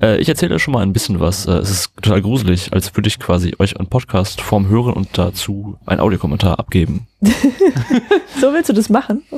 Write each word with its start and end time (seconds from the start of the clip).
Äh, 0.00 0.18
ich 0.18 0.28
erzähle 0.28 0.58
schon 0.58 0.74
mal 0.74 0.82
ein 0.82 0.92
bisschen 0.92 1.20
was. 1.20 1.46
Äh, 1.46 1.52
es 1.52 1.70
ist 1.70 1.96
total 2.02 2.20
gruselig, 2.20 2.72
als 2.72 2.94
würde 2.94 3.08
ich 3.08 3.18
quasi 3.18 3.54
euch 3.58 3.78
einen 3.78 3.88
Podcast 3.88 4.40
vorm 4.40 4.68
Hören 4.68 4.92
und 4.92 5.16
dazu 5.16 5.78
einen 5.86 6.00
Audiokommentar 6.00 6.58
abgeben. 6.58 7.06
so 8.40 8.52
willst 8.52 8.68
du 8.68 8.72
das 8.74 8.90
machen? 8.90 9.22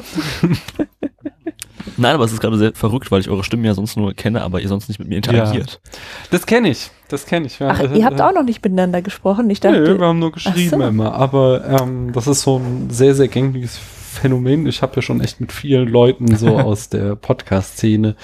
Nein, 1.97 2.15
aber 2.15 2.25
es 2.25 2.33
ist 2.33 2.41
gerade 2.41 2.59
sehr 2.59 2.75
verrückt, 2.75 3.11
weil 3.11 3.21
ich 3.21 3.29
eure 3.29 3.43
Stimmen 3.43 3.65
ja 3.65 3.75
sonst 3.75 3.97
nur 3.97 4.15
kenne, 4.15 4.43
aber 4.43 4.61
ihr 4.61 4.69
sonst 4.69 4.89
nicht 4.89 4.99
mit 4.99 5.09
mir 5.09 5.17
interagiert. 5.17 5.81
Ja. 5.85 5.91
Das 6.31 6.47
kenne 6.47 6.71
ich. 6.71 6.91
Das 7.09 7.27
kenne 7.27 7.47
ich. 7.47 7.59
Ja. 7.59 7.71
Ach, 7.71 7.95
ihr 7.95 8.05
habt 8.05 8.21
auch 8.21 8.33
noch 8.33 8.45
nicht 8.45 8.63
miteinander 8.63 9.03
gesprochen. 9.03 9.49
Ich 9.51 9.61
dachte, 9.61 9.81
nee, 9.81 9.99
wir 9.99 10.07
haben 10.07 10.19
nur 10.19 10.33
geschrieben 10.33 10.81
so. 10.81 10.87
immer. 10.87 11.15
Aber 11.15 11.65
ähm, 11.65 12.13
das 12.13 12.27
ist 12.27 12.43
so 12.43 12.59
ein 12.59 12.91
sehr, 12.91 13.15
sehr 13.15 13.29
gängiges 13.29 13.79
Phänomen. 14.21 14.67
Ich 14.67 14.83
habe 14.83 14.97
ja 14.97 15.03
schon 15.03 15.21
echt 15.21 15.41
mit 15.41 15.53
vielen 15.53 15.89
Leuten 15.89 16.37
so 16.37 16.59
aus 16.59 16.89
der 16.89 17.17
Podcast-Szene 17.17 18.17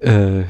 äh, 0.00 0.42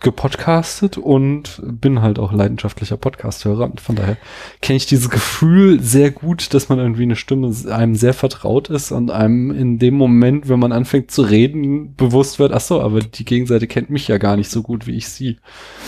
gepodcastet 0.00 0.98
und 0.98 1.62
bin 1.64 2.02
halt 2.02 2.18
auch 2.18 2.32
leidenschaftlicher 2.32 2.96
Podcast-Hörer. 2.96 3.64
Und 3.64 3.80
von 3.80 3.96
daher 3.96 4.16
kenne 4.60 4.76
ich 4.76 4.86
dieses 4.86 5.10
Gefühl 5.10 5.80
sehr 5.80 6.10
gut, 6.10 6.54
dass 6.54 6.68
man 6.68 6.78
irgendwie 6.78 7.04
eine 7.04 7.16
Stimme 7.16 7.54
einem 7.70 7.94
sehr 7.94 8.14
vertraut 8.14 8.68
ist 8.68 8.92
und 8.92 9.10
einem 9.10 9.50
in 9.50 9.78
dem 9.78 9.94
Moment, 9.94 10.48
wenn 10.48 10.58
man 10.58 10.72
anfängt 10.72 11.10
zu 11.10 11.22
reden, 11.22 11.94
bewusst 11.94 12.38
wird, 12.38 12.52
ach 12.52 12.60
so, 12.60 12.80
aber 12.80 13.00
die 13.00 13.24
Gegenseite 13.24 13.66
kennt 13.66 13.90
mich 13.90 14.08
ja 14.08 14.18
gar 14.18 14.36
nicht 14.36 14.50
so 14.50 14.62
gut 14.62 14.86
wie 14.86 14.96
ich 14.96 15.08
sie. 15.08 15.38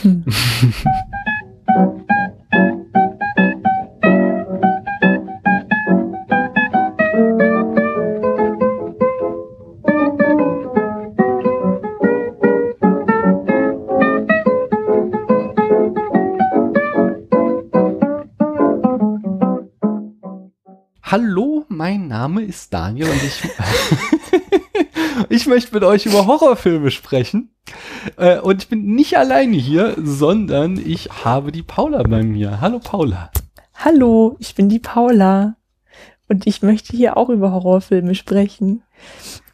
Hm. 0.03 0.25
Hallo, 21.17 21.65
mein 21.69 22.09
Name 22.09 22.43
ist 22.43 22.75
Daniel 22.75 23.07
und 23.09 23.23
ich, 23.23 23.41
ich 25.29 25.47
möchte 25.47 25.73
mit 25.73 25.85
euch 25.85 26.07
über 26.07 26.27
Horrorfilme 26.27 26.91
sprechen. 26.91 27.55
Äh, 28.17 28.41
und 28.41 28.65
ich 28.65 28.69
bin 28.69 28.97
nicht 28.97 29.17
alleine 29.17 29.57
hier, 29.57 29.95
sondern 29.97 30.77
ich 30.77 31.11
habe 31.25 31.53
die 31.53 31.63
Paula 31.63 32.03
bei 32.03 32.25
mir. 32.25 32.61
Hallo 32.61 32.81
Paula. 32.81 33.31
Hallo, 33.77 34.35
ich 34.41 34.57
bin 34.57 34.69
die 34.69 34.81
Paula. 34.81 35.55
Und 36.29 36.49
ich 36.49 36.63
möchte 36.63 36.97
hier 36.97 37.17
auch 37.17 37.29
über 37.29 37.53
Horrorfilme 37.53 38.17
sprechen. 38.17 38.83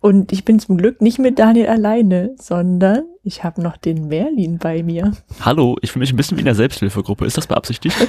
Und 0.00 0.33
ich 0.33 0.47
bin 0.47 0.61
zum 0.61 0.78
Glück 0.78 1.03
nicht 1.03 1.19
mit 1.19 1.38
Daniel 1.38 1.66
alleine, 1.66 2.34
sondern 2.41 3.03
ich 3.22 3.44
habe 3.44 3.61
noch 3.61 3.77
den 3.77 4.08
Merlin 4.08 4.56
bei 4.56 4.83
mir. 4.83 5.12
Hallo, 5.42 5.77
ich 5.83 5.92
fühle 5.92 6.05
mich 6.05 6.12
ein 6.14 6.16
bisschen 6.16 6.38
wie 6.38 6.41
in 6.41 6.47
der 6.47 6.55
Selbsthilfegruppe. 6.55 7.27
Ist 7.27 7.36
das 7.36 7.48
beabsichtigt? 7.48 7.98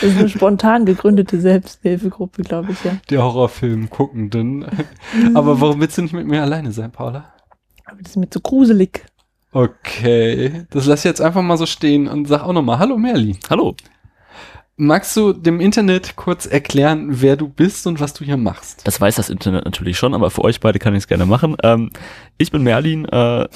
Das 0.00 0.02
ist 0.02 0.18
eine 0.18 0.28
spontan 0.28 0.84
gegründete 0.84 1.40
Selbsthilfegruppe, 1.40 2.42
glaube 2.42 2.72
ich, 2.72 2.84
ja. 2.84 2.96
Die 3.10 3.18
Horrorfilm 3.18 3.90
guckenden. 3.90 4.66
Aber 5.34 5.60
warum 5.60 5.80
willst 5.80 5.98
du 5.98 6.02
nicht 6.02 6.12
mit 6.14 6.26
mir 6.26 6.42
alleine 6.42 6.72
sein, 6.72 6.90
Paula? 6.90 7.32
Aber 7.84 7.98
das 8.02 8.12
ist 8.12 8.16
mir 8.16 8.30
zu 8.30 8.40
gruselig. 8.40 9.04
Okay, 9.52 10.64
das 10.70 10.86
lass 10.86 11.00
ich 11.00 11.04
jetzt 11.04 11.20
einfach 11.20 11.42
mal 11.42 11.58
so 11.58 11.66
stehen 11.66 12.08
und 12.08 12.26
sag 12.26 12.42
auch 12.42 12.52
nochmal 12.52 12.78
Hallo 12.78 12.96
Merli. 12.96 13.36
Hallo. 13.50 13.76
Magst 14.76 15.14
du 15.16 15.34
dem 15.34 15.60
Internet 15.60 16.16
kurz 16.16 16.46
erklären, 16.46 17.20
wer 17.20 17.36
du 17.36 17.46
bist 17.46 17.86
und 17.86 18.00
was 18.00 18.14
du 18.14 18.24
hier 18.24 18.38
machst? 18.38 18.86
Das 18.86 18.98
weiß 18.98 19.16
das 19.16 19.28
Internet 19.28 19.66
natürlich 19.66 19.98
schon, 19.98 20.14
aber 20.14 20.30
für 20.30 20.42
euch 20.42 20.60
beide 20.60 20.78
kann 20.78 20.94
ich 20.94 21.00
es 21.00 21.08
gerne 21.08 21.26
machen. 21.26 21.56
Ähm, 21.62 21.90
ich 22.38 22.50
bin 22.50 22.62
Merlin, 22.62 23.04
äh, 23.04 23.48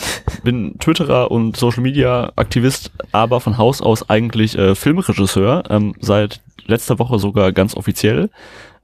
bin 0.45 0.79
Twitterer 0.79 1.31
und 1.31 1.57
Social 1.57 1.83
Media 1.83 2.33
Aktivist, 2.37 2.93
aber 3.13 3.41
von 3.41 3.57
Haus 3.57 3.81
aus 3.81 4.11
eigentlich 4.11 4.59
äh, 4.59 4.75
Filmregisseur, 4.75 5.65
ähm, 5.71 5.95
seit 6.01 6.43
letzter 6.67 6.99
Woche 6.99 7.19
sogar 7.19 7.51
ganz 7.53 7.75
offiziell. 7.77 8.29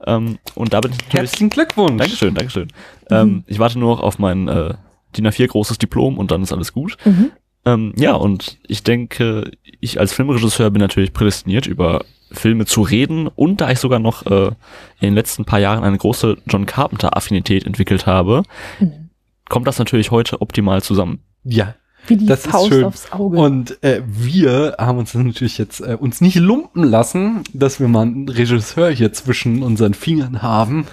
Ähm, 0.06 0.38
und 0.54 0.72
da 0.72 0.80
bin 0.80 0.92
ich 0.92 0.98
natürlich. 0.98 1.20
Herzlichen 1.20 1.50
Glückwunsch! 1.50 1.98
Dankeschön, 1.98 2.34
Dankeschön. 2.34 2.68
Mhm. 3.10 3.16
Ähm, 3.16 3.44
ich 3.46 3.58
warte 3.58 3.78
nur 3.78 3.94
noch 3.94 4.02
auf 4.02 4.18
mein 4.18 4.48
äh, 4.48 4.72
DIN 5.16 5.26
A4 5.26 5.48
großes 5.48 5.76
Diplom 5.76 6.16
und 6.16 6.30
dann 6.30 6.42
ist 6.42 6.52
alles 6.52 6.72
gut. 6.72 6.96
Mhm. 7.04 7.30
Ähm, 7.64 7.92
ja, 7.96 8.14
und 8.14 8.58
ich 8.66 8.82
denke, 8.82 9.50
ich 9.80 10.00
als 10.00 10.14
Filmregisseur 10.14 10.70
bin 10.70 10.80
natürlich 10.80 11.12
prädestiniert 11.12 11.66
über 11.66 12.04
Filme 12.32 12.66
zu 12.66 12.82
reden 12.82 13.28
und 13.28 13.60
da 13.60 13.70
ich 13.70 13.78
sogar 13.78 13.98
noch 13.98 14.26
äh, 14.26 14.46
in 14.46 14.54
den 15.00 15.14
letzten 15.14 15.44
paar 15.44 15.58
Jahren 15.58 15.84
eine 15.84 15.98
große 15.98 16.38
John 16.46 16.66
Carpenter-Affinität 16.66 17.66
entwickelt 17.66 18.06
habe, 18.06 18.42
mhm. 18.80 19.10
kommt 19.48 19.66
das 19.66 19.78
natürlich 19.78 20.10
heute 20.10 20.40
optimal 20.40 20.82
zusammen. 20.82 21.20
Ja, 21.44 21.74
wie 22.06 22.16
die 22.16 22.26
das 22.26 22.46
Faust 22.46 22.70
ist 22.70 22.74
schön. 22.74 22.84
aufs 22.84 23.12
Auge. 23.12 23.38
Und 23.38 23.82
äh, 23.82 24.02
wir 24.04 24.76
haben 24.78 24.98
uns 24.98 25.14
natürlich 25.14 25.58
jetzt 25.58 25.80
äh, 25.80 25.96
uns 25.98 26.20
nicht 26.20 26.36
lumpen 26.36 26.82
lassen, 26.82 27.44
dass 27.52 27.78
wir 27.78 27.88
mal 27.88 28.02
einen 28.02 28.28
Regisseur 28.28 28.90
hier 28.90 29.12
zwischen 29.12 29.62
unseren 29.62 29.94
Fingern 29.94 30.42
haben 30.42 30.86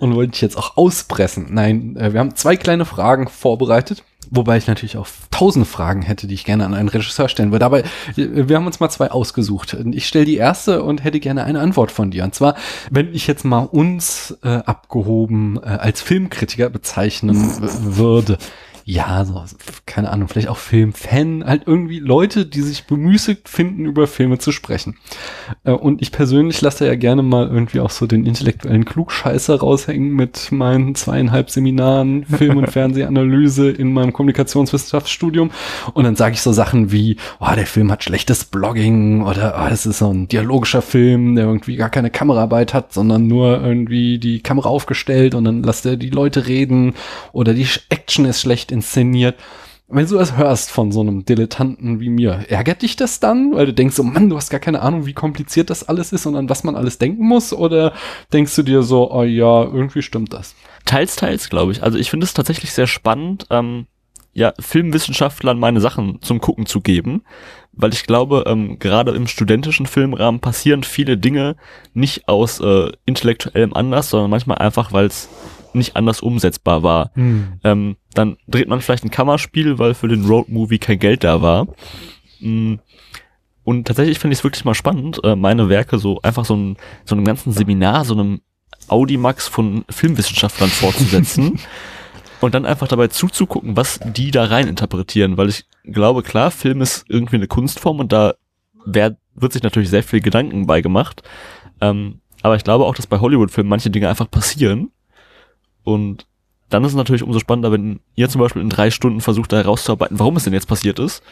und 0.00 0.14
wollte 0.14 0.34
ich 0.34 0.40
jetzt 0.40 0.56
auch 0.56 0.76
auspressen. 0.76 1.48
Nein, 1.50 1.96
äh, 1.96 2.12
wir 2.12 2.20
haben 2.20 2.34
zwei 2.34 2.56
kleine 2.56 2.84
Fragen 2.84 3.28
vorbereitet. 3.28 4.04
Wobei 4.30 4.56
ich 4.56 4.66
natürlich 4.66 4.96
auch 4.96 5.08
tausend 5.30 5.66
Fragen 5.66 6.02
hätte, 6.02 6.26
die 6.26 6.34
ich 6.34 6.44
gerne 6.44 6.64
an 6.64 6.74
einen 6.74 6.88
Regisseur 6.88 7.28
stellen 7.28 7.52
würde. 7.52 7.64
Aber 7.64 7.82
wir 8.16 8.56
haben 8.56 8.66
uns 8.66 8.80
mal 8.80 8.90
zwei 8.90 9.10
ausgesucht. 9.10 9.76
Ich 9.92 10.06
stelle 10.06 10.24
die 10.24 10.36
erste 10.36 10.82
und 10.82 11.04
hätte 11.04 11.20
gerne 11.20 11.44
eine 11.44 11.60
Antwort 11.60 11.90
von 11.90 12.10
dir. 12.10 12.24
Und 12.24 12.34
zwar, 12.34 12.56
wenn 12.90 13.14
ich 13.14 13.26
jetzt 13.26 13.44
mal 13.44 13.64
uns 13.64 14.36
äh, 14.42 14.48
abgehoben 14.48 15.58
äh, 15.62 15.66
als 15.66 16.02
Filmkritiker 16.02 16.70
bezeichnen 16.70 17.36
würde, 17.60 18.38
ja, 18.86 19.24
so, 19.24 19.42
keine 19.86 20.10
Ahnung, 20.10 20.28
vielleicht 20.28 20.48
auch 20.48 20.58
Filmfan, 20.58 21.42
halt 21.44 21.62
irgendwie 21.64 22.00
Leute, 22.00 22.44
die 22.44 22.60
sich 22.60 22.84
bemüßigt 22.84 23.48
finden, 23.48 23.86
über 23.86 24.06
Filme 24.06 24.36
zu 24.36 24.52
sprechen. 24.52 24.98
Äh, 25.64 25.72
und 25.72 26.02
ich 26.02 26.12
persönlich 26.12 26.60
lasse 26.60 26.86
ja 26.86 26.94
gerne 26.94 27.22
mal 27.22 27.48
irgendwie 27.48 27.80
auch 27.80 27.88
so 27.88 28.06
den 28.06 28.26
intellektuellen 28.26 28.84
Klugscheißer 28.84 29.58
raushängen 29.58 30.10
mit 30.10 30.52
meinen 30.52 30.94
zweieinhalb 30.94 31.48
Seminaren 31.48 32.26
Film- 32.26 32.58
und 32.58 32.66
Fernsehanalyse 32.70 33.70
in 33.70 33.90
meinem 33.94 34.12
Kommunikationswissenschaftsstudium. 34.12 35.50
Und 35.94 36.04
dann 36.04 36.16
sage 36.16 36.34
ich 36.34 36.42
so 36.42 36.52
Sachen 36.52 36.92
wie, 36.92 37.16
oh, 37.40 37.54
der 37.56 37.66
Film 37.66 37.90
hat 37.90 38.04
schlechtes 38.04 38.44
Blogging 38.44 39.22
oder 39.22 39.64
oh, 39.64 39.72
es 39.72 39.86
ist 39.86 40.00
so 40.00 40.12
ein 40.12 40.28
dialogischer 40.28 40.82
Film, 40.82 41.36
der 41.36 41.46
irgendwie 41.46 41.76
gar 41.76 41.88
keine 41.88 42.10
Kameraarbeit 42.10 42.74
hat, 42.74 42.92
sondern 42.92 43.28
nur 43.28 43.62
irgendwie 43.62 44.18
die 44.18 44.42
Kamera 44.42 44.68
aufgestellt 44.68 45.34
und 45.34 45.44
dann 45.44 45.62
lässt 45.62 45.86
er 45.86 45.96
die 45.96 46.10
Leute 46.10 46.46
reden 46.46 46.92
oder 47.32 47.54
die 47.54 47.66
Action 47.88 48.26
ist 48.26 48.42
schlecht 48.42 48.73
inszeniert. 48.74 49.36
Wenn 49.86 50.06
du 50.06 50.16
das 50.16 50.36
hörst 50.36 50.70
von 50.70 50.92
so 50.92 51.00
einem 51.00 51.24
Dilettanten 51.24 52.00
wie 52.00 52.08
mir, 52.08 52.46
ärgert 52.48 52.82
dich 52.82 52.96
das 52.96 53.20
dann? 53.20 53.54
Weil 53.54 53.66
du 53.66 53.74
denkst 53.74 53.96
so, 53.96 54.02
Mann, 54.02 54.30
du 54.30 54.36
hast 54.36 54.50
gar 54.50 54.60
keine 54.60 54.80
Ahnung, 54.80 55.06
wie 55.06 55.12
kompliziert 55.12 55.70
das 55.70 55.86
alles 55.86 56.12
ist 56.12 56.26
und 56.26 56.36
an 56.36 56.48
was 56.48 56.64
man 56.64 56.74
alles 56.74 56.98
denken 56.98 57.26
muss? 57.26 57.52
Oder 57.52 57.92
denkst 58.32 58.56
du 58.56 58.62
dir 58.62 58.82
so, 58.82 59.10
oh 59.12 59.22
ja, 59.22 59.62
irgendwie 59.62 60.02
stimmt 60.02 60.32
das? 60.32 60.54
Teils, 60.84 61.16
teils, 61.16 61.50
glaube 61.50 61.72
ich. 61.72 61.82
Also 61.82 61.98
ich 61.98 62.10
finde 62.10 62.24
es 62.24 62.34
tatsächlich 62.34 62.72
sehr 62.72 62.86
spannend, 62.86 63.46
ähm, 63.50 63.86
ja, 64.34 64.52
Filmwissenschaftlern 64.58 65.58
meine 65.58 65.80
Sachen 65.80 66.20
zum 66.20 66.40
Gucken 66.40 66.66
zu 66.66 66.80
geben, 66.80 67.22
weil 67.72 67.92
ich 67.92 68.04
glaube, 68.04 68.44
ähm, 68.46 68.78
gerade 68.78 69.12
im 69.12 69.26
studentischen 69.26 69.86
Filmrahmen 69.86 70.40
passieren 70.40 70.82
viele 70.82 71.16
Dinge 71.16 71.56
nicht 71.92 72.28
aus 72.28 72.60
äh, 72.60 72.90
intellektuellem 73.06 73.72
Anlass, 73.74 74.10
sondern 74.10 74.30
manchmal 74.30 74.58
einfach, 74.58 74.92
weil 74.92 75.06
es 75.06 75.28
nicht 75.74 75.96
anders 75.96 76.20
umsetzbar 76.20 76.82
war. 76.82 77.10
Hm. 77.14 77.54
Ähm, 77.64 77.96
dann 78.14 78.36
dreht 78.48 78.68
man 78.68 78.80
vielleicht 78.80 79.04
ein 79.04 79.10
Kammerspiel, 79.10 79.78
weil 79.78 79.94
für 79.94 80.08
den 80.08 80.24
Roadmovie 80.24 80.78
kein 80.78 80.98
Geld 80.98 81.24
da 81.24 81.42
war. 81.42 81.66
Mm. 82.40 82.76
Und 83.64 83.86
tatsächlich 83.86 84.18
finde 84.18 84.34
ich 84.34 84.40
es 84.40 84.44
wirklich 84.44 84.64
mal 84.64 84.74
spannend, 84.74 85.22
äh, 85.24 85.36
meine 85.36 85.68
Werke 85.68 85.98
so 85.98 86.20
einfach 86.22 86.44
so, 86.44 86.54
ein, 86.54 86.76
so 87.04 87.14
einem 87.14 87.24
ganzen 87.24 87.50
Seminar, 87.50 88.04
so 88.04 88.14
einem 88.14 88.42
Audimax 88.88 89.48
von 89.48 89.84
Filmwissenschaftlern 89.88 90.68
fortzusetzen 90.68 91.58
und 92.40 92.54
dann 92.54 92.66
einfach 92.66 92.88
dabei 92.88 93.08
zuzugucken, 93.08 93.76
was 93.76 94.00
die 94.04 94.30
da 94.30 94.44
rein 94.44 94.68
interpretieren, 94.68 95.38
weil 95.38 95.48
ich 95.48 95.64
glaube, 95.84 96.22
klar, 96.22 96.50
Film 96.50 96.82
ist 96.82 97.06
irgendwie 97.08 97.36
eine 97.36 97.46
Kunstform 97.46 98.00
und 98.00 98.12
da 98.12 98.34
wär, 98.84 99.16
wird 99.34 99.54
sich 99.54 99.62
natürlich 99.62 99.88
sehr 99.88 100.02
viel 100.02 100.20
Gedanken 100.20 100.66
beigemacht. 100.66 101.22
Ähm, 101.80 102.20
aber 102.42 102.56
ich 102.56 102.64
glaube 102.64 102.84
auch, 102.84 102.94
dass 102.94 103.06
bei 103.06 103.20
Hollywood-Filmen 103.20 103.70
manche 103.70 103.88
Dinge 103.88 104.10
einfach 104.10 104.30
passieren 104.30 104.90
und 105.84 106.26
dann 106.70 106.82
ist 106.82 106.92
es 106.92 106.96
natürlich 106.96 107.22
umso 107.22 107.38
spannender, 107.38 107.70
wenn 107.70 108.00
ihr 108.14 108.28
zum 108.28 108.40
Beispiel 108.40 108.62
in 108.62 108.70
drei 108.70 108.90
Stunden 108.90 109.20
versucht, 109.20 109.52
da 109.52 109.58
herauszuarbeiten, 109.58 110.18
warum 110.18 110.36
es 110.36 110.44
denn 110.44 110.52
jetzt 110.52 110.68
passiert 110.68 110.98
ist. 110.98 111.22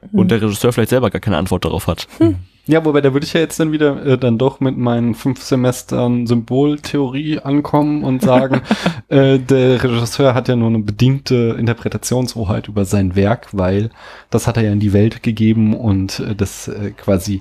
Mhm. 0.00 0.18
Und 0.18 0.30
der 0.30 0.42
Regisseur 0.42 0.72
vielleicht 0.72 0.90
selber 0.90 1.10
gar 1.10 1.20
keine 1.20 1.36
Antwort 1.36 1.64
darauf 1.64 1.86
hat. 1.86 2.08
Hm. 2.18 2.36
Ja, 2.68 2.84
wobei 2.84 3.00
da 3.00 3.14
würde 3.14 3.24
ich 3.24 3.32
ja 3.32 3.40
jetzt 3.40 3.58
dann 3.58 3.72
wieder 3.72 4.04
äh, 4.04 4.18
dann 4.18 4.36
doch 4.36 4.60
mit 4.60 4.76
meinen 4.76 5.14
fünf 5.14 5.40
Semestern 5.40 6.26
Symboltheorie 6.26 7.38
ankommen 7.38 8.04
und 8.04 8.20
sagen, 8.20 8.60
äh, 9.08 9.38
der 9.38 9.82
Regisseur 9.82 10.34
hat 10.34 10.48
ja 10.48 10.56
nur 10.56 10.68
eine 10.68 10.80
bedingte 10.80 11.56
Interpretationshoheit 11.58 12.68
über 12.68 12.84
sein 12.84 13.16
Werk, 13.16 13.48
weil 13.52 13.88
das 14.28 14.46
hat 14.46 14.58
er 14.58 14.64
ja 14.64 14.72
in 14.72 14.80
die 14.80 14.92
Welt 14.92 15.22
gegeben 15.22 15.74
und 15.74 16.20
äh, 16.20 16.34
das 16.34 16.68
äh, 16.68 16.90
quasi 16.90 17.40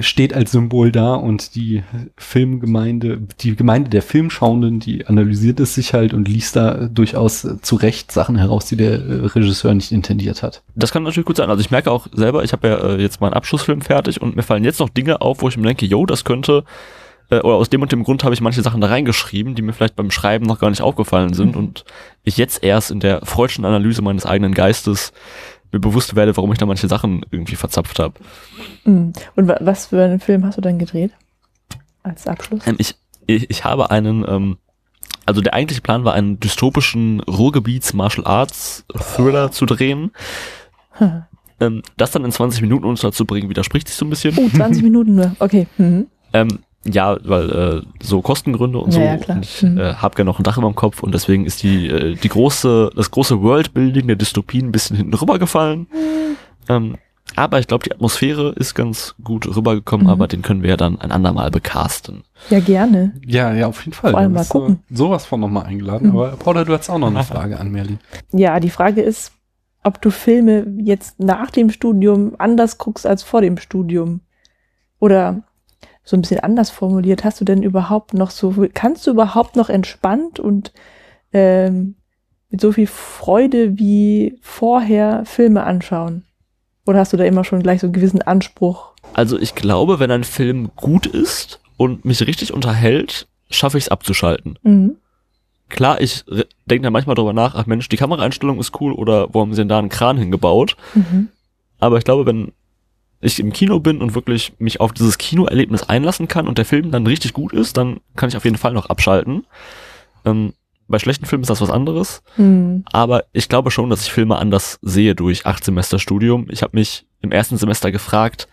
steht 0.00 0.34
als 0.34 0.52
Symbol 0.52 0.92
da 0.92 1.14
und 1.14 1.54
die 1.54 1.82
Filmgemeinde, 2.16 3.22
die 3.40 3.56
Gemeinde 3.56 3.90
der 3.90 4.02
Filmschauenden, 4.02 4.80
die 4.80 5.06
analysiert 5.06 5.60
es 5.60 5.74
sich 5.74 5.94
halt 5.94 6.14
und 6.14 6.28
liest 6.28 6.56
da 6.56 6.88
durchaus 6.88 7.44
äh, 7.44 7.60
zu 7.60 7.76
Recht 7.76 8.12
Sachen 8.12 8.36
heraus, 8.36 8.66
die 8.66 8.76
der 8.76 8.92
äh, 8.92 9.26
Regisseur 9.26 9.74
nicht 9.74 9.92
intendiert 9.92 10.42
hat. 10.42 10.62
Das 10.74 10.92
kann 10.92 11.02
natürlich 11.02 11.26
gut 11.26 11.36
sein. 11.36 11.50
Also 11.50 11.60
ich 11.60 11.70
merke 11.70 11.90
auch 11.90 12.06
selber, 12.12 12.44
ich 12.44 12.52
habe 12.52 12.68
ja 12.68 12.76
äh, 12.76 13.02
jetzt 13.02 13.20
meinen 13.20 13.34
Abschlussfilm 13.34 13.80
fertig 13.80 14.20
und 14.22 14.36
mir 14.36 14.42
fallen 14.42 14.64
jetzt 14.64 14.80
noch 14.80 14.88
Dinge 14.88 15.20
auf, 15.20 15.42
wo 15.42 15.48
ich 15.48 15.56
mir 15.56 15.66
denke, 15.66 15.86
yo, 15.86 16.06
das 16.06 16.24
könnte 16.24 16.64
äh, 17.30 17.40
oder 17.40 17.54
aus 17.54 17.70
dem 17.70 17.82
und 17.82 17.92
dem 17.92 18.04
Grund 18.04 18.24
habe 18.24 18.34
ich 18.34 18.40
manche 18.40 18.62
Sachen 18.62 18.80
da 18.80 18.88
reingeschrieben, 18.88 19.54
die 19.54 19.62
mir 19.62 19.72
vielleicht 19.72 19.96
beim 19.96 20.10
Schreiben 20.10 20.46
noch 20.46 20.58
gar 20.58 20.70
nicht 20.70 20.82
aufgefallen 20.82 21.34
sind 21.34 21.56
und 21.56 21.84
ich 22.22 22.36
jetzt 22.36 22.62
erst 22.62 22.90
in 22.90 23.00
der 23.00 23.24
freudschen 23.24 23.64
Analyse 23.64 24.02
meines 24.02 24.26
eigenen 24.26 24.54
Geistes 24.54 25.12
mir 25.74 25.80
bewusst 25.80 26.16
werde, 26.16 26.36
warum 26.36 26.52
ich 26.52 26.58
da 26.58 26.66
manche 26.66 26.88
Sachen 26.88 27.26
irgendwie 27.30 27.56
verzapft 27.56 27.98
habe. 27.98 28.14
Mhm. 28.84 29.12
Und 29.36 29.48
wa 29.48 29.58
was 29.60 29.86
für 29.86 30.02
einen 30.02 30.20
Film 30.20 30.46
hast 30.46 30.56
du 30.56 30.62
dann 30.62 30.78
gedreht? 30.78 31.12
Als 32.02 32.26
Abschluss? 32.26 32.66
Ähm, 32.66 32.76
ich, 32.78 32.94
ich, 33.26 33.50
ich 33.50 33.64
habe 33.64 33.90
einen, 33.90 34.24
ähm, 34.26 34.56
also 35.26 35.40
der 35.40 35.54
eigentliche 35.54 35.82
Plan 35.82 36.04
war, 36.04 36.14
einen 36.14 36.40
dystopischen 36.40 37.20
Ruhrgebiets-Martial 37.20 38.26
Arts 38.26 38.84
Thriller 38.94 39.50
zu 39.50 39.66
drehen. 39.66 40.12
Hm. 40.92 41.24
Ähm, 41.60 41.82
das 41.96 42.12
dann 42.12 42.24
in 42.24 42.32
20 42.32 42.62
Minuten 42.62 42.84
unterzubringen, 42.84 43.48
widerspricht 43.50 43.88
sich 43.88 43.96
so 43.96 44.06
ein 44.06 44.10
bisschen. 44.10 44.34
Oh, 44.38 44.48
20 44.48 44.82
Minuten 44.84 45.16
nur. 45.16 45.36
Okay. 45.38 45.66
Mhm. 45.78 46.06
Ähm, 46.32 46.60
ja, 46.84 47.16
weil 47.24 47.50
äh, 47.50 47.82
so 48.02 48.20
Kostengründe 48.22 48.78
und 48.78 48.92
Ja, 48.92 49.00
so. 49.00 49.00
ja, 49.00 49.16
klar. 49.16 49.36
Und 49.38 49.44
ich 49.44 49.62
Mhm. 49.62 49.78
äh, 49.78 49.94
habe 49.94 50.14
gerne 50.16 50.30
noch 50.30 50.38
ein 50.38 50.42
Dach 50.44 50.58
über 50.58 50.68
dem 50.68 50.74
Kopf 50.74 51.02
und 51.02 51.12
deswegen 51.14 51.46
ist 51.46 51.62
die 51.62 51.88
äh, 51.88 52.14
die 52.14 52.28
große 52.28 52.90
das 52.94 53.10
große 53.10 53.40
Worldbuilding 53.42 54.06
der 54.06 54.16
Dystopien 54.16 54.66
ein 54.68 54.72
bisschen 54.72 54.96
hinten 54.96 55.14
rübergefallen. 55.14 55.86
Ähm, 56.68 56.96
aber 57.36 57.58
ich 57.58 57.66
glaube, 57.66 57.82
die 57.84 57.90
Atmosphäre 57.92 58.50
ist 58.56 58.74
ganz 58.74 59.14
gut 59.24 59.46
rübergekommen, 59.56 60.06
Mhm. 60.06 60.12
aber 60.12 60.28
den 60.28 60.42
können 60.42 60.62
wir 60.62 60.70
ja 60.70 60.76
dann 60.76 61.00
ein 61.00 61.10
andermal 61.10 61.50
becasten. 61.50 62.22
Ja, 62.50 62.60
gerne. 62.60 63.14
Ja, 63.26 63.52
ja, 63.54 63.66
auf 63.66 63.80
jeden 63.80 63.94
Fall. 63.94 64.10
Vor 64.12 64.20
allem 64.20 64.32
Du 64.34 64.38
mal 64.40 64.44
gucken. 64.44 64.80
Sowas 64.90 65.24
von 65.24 65.40
nochmal 65.40 65.64
eingeladen. 65.64 66.10
Mhm. 66.10 66.16
Aber 66.18 66.30
Paula, 66.36 66.64
du 66.64 66.72
hast 66.74 66.90
auch 66.90 66.98
noch 66.98 67.08
eine 67.08 67.24
Frage 67.24 67.58
an 67.58 67.70
Merlin. 67.72 67.98
Ja, 68.32 68.60
die 68.60 68.70
Frage 68.70 69.00
ist, 69.00 69.32
ob 69.82 70.00
du 70.02 70.10
Filme 70.10 70.66
jetzt 70.78 71.18
nach 71.18 71.50
dem 71.50 71.70
Studium 71.70 72.34
anders 72.38 72.78
guckst 72.78 73.06
als 73.06 73.22
vor 73.22 73.40
dem 73.40 73.56
Studium. 73.56 74.20
Oder 75.00 75.42
so 76.04 76.16
ein 76.16 76.20
bisschen 76.20 76.40
anders 76.40 76.70
formuliert, 76.70 77.24
hast 77.24 77.40
du 77.40 77.44
denn 77.44 77.62
überhaupt 77.62 78.14
noch 78.14 78.30
so, 78.30 78.54
kannst 78.74 79.06
du 79.06 79.10
überhaupt 79.10 79.56
noch 79.56 79.70
entspannt 79.70 80.38
und 80.38 80.72
ähm, 81.32 81.96
mit 82.50 82.60
so 82.60 82.72
viel 82.72 82.86
Freude 82.86 83.78
wie 83.78 84.38
vorher 84.42 85.24
Filme 85.24 85.64
anschauen? 85.64 86.24
Oder 86.86 86.98
hast 86.98 87.12
du 87.12 87.16
da 87.16 87.24
immer 87.24 87.44
schon 87.44 87.62
gleich 87.62 87.80
so 87.80 87.86
einen 87.86 87.94
gewissen 87.94 88.22
Anspruch? 88.22 88.92
Also 89.14 89.38
ich 89.38 89.54
glaube, 89.54 89.98
wenn 89.98 90.10
ein 90.10 90.24
Film 90.24 90.70
gut 90.76 91.06
ist 91.06 91.60
und 91.76 92.04
mich 92.04 92.26
richtig 92.26 92.52
unterhält, 92.52 93.26
schaffe 93.50 93.78
ich 93.78 93.84
es 93.84 93.88
abzuschalten. 93.88 94.58
Mhm. 94.62 94.96
Klar, 95.70 96.00
ich 96.00 96.24
denke 96.66 96.82
da 96.82 96.90
manchmal 96.90 97.16
drüber 97.16 97.32
nach, 97.32 97.54
ach 97.54 97.66
Mensch, 97.66 97.88
die 97.88 97.96
Kameraeinstellung 97.96 98.60
ist 98.60 98.78
cool 98.80 98.92
oder 98.92 99.32
wo 99.32 99.40
haben 99.40 99.54
sie 99.54 99.62
denn 99.62 99.68
da 99.68 99.78
einen 99.78 99.88
Kran 99.88 100.18
hingebaut? 100.18 100.76
Mhm. 100.94 101.28
Aber 101.80 101.96
ich 101.96 102.04
glaube, 102.04 102.26
wenn 102.26 102.52
ich 103.24 103.40
im 103.40 103.52
Kino 103.52 103.80
bin 103.80 104.00
und 104.02 104.14
wirklich 104.14 104.52
mich 104.58 104.80
auf 104.80 104.92
dieses 104.92 105.18
Kinoerlebnis 105.18 105.84
einlassen 105.84 106.28
kann 106.28 106.46
und 106.46 106.58
der 106.58 106.64
Film 106.64 106.90
dann 106.90 107.06
richtig 107.06 107.32
gut 107.32 107.52
ist, 107.52 107.76
dann 107.76 108.00
kann 108.16 108.28
ich 108.28 108.36
auf 108.36 108.44
jeden 108.44 108.58
Fall 108.58 108.72
noch 108.72 108.86
abschalten. 108.86 109.46
Ähm, 110.24 110.52
bei 110.86 110.98
schlechten 110.98 111.24
Filmen 111.24 111.42
ist 111.42 111.48
das 111.48 111.62
was 111.62 111.70
anderes. 111.70 112.22
Mhm. 112.36 112.84
Aber 112.92 113.24
ich 113.32 113.48
glaube 113.48 113.70
schon, 113.70 113.88
dass 113.88 114.02
ich 114.02 114.12
Filme 114.12 114.36
anders 114.36 114.78
sehe 114.82 115.14
durch 115.14 115.46
acht 115.46 115.64
Semester 115.64 115.98
Studium. 115.98 116.46
Ich 116.50 116.62
habe 116.62 116.76
mich 116.76 117.06
im 117.22 117.32
ersten 117.32 117.56
Semester 117.56 117.90
gefragt, 117.90 118.48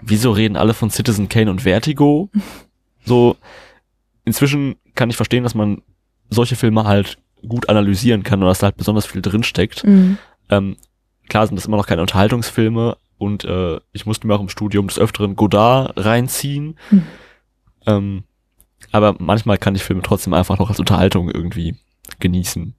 wieso 0.00 0.30
reden 0.30 0.56
alle 0.56 0.74
von 0.74 0.90
Citizen 0.90 1.28
Kane 1.28 1.50
und 1.50 1.62
Vertigo? 1.62 2.30
So, 3.04 3.34
inzwischen 4.24 4.76
kann 4.94 5.10
ich 5.10 5.16
verstehen, 5.16 5.42
dass 5.42 5.56
man 5.56 5.82
solche 6.30 6.54
Filme 6.54 6.84
halt 6.84 7.18
gut 7.48 7.68
analysieren 7.68 8.22
kann 8.22 8.40
und 8.40 8.46
dass 8.46 8.60
da 8.60 8.66
halt 8.66 8.76
besonders 8.76 9.06
viel 9.06 9.20
drinsteckt. 9.20 9.82
Mhm. 9.82 10.18
Ähm, 10.48 10.76
klar 11.28 11.48
sind 11.48 11.56
das 11.56 11.66
immer 11.66 11.78
noch 11.78 11.88
keine 11.88 12.02
Unterhaltungsfilme 12.02 12.96
und 13.22 13.44
äh, 13.44 13.80
ich 13.92 14.04
musste 14.04 14.26
mir 14.26 14.34
auch 14.34 14.40
im 14.40 14.48
Studium 14.48 14.88
des 14.88 14.98
Öfteren 14.98 15.36
Godard 15.36 15.92
reinziehen. 15.96 16.76
Mhm. 16.90 17.06
Ähm, 17.86 18.24
aber 18.90 19.14
manchmal 19.18 19.58
kann 19.58 19.74
ich 19.74 19.84
Filme 19.84 20.02
trotzdem 20.02 20.34
einfach 20.34 20.58
noch 20.58 20.68
als 20.68 20.80
Unterhaltung 20.80 21.30
irgendwie 21.30 21.76
genießen. 22.18 22.74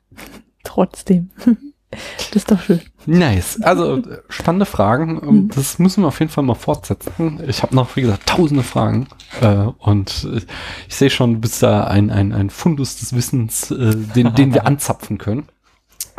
Trotzdem. 0.63 1.31
das 2.17 2.35
ist 2.35 2.51
doch 2.51 2.61
schön. 2.61 2.81
Nice. 3.05 3.61
Also 3.61 4.01
spannende 4.29 4.65
Fragen. 4.65 5.21
Ähm, 5.23 5.49
Das 5.53 5.79
müssen 5.79 6.03
wir 6.03 6.09
auf 6.09 6.19
jeden 6.19 6.31
Fall 6.31 6.43
mal 6.43 6.55
fortsetzen. 6.55 7.41
Ich 7.47 7.63
habe 7.63 7.75
noch, 7.75 7.95
wie 7.95 8.01
gesagt, 8.01 8.27
tausende 8.27 8.63
Fragen. 8.63 9.07
Äh, 9.41 9.67
und 9.79 10.27
äh, 10.31 10.41
ich 10.87 10.95
sehe 10.95 11.09
schon, 11.09 11.35
du 11.35 11.39
bist 11.39 11.63
da 11.63 11.85
ein, 11.85 12.09
ein, 12.09 12.33
ein 12.33 12.49
Fundus 12.49 12.97
des 12.97 13.15
Wissens, 13.15 13.71
äh, 13.71 13.95
den, 13.95 14.35
den 14.35 14.53
wir 14.53 14.67
anzapfen 14.67 15.17
können. 15.17 15.47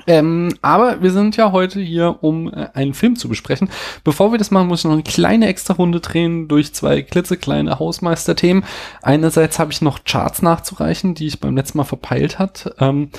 Ähm, 0.06 0.54
aber 0.60 1.02
wir 1.02 1.10
sind 1.10 1.36
ja 1.36 1.52
heute 1.52 1.80
hier, 1.80 2.18
um 2.20 2.52
äh, 2.52 2.68
einen 2.74 2.94
Film 2.94 3.16
zu 3.16 3.28
besprechen. 3.28 3.70
Bevor 4.02 4.32
wir 4.32 4.38
das 4.38 4.50
machen, 4.50 4.68
muss 4.68 4.80
ich 4.80 4.84
noch 4.84 4.92
eine 4.92 5.02
kleine 5.02 5.46
extra 5.46 5.74
Runde 5.74 6.00
drehen 6.00 6.48
durch 6.48 6.74
zwei 6.74 7.02
klitzekleine 7.02 7.78
Hausmeisterthemen. 7.78 8.64
Einerseits 9.02 9.58
habe 9.58 9.72
ich 9.72 9.80
noch 9.80 10.04
Charts 10.04 10.42
nachzureichen, 10.42 11.14
die 11.14 11.26
ich 11.26 11.40
beim 11.40 11.56
letzten 11.56 11.78
Mal 11.78 11.84
verpeilt 11.84 12.38
hat. 12.38 12.74
Ähm, 12.78 13.10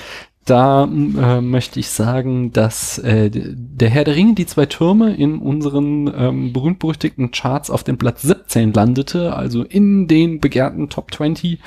da 0.46 0.84
äh, 0.84 1.40
möchte 1.40 1.80
ich 1.80 1.90
sagen, 1.90 2.52
dass 2.52 2.98
äh, 2.98 3.30
der 3.32 3.90
Herr 3.90 4.04
der 4.04 4.14
Ringe, 4.14 4.34
die 4.34 4.46
zwei 4.46 4.66
Türme, 4.66 5.14
in 5.14 5.38
unseren 5.38 6.12
ähm, 6.16 6.52
berühmt-berüchtigten 6.52 7.32
Charts 7.32 7.68
auf 7.68 7.82
dem 7.82 7.98
Platz 7.98 8.22
17 8.22 8.72
landete, 8.72 9.34
also 9.34 9.64
in 9.64 10.06
den 10.06 10.40
begehrten 10.40 10.88
Top 10.88 11.12
20. 11.12 11.58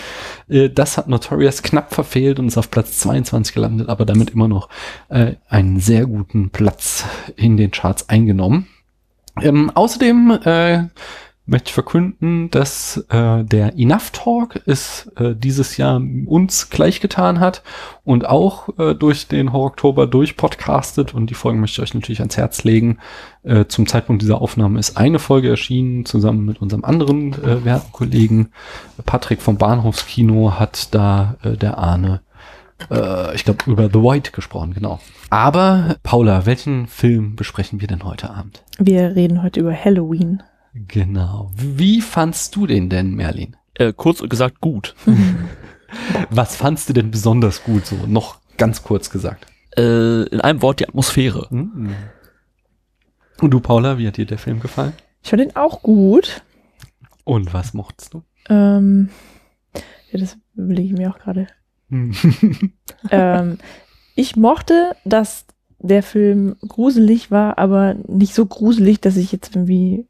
Äh, 0.47 0.69
das 0.69 0.97
hat 0.97 1.09
Notorious 1.09 1.61
knapp 1.61 1.93
verfehlt 1.93 2.39
und 2.39 2.47
ist 2.47 2.57
auf 2.57 2.71
Platz 2.71 2.99
22 2.99 3.53
gelandet, 3.53 3.89
aber 3.89 4.05
damit 4.05 4.29
immer 4.29 4.47
noch 4.47 4.69
äh, 5.09 5.33
einen 5.49 5.81
sehr 5.81 6.05
guten 6.05 6.49
Platz 6.49 7.03
in 7.35 7.57
den 7.57 7.71
Charts 7.71 8.07
eingenommen. 8.07 8.67
Ähm, 9.41 9.71
außerdem 9.75 10.39
äh, 10.43 10.83
möchte 11.49 11.69
ich 11.69 11.73
verkünden, 11.73 12.49
dass 12.51 13.05
äh, 13.09 13.43
der 13.43 13.77
Enough 13.77 14.11
Talk 14.11 14.61
es 14.65 15.11
äh, 15.17 15.35
dieses 15.35 15.77
Jahr 15.77 16.01
uns 16.25 16.69
gleichgetan 16.69 17.39
hat 17.39 17.63
und 18.03 18.27
auch 18.27 18.69
äh, 18.77 18.93
durch 18.93 19.27
den 19.27 19.51
Horror 19.51 19.67
Oktober 19.67 20.07
durchpodcastet 20.07 21.13
und 21.13 21.29
die 21.29 21.33
Folgen 21.33 21.59
möchte 21.59 21.81
ich 21.81 21.89
euch 21.89 21.93
natürlich 21.93 22.19
ans 22.19 22.37
Herz 22.37 22.63
legen. 22.63 22.99
Äh, 23.43 23.65
zum 23.65 23.87
Zeitpunkt 23.87 24.21
dieser 24.21 24.41
Aufnahme 24.41 24.79
ist 24.79 24.97
eine 24.97 25.19
Folge 25.19 25.49
erschienen, 25.49 26.05
zusammen 26.05 26.45
mit 26.45 26.61
unserem 26.61 26.83
anderen 26.83 27.33
äh, 27.33 27.63
werten 27.65 27.91
Kollegen 27.91 28.49
Patrick 29.05 29.41
vom 29.41 29.57
Bahnhofskino 29.57 30.59
hat 30.59 30.93
da 30.93 31.35
äh, 31.43 31.57
der 31.57 31.77
Ahne 31.77 32.21
äh, 32.89 33.35
ich 33.35 33.43
glaube, 33.43 33.69
über 33.69 33.89
The 33.89 33.99
White 33.99 34.31
gesprochen, 34.31 34.73
genau. 34.73 34.99
Aber, 35.29 35.97
Paula, 36.03 36.45
welchen 36.45 36.87
Film 36.87 37.35
besprechen 37.35 37.81
wir 37.81 37.87
denn 37.87 38.03
heute 38.03 38.29
Abend? 38.29 38.63
Wir 38.77 39.15
reden 39.15 39.43
heute 39.43 39.59
über 39.59 39.73
Halloween. 39.73 40.41
Genau. 40.73 41.51
Wie 41.55 42.01
fandst 42.01 42.55
du 42.55 42.67
den 42.67 42.89
denn, 42.89 43.15
Merlin? 43.15 43.55
Äh, 43.75 43.93
kurz 43.93 44.21
gesagt, 44.27 44.61
gut. 44.61 44.95
Was 46.29 46.55
fandst 46.55 46.89
du 46.89 46.93
denn 46.93 47.11
besonders 47.11 47.63
gut, 47.63 47.85
so 47.85 47.95
noch 48.05 48.39
ganz 48.57 48.83
kurz 48.83 49.09
gesagt? 49.09 49.47
Äh, 49.75 50.23
in 50.23 50.41
einem 50.41 50.61
Wort 50.61 50.79
die 50.79 50.87
Atmosphäre. 50.87 51.47
Mhm. 51.49 51.95
Und 53.41 53.51
du, 53.51 53.59
Paula, 53.59 53.97
wie 53.97 54.07
hat 54.07 54.17
dir 54.17 54.25
der 54.25 54.37
Film 54.37 54.59
gefallen? 54.59 54.93
Ich 55.23 55.29
fand 55.29 55.41
den 55.41 55.55
auch 55.55 55.81
gut. 55.81 56.41
Und 57.23 57.53
was 57.53 57.73
mochtest 57.73 58.13
du? 58.13 58.23
Ähm, 58.49 59.09
ja, 60.11 60.19
das 60.19 60.37
überlege 60.55 60.93
ich 60.93 60.97
mir 60.97 61.09
auch 61.09 61.19
gerade. 61.19 61.47
ähm, 63.11 63.57
ich 64.15 64.35
mochte, 64.35 64.95
dass 65.05 65.45
der 65.79 66.03
Film 66.03 66.57
gruselig 66.67 67.31
war, 67.31 67.57
aber 67.57 67.95
nicht 68.07 68.33
so 68.33 68.45
gruselig, 68.45 68.99
dass 68.99 69.15
ich 69.15 69.31
jetzt 69.31 69.55
irgendwie 69.55 70.05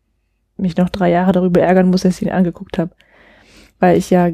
mich 0.59 0.77
noch 0.77 0.89
drei 0.89 1.09
Jahre 1.09 1.31
darüber 1.31 1.61
ärgern 1.61 1.89
muss, 1.89 2.01
dass 2.01 2.15
ich 2.21 2.27
ihn 2.27 2.31
angeguckt 2.33 2.77
habe. 2.77 2.91
Weil 3.79 3.97
ich 3.97 4.09
ja 4.09 4.29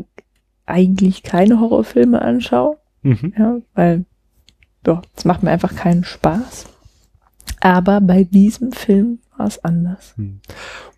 eigentlich 0.65 1.23
keine 1.23 1.59
Horrorfilme 1.59 2.21
anschaue. 2.21 2.77
Mhm. 3.03 3.33
Ja, 3.37 3.57
weil 3.75 4.05
ja, 4.85 5.01
es 5.15 5.25
macht 5.25 5.43
mir 5.43 5.51
einfach 5.51 5.75
keinen 5.75 6.03
Spaß. 6.03 6.65
Aber 7.61 8.01
bei 8.01 8.23
diesem 8.23 8.71
Film 8.71 9.19
war 9.37 9.47
es 9.47 9.63
anders. 9.63 10.15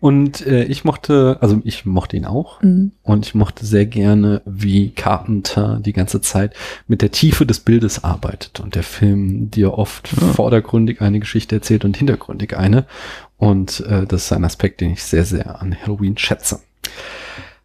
Und 0.00 0.46
äh, 0.46 0.64
ich 0.64 0.84
mochte, 0.84 1.38
also 1.40 1.60
ich 1.64 1.86
mochte 1.86 2.16
ihn 2.16 2.24
auch. 2.24 2.62
Mhm. 2.62 2.92
Und 3.02 3.26
ich 3.26 3.34
mochte 3.34 3.64
sehr 3.66 3.86
gerne, 3.86 4.42
wie 4.44 4.90
Carpenter 4.90 5.80
die 5.84 5.92
ganze 5.92 6.20
Zeit 6.20 6.54
mit 6.86 7.02
der 7.02 7.10
Tiefe 7.10 7.46
des 7.46 7.60
Bildes 7.60 8.04
arbeitet 8.04 8.60
und 8.60 8.74
der 8.74 8.82
Film 8.84 9.50
dir 9.50 9.74
oft 9.74 10.12
Ja. 10.20 10.28
vordergründig 10.28 11.00
eine 11.00 11.20
Geschichte 11.20 11.56
erzählt 11.56 11.84
und 11.84 11.96
hintergründig 11.96 12.56
eine. 12.56 12.86
Und 13.38 13.80
äh, 13.80 14.04
das 14.06 14.24
ist 14.24 14.32
ein 14.32 14.44
Aspekt, 14.44 14.80
den 14.80 14.90
ich 14.90 15.02
sehr, 15.02 15.24
sehr 15.24 15.62
an 15.62 15.74
Halloween 15.80 16.18
schätze. 16.18 16.60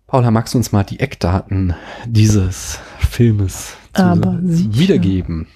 Paula, 0.07 0.31
magst 0.31 0.53
du 0.53 0.59
uns 0.59 0.71
mal 0.71 0.83
die 0.83 0.99
Eckdaten 0.99 1.73
dieses 2.05 2.79
Filmes 2.99 3.75
wiedergeben? 3.95 5.47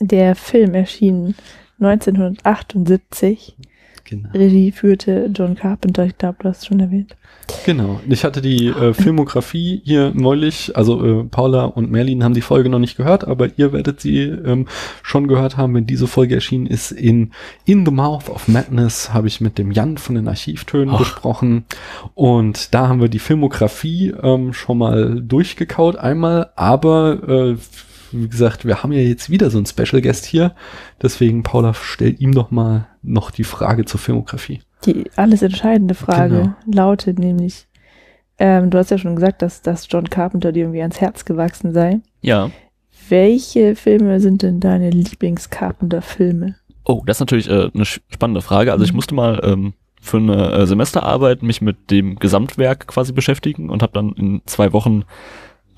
Der 0.00 0.34
Film 0.34 0.74
erschien 0.74 1.34
1978 1.80 3.56
Genau. 4.04 4.28
Regie 4.34 4.70
führte 4.70 5.30
John 5.34 5.54
Carpenter, 5.54 6.04
ich 6.04 6.18
glaube, 6.18 6.36
du 6.40 6.48
hast 6.48 6.58
es 6.58 6.66
schon 6.66 6.80
erwähnt. 6.80 7.16
Genau. 7.64 8.00
Ich 8.08 8.24
hatte 8.24 8.40
die 8.40 8.68
äh, 8.68 8.92
Filmografie 8.94 9.80
hier 9.84 10.12
neulich, 10.14 10.76
also 10.76 11.22
äh, 11.22 11.24
Paula 11.24 11.64
und 11.64 11.90
Merlin 11.90 12.22
haben 12.22 12.34
die 12.34 12.40
Folge 12.40 12.68
noch 12.68 12.78
nicht 12.78 12.96
gehört, 12.96 13.26
aber 13.26 13.48
ihr 13.56 13.72
werdet 13.72 14.00
sie 14.00 14.22
ähm, 14.22 14.66
schon 15.02 15.28
gehört 15.28 15.56
haben, 15.56 15.74
wenn 15.74 15.86
diese 15.86 16.06
Folge 16.06 16.34
erschienen 16.34 16.66
ist. 16.66 16.92
In 16.92 17.32
In 17.64 17.84
the 17.84 17.90
Mouth 17.92 18.28
of 18.28 18.48
Madness 18.48 19.12
habe 19.12 19.28
ich 19.28 19.40
mit 19.40 19.58
dem 19.58 19.72
Jan 19.72 19.98
von 19.98 20.14
den 20.14 20.28
Archivtönen 20.28 20.94
Ach. 20.94 20.98
besprochen. 20.98 21.64
Und 22.14 22.74
da 22.74 22.88
haben 22.88 23.00
wir 23.00 23.08
die 23.08 23.18
Filmografie 23.18 24.14
ähm, 24.22 24.52
schon 24.52 24.78
mal 24.78 25.20
durchgekaut 25.20 25.96
einmal, 25.96 26.50
aber 26.56 27.28
äh, 27.28 27.56
wie 28.14 28.28
gesagt, 28.28 28.64
wir 28.64 28.82
haben 28.82 28.92
ja 28.92 29.00
jetzt 29.00 29.30
wieder 29.30 29.50
so 29.50 29.58
einen 29.58 29.66
Special 29.66 30.00
Guest 30.00 30.24
hier. 30.24 30.54
Deswegen, 31.02 31.42
Paula, 31.42 31.74
stell 31.74 32.14
ihm 32.18 32.32
doch 32.32 32.50
mal 32.50 32.86
noch 33.02 33.30
die 33.30 33.44
Frage 33.44 33.84
zur 33.84 34.00
Filmografie. 34.00 34.60
Die 34.86 35.10
alles 35.16 35.42
entscheidende 35.42 35.94
Frage 35.94 36.34
Genau. 36.34 36.54
lautet 36.66 37.18
nämlich, 37.18 37.66
ähm, 38.38 38.70
du 38.70 38.78
hast 38.78 38.90
ja 38.90 38.98
schon 38.98 39.14
gesagt, 39.16 39.42
dass, 39.42 39.62
dass 39.62 39.86
John 39.90 40.08
Carpenter 40.10 40.52
dir 40.52 40.64
irgendwie 40.64 40.80
ans 40.82 41.00
Herz 41.00 41.24
gewachsen 41.24 41.72
sei. 41.72 42.00
Ja. 42.20 42.50
Welche 43.08 43.76
Filme 43.76 44.20
sind 44.20 44.42
denn 44.42 44.60
deine 44.60 44.90
Lieblings-Carpenter-Filme? 44.90 46.56
Oh, 46.84 47.02
das 47.06 47.16
ist 47.16 47.20
natürlich 47.20 47.48
äh, 47.48 47.70
eine 47.74 47.84
spannende 47.84 48.40
Frage. 48.42 48.72
Also 48.72 48.84
ich 48.84 48.92
Mhm. 48.92 48.96
musste 48.96 49.14
mal 49.14 49.40
ähm, 49.42 49.74
für 50.00 50.18
eine 50.18 50.52
äh, 50.52 50.66
Semesterarbeit 50.66 51.42
mich 51.42 51.62
mit 51.62 51.90
dem 51.90 52.16
Gesamtwerk 52.16 52.86
quasi 52.86 53.12
beschäftigen 53.12 53.70
und 53.70 53.82
habe 53.82 53.92
dann 53.94 54.12
in 54.12 54.42
zwei 54.46 54.72
Wochen 54.74 55.04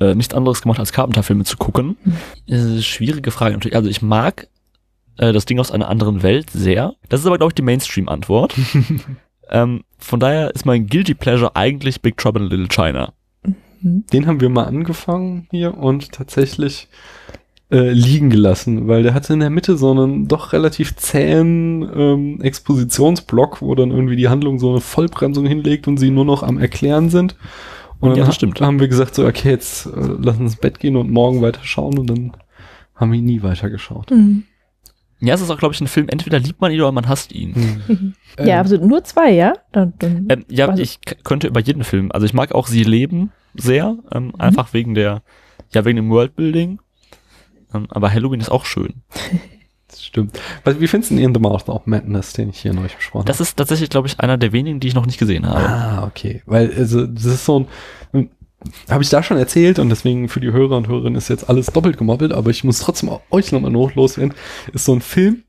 äh, 0.00 0.14
nichts 0.14 0.34
anderes 0.34 0.62
gemacht, 0.62 0.78
als 0.78 0.92
Carpenter-Filme 0.92 1.44
zu 1.44 1.56
gucken. 1.56 1.96
Äh, 2.46 2.80
schwierige 2.80 3.30
Frage 3.30 3.54
natürlich. 3.54 3.76
Also 3.76 3.88
ich 3.88 4.02
mag 4.02 4.48
äh, 5.18 5.32
das 5.32 5.46
Ding 5.46 5.58
aus 5.58 5.70
einer 5.70 5.88
anderen 5.88 6.22
Welt 6.22 6.50
sehr. 6.50 6.94
Das 7.08 7.20
ist 7.20 7.26
aber, 7.26 7.38
glaube 7.38 7.50
ich, 7.50 7.54
die 7.54 7.62
Mainstream-Antwort. 7.62 8.54
ähm, 9.50 9.84
von 9.98 10.20
daher 10.20 10.54
ist 10.54 10.66
mein 10.66 10.86
Guilty 10.86 11.14
Pleasure 11.14 11.56
eigentlich 11.56 12.02
Big 12.02 12.16
Trouble 12.16 12.42
in 12.42 12.50
Little 12.50 12.68
China. 12.68 13.12
Den 13.80 14.26
haben 14.26 14.40
wir 14.40 14.48
mal 14.48 14.64
angefangen 14.64 15.46
hier 15.50 15.76
und 15.76 16.12
tatsächlich 16.12 16.88
äh, 17.70 17.90
liegen 17.90 18.30
gelassen, 18.30 18.88
weil 18.88 19.02
der 19.02 19.14
hatte 19.14 19.32
in 19.32 19.40
der 19.40 19.50
Mitte 19.50 19.76
so 19.76 19.90
einen 19.90 20.28
doch 20.28 20.52
relativ 20.52 20.96
zähen 20.96 21.88
ähm, 21.94 22.40
Expositionsblock, 22.40 23.60
wo 23.60 23.74
dann 23.74 23.90
irgendwie 23.90 24.16
die 24.16 24.28
Handlung 24.28 24.58
so 24.58 24.70
eine 24.70 24.80
Vollbremsung 24.80 25.46
hinlegt 25.46 25.88
und 25.88 25.98
sie 25.98 26.10
nur 26.10 26.24
noch 26.24 26.42
am 26.42 26.58
Erklären 26.58 27.10
sind. 27.10 27.36
Und 28.00 28.16
Ja, 28.16 28.24
dann 28.24 28.32
stimmt. 28.32 28.60
haben 28.60 28.78
wir 28.80 28.88
gesagt, 28.88 29.14
so, 29.14 29.26
okay, 29.26 29.50
jetzt 29.50 29.86
äh, 29.86 29.90
lass 29.94 30.36
uns 30.38 30.52
ins 30.52 30.56
Bett 30.56 30.78
gehen 30.80 30.96
und 30.96 31.10
morgen 31.10 31.40
weiter 31.42 31.60
schauen 31.64 31.98
und 31.98 32.06
dann 32.08 32.32
haben 32.94 33.12
wir 33.12 33.20
nie 33.20 33.42
weiter 33.42 33.70
geschaut. 33.70 34.10
Mhm. 34.10 34.44
Ja, 35.20 35.32
es 35.34 35.40
ist 35.40 35.50
auch, 35.50 35.56
glaube 35.58 35.74
ich, 35.74 35.80
ein 35.80 35.86
Film, 35.86 36.08
entweder 36.10 36.38
liebt 36.38 36.60
man 36.60 36.70
ihn 36.72 36.80
oder 36.80 36.92
man 36.92 37.08
hasst 37.08 37.32
ihn. 37.32 37.82
Ähm, 38.38 38.46
ja, 38.48 38.58
also 38.58 38.76
nur 38.76 39.02
zwei, 39.02 39.30
ja? 39.32 39.54
Dann, 39.72 39.94
dann, 39.98 40.26
Ähm, 40.28 40.44
ja, 40.50 40.76
ich 40.76 40.98
könnte 41.24 41.46
über 41.46 41.60
jeden 41.60 41.84
Film. 41.84 42.12
Also 42.12 42.26
ich 42.26 42.34
mag 42.34 42.52
auch 42.54 42.66
Sie 42.66 42.82
leben 42.84 43.32
sehr, 43.54 43.96
ähm, 44.12 44.34
einfach 44.36 44.74
wegen 44.74 44.94
der, 44.94 45.22
ja, 45.72 45.86
wegen 45.86 45.96
dem 45.96 46.10
Worldbuilding. 46.10 46.78
Ähm, 47.72 47.86
aber 47.88 48.12
Halloween 48.12 48.40
ist 48.40 48.50
auch 48.50 48.66
schön. 48.66 49.02
Das 49.96 50.04
stimmt. 50.04 50.38
Was, 50.64 50.78
wie 50.78 50.86
findest 50.86 51.10
du 51.10 51.16
denn 51.16 51.24
In 51.24 51.34
the 51.34 51.40
Mouth 51.40 51.68
of 51.68 51.86
Madness, 51.86 52.34
den 52.34 52.50
ich 52.50 52.58
hier 52.58 52.74
neulich 52.74 52.96
besprochen 52.96 53.24
Das 53.24 53.40
ist 53.40 53.56
tatsächlich, 53.56 53.88
glaube 53.88 54.08
ich, 54.08 54.20
einer 54.20 54.36
der 54.36 54.52
wenigen, 54.52 54.78
die 54.78 54.88
ich 54.88 54.94
noch 54.94 55.06
nicht 55.06 55.18
gesehen 55.18 55.46
habe. 55.46 55.60
Ah, 55.60 56.04
okay. 56.04 56.42
Weil, 56.44 56.72
also, 56.76 57.06
das 57.06 57.24
ist 57.24 57.44
so 57.46 57.66
ein, 58.12 58.28
habe 58.90 59.02
ich 59.02 59.08
da 59.08 59.22
schon 59.22 59.38
erzählt 59.38 59.78
und 59.78 59.88
deswegen 59.88 60.28
für 60.28 60.40
die 60.40 60.52
Hörer 60.52 60.76
und 60.76 60.88
Hörerinnen 60.88 61.16
ist 61.16 61.28
jetzt 61.28 61.48
alles 61.48 61.66
doppelt 61.66 61.96
gemoppelt, 61.96 62.32
aber 62.32 62.50
ich 62.50 62.64
muss 62.64 62.80
trotzdem 62.80 63.10
euch 63.30 63.52
nochmal 63.52 63.70
noch 63.70 63.94
loswerden. 63.94 64.34
Ist 64.72 64.84
so 64.84 64.94
ein 64.94 65.00
Film, 65.00 65.44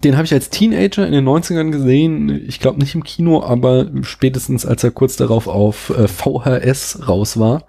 den 0.00 0.16
habe 0.16 0.24
ich 0.24 0.32
als 0.32 0.48
Teenager 0.48 1.06
in 1.06 1.12
den 1.12 1.28
90ern 1.28 1.70
gesehen. 1.70 2.48
Ich 2.48 2.60
glaube 2.60 2.80
nicht 2.80 2.94
im 2.94 3.04
Kino, 3.04 3.42
aber 3.42 3.88
spätestens 4.02 4.64
als 4.64 4.82
er 4.82 4.90
kurz 4.90 5.16
darauf 5.16 5.46
auf 5.46 5.90
äh, 5.90 6.08
VHS 6.08 7.06
raus 7.08 7.38
war. 7.38 7.66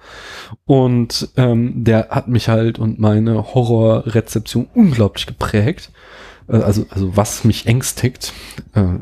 Und 0.65 1.29
ähm, 1.35 1.83
der 1.83 2.09
hat 2.09 2.29
mich 2.29 2.47
halt 2.47 2.79
und 2.79 2.97
meine 2.97 3.53
Horrorrezeption 3.53 4.67
unglaublich 4.73 5.25
geprägt. 5.25 5.91
Äh, 6.47 6.57
also, 6.57 6.85
also 6.89 7.15
was 7.17 7.43
mich 7.43 7.67
ängstigt. 7.67 8.31
Äh, 8.73 8.99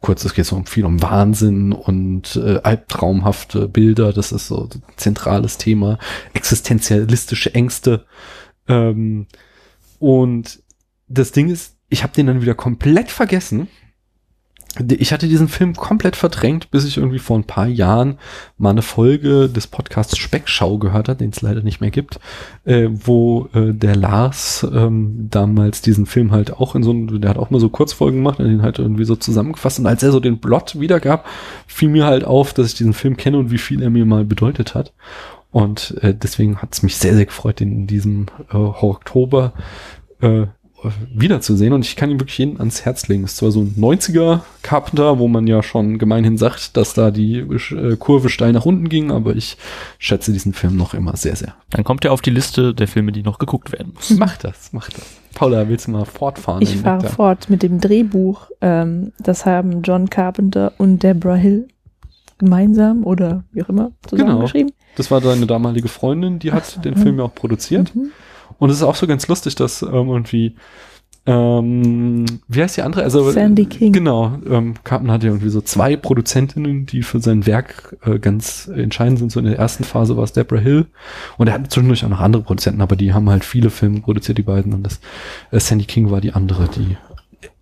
kurz, 0.00 0.24
es 0.24 0.34
geht 0.34 0.46
so 0.46 0.62
viel 0.64 0.86
um 0.86 1.02
Wahnsinn 1.02 1.72
und 1.72 2.36
äh, 2.36 2.60
albtraumhafte 2.62 3.68
Bilder. 3.68 4.14
Das 4.14 4.32
ist 4.32 4.48
so 4.48 4.70
ein 4.72 4.82
zentrales 4.96 5.58
Thema. 5.58 5.98
Existenzialistische 6.32 7.54
Ängste. 7.54 8.06
Ähm, 8.68 9.26
und 9.98 10.62
das 11.08 11.32
Ding 11.32 11.50
ist, 11.50 11.73
ich 11.94 12.02
habe 12.02 12.12
den 12.12 12.26
dann 12.26 12.42
wieder 12.42 12.56
komplett 12.56 13.08
vergessen. 13.08 13.68
Ich 14.98 15.12
hatte 15.12 15.28
diesen 15.28 15.46
Film 15.46 15.76
komplett 15.76 16.16
verdrängt, 16.16 16.72
bis 16.72 16.84
ich 16.84 16.96
irgendwie 16.96 17.20
vor 17.20 17.38
ein 17.38 17.44
paar 17.44 17.68
Jahren 17.68 18.18
mal 18.58 18.70
eine 18.70 18.82
Folge 18.82 19.48
des 19.48 19.68
Podcasts 19.68 20.18
Speckschau 20.18 20.78
gehört 20.78 21.08
hat, 21.08 21.20
den 21.20 21.30
es 21.30 21.40
leider 21.40 21.62
nicht 21.62 21.80
mehr 21.80 21.92
gibt, 21.92 22.18
äh, 22.64 22.88
wo 22.90 23.48
äh, 23.54 23.72
der 23.72 23.94
Lars 23.94 24.66
ähm, 24.74 25.28
damals 25.30 25.82
diesen 25.82 26.06
Film 26.06 26.32
halt 26.32 26.52
auch 26.52 26.74
in 26.74 26.82
so 26.82 26.90
einem, 26.90 27.20
der 27.20 27.30
hat 27.30 27.38
auch 27.38 27.50
mal 27.50 27.60
so 27.60 27.68
Kurzfolgen 27.68 28.18
gemacht 28.18 28.40
und 28.40 28.46
den 28.46 28.62
halt 28.62 28.80
irgendwie 28.80 29.04
so 29.04 29.14
zusammengefasst. 29.14 29.78
Und 29.78 29.86
als 29.86 30.02
er 30.02 30.10
so 30.10 30.18
den 30.18 30.40
Plot 30.40 30.80
wiedergab, 30.80 31.24
fiel 31.68 31.90
mir 31.90 32.06
halt 32.06 32.24
auf, 32.24 32.52
dass 32.52 32.66
ich 32.66 32.74
diesen 32.74 32.94
Film 32.94 33.16
kenne 33.16 33.38
und 33.38 33.52
wie 33.52 33.58
viel 33.58 33.80
er 33.80 33.90
mir 33.90 34.04
mal 34.04 34.24
bedeutet 34.24 34.74
hat. 34.74 34.92
Und 35.52 35.96
äh, 36.02 36.12
deswegen 36.12 36.60
hat 36.60 36.72
es 36.72 36.82
mich 36.82 36.96
sehr, 36.96 37.14
sehr 37.14 37.26
gefreut, 37.26 37.60
den 37.60 37.70
in 37.70 37.86
diesem 37.86 38.26
äh, 38.52 38.56
Oktober 38.56 39.52
äh, 40.20 40.46
wiederzusehen. 41.12 41.72
Und 41.72 41.84
ich 41.84 41.96
kann 41.96 42.10
ihn 42.10 42.20
wirklich 42.20 42.38
jeden 42.38 42.58
ans 42.58 42.84
Herz 42.84 43.08
legen. 43.08 43.24
Ist 43.24 43.36
zwar 43.36 43.50
so 43.50 43.60
ein 43.60 43.74
90er 43.78 44.40
Carpenter, 44.62 45.18
wo 45.18 45.28
man 45.28 45.46
ja 45.46 45.62
schon 45.62 45.98
gemeinhin 45.98 46.36
sagt, 46.36 46.76
dass 46.76 46.94
da 46.94 47.10
die 47.10 47.38
äh, 47.38 47.96
Kurve 47.96 48.28
steil 48.28 48.52
nach 48.52 48.66
unten 48.66 48.88
ging, 48.88 49.10
aber 49.10 49.34
ich 49.36 49.56
schätze 49.98 50.32
diesen 50.32 50.52
Film 50.52 50.76
noch 50.76 50.94
immer 50.94 51.16
sehr, 51.16 51.36
sehr. 51.36 51.54
Dann 51.70 51.84
kommt 51.84 52.04
er 52.04 52.12
auf 52.12 52.20
die 52.20 52.30
Liste 52.30 52.74
der 52.74 52.88
Filme, 52.88 53.12
die 53.12 53.22
noch 53.22 53.38
geguckt 53.38 53.72
werden 53.72 53.92
müssen. 53.94 54.18
Mach 54.24 54.36
das, 54.36 54.70
mach 54.72 54.88
das. 54.90 55.04
Paula, 55.34 55.68
willst 55.68 55.88
du 55.88 55.90
mal 55.90 56.04
fortfahren? 56.04 56.62
ich 56.62 56.76
fahre 56.76 57.08
fort 57.08 57.50
mit 57.50 57.62
dem 57.62 57.80
Drehbuch. 57.80 58.50
Ähm, 58.60 59.12
das 59.18 59.44
haben 59.44 59.82
John 59.82 60.08
Carpenter 60.08 60.72
und 60.78 61.02
Deborah 61.02 61.34
Hill 61.34 61.68
gemeinsam 62.38 63.04
oder 63.04 63.44
wie 63.52 63.62
auch 63.62 63.68
immer 63.68 63.92
zusammengeschrieben. 64.06 64.72
Das 64.96 65.10
war 65.10 65.20
deine 65.20 65.46
damalige 65.46 65.88
Freundin, 65.88 66.38
die 66.38 66.52
hat 66.52 66.62
Ach 66.66 66.70
so, 66.70 66.80
den 66.80 66.94
mhm. 66.94 67.02
Film 67.02 67.18
ja 67.18 67.24
auch 67.24 67.34
produziert. 67.34 67.94
Mhm. 67.94 68.12
Und 68.58 68.70
es 68.70 68.76
ist 68.76 68.82
auch 68.82 68.94
so 68.94 69.06
ganz 69.06 69.26
lustig, 69.28 69.54
dass 69.54 69.82
ähm, 69.82 69.90
irgendwie, 70.08 70.56
ähm, 71.26 72.26
wie 72.48 72.62
heißt 72.62 72.76
die 72.76 72.82
andere? 72.82 73.02
Also 73.02 73.30
Sandy 73.30 73.64
King. 73.66 73.92
Genau, 73.92 74.38
ähm, 74.48 74.74
Carpenter 74.84 75.14
hat 75.14 75.22
ja 75.24 75.30
irgendwie 75.30 75.48
so 75.48 75.60
zwei 75.60 75.96
Produzentinnen, 75.96 76.86
die 76.86 77.02
für 77.02 77.20
sein 77.20 77.46
Werk 77.46 77.96
äh, 78.04 78.18
ganz 78.18 78.68
entscheidend 78.74 79.18
sind. 79.18 79.32
So 79.32 79.40
in 79.40 79.46
der 79.46 79.58
ersten 79.58 79.84
Phase 79.84 80.16
war 80.16 80.24
es 80.24 80.32
Deborah 80.32 80.60
Hill 80.60 80.86
und 81.38 81.46
er 81.48 81.54
hat 81.54 81.70
zwischendurch 81.70 82.04
auch 82.04 82.10
noch 82.10 82.20
andere 82.20 82.42
Produzenten, 82.42 82.82
aber 82.82 82.96
die 82.96 83.12
haben 83.14 83.30
halt 83.30 83.44
viele 83.44 83.70
Filme 83.70 84.00
produziert, 84.00 84.38
die 84.38 84.42
beiden. 84.42 84.74
Und 84.74 84.82
das 84.82 85.00
äh, 85.50 85.60
Sandy 85.60 85.86
King 85.86 86.10
war 86.10 86.20
die 86.20 86.32
andere, 86.32 86.68
die 86.68 86.96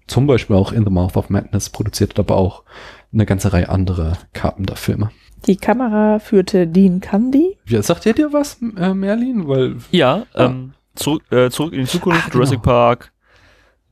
zum 0.08 0.26
Beispiel 0.26 0.56
auch 0.56 0.72
In 0.72 0.84
the 0.84 0.90
Mouth 0.90 1.16
of 1.16 1.30
Madness 1.30 1.70
produziert 1.70 2.10
hat, 2.10 2.18
aber 2.18 2.36
auch 2.36 2.64
eine 3.12 3.26
ganze 3.26 3.52
Reihe 3.52 3.68
anderer 3.68 4.14
Carpenter-Filme. 4.32 5.10
Die 5.46 5.56
Kamera 5.56 6.18
führte 6.18 6.66
Dean 6.66 7.00
Candy. 7.00 7.56
Wie, 7.64 7.80
sagt 7.82 8.06
ihr 8.06 8.12
dir 8.14 8.32
was, 8.32 8.58
äh, 8.76 8.92
Merlin? 8.94 9.48
Weil 9.48 9.76
Ja, 9.90 10.24
Ah. 10.34 10.46
ähm, 10.46 10.72
zurück, 10.94 11.22
äh, 11.30 11.50
zurück 11.50 11.72
in 11.72 11.80
die 11.80 11.86
Zukunft, 11.86 12.18
Ah, 12.20 12.24
genau. 12.26 12.34
Jurassic 12.36 12.62
Park. 12.62 13.12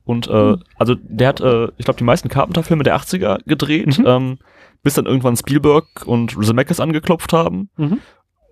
Und 0.03 0.27
äh, 0.27 0.31
Mhm. 0.33 0.63
also 0.77 0.95
der 1.01 1.27
hat, 1.29 1.41
äh, 1.41 1.65
ich 1.77 1.85
glaube, 1.85 1.97
die 1.97 2.03
meisten 2.03 2.27
Carpenter-Filme 2.29 2.83
der 2.83 2.95
80er 2.95 3.39
gedreht, 3.45 3.99
Mhm. 3.99 4.05
ähm, 4.07 4.37
bis 4.83 4.95
dann 4.95 5.05
irgendwann 5.05 5.37
Spielberg 5.37 5.85
und 6.05 6.31
Zemeckis 6.43 6.79
angeklopft 6.79 7.33
haben. 7.33 7.69
Mhm. 7.77 7.99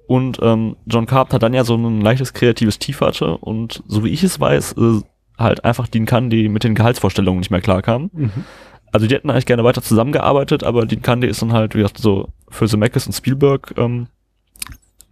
Und 0.07 0.39
ähm, 0.41 0.75
John 0.85 1.05
Carpenter 1.05 1.39
dann 1.39 1.53
ja 1.53 1.63
so 1.63 1.75
ein 1.75 2.01
leichtes 2.01 2.33
kreatives 2.33 2.79
Tief 2.79 3.01
hatte 3.01 3.37
und 3.37 3.83
so 3.87 4.03
wie 4.03 4.09
ich 4.09 4.23
es 4.23 4.39
weiß, 4.39 4.73
äh, 4.73 5.01
halt 5.37 5.63
einfach 5.65 5.87
Dean 5.87 6.05
Candy 6.05 6.49
mit 6.49 6.63
den 6.63 6.75
Gehaltsvorstellungen 6.75 7.39
nicht 7.39 7.51
mehr 7.51 7.61
klarkam. 7.61 8.09
Mhm. 8.13 8.31
Also 8.91 9.05
die 9.07 9.13
hätten 9.13 9.29
eigentlich 9.29 9.45
gerne 9.45 9.63
weiter 9.63 9.83
zusammengearbeitet, 9.83 10.63
aber 10.63 10.85
Dean 10.87 11.01
Candy 11.03 11.27
ist 11.27 11.41
dann 11.43 11.53
halt, 11.53 11.75
wie 11.75 11.79
gesagt, 11.79 11.99
so 11.99 12.29
für 12.49 12.67
Zemeckis 12.67 13.05
und 13.05 13.13
Spielberg 13.13 13.73
ähm, 13.77 14.07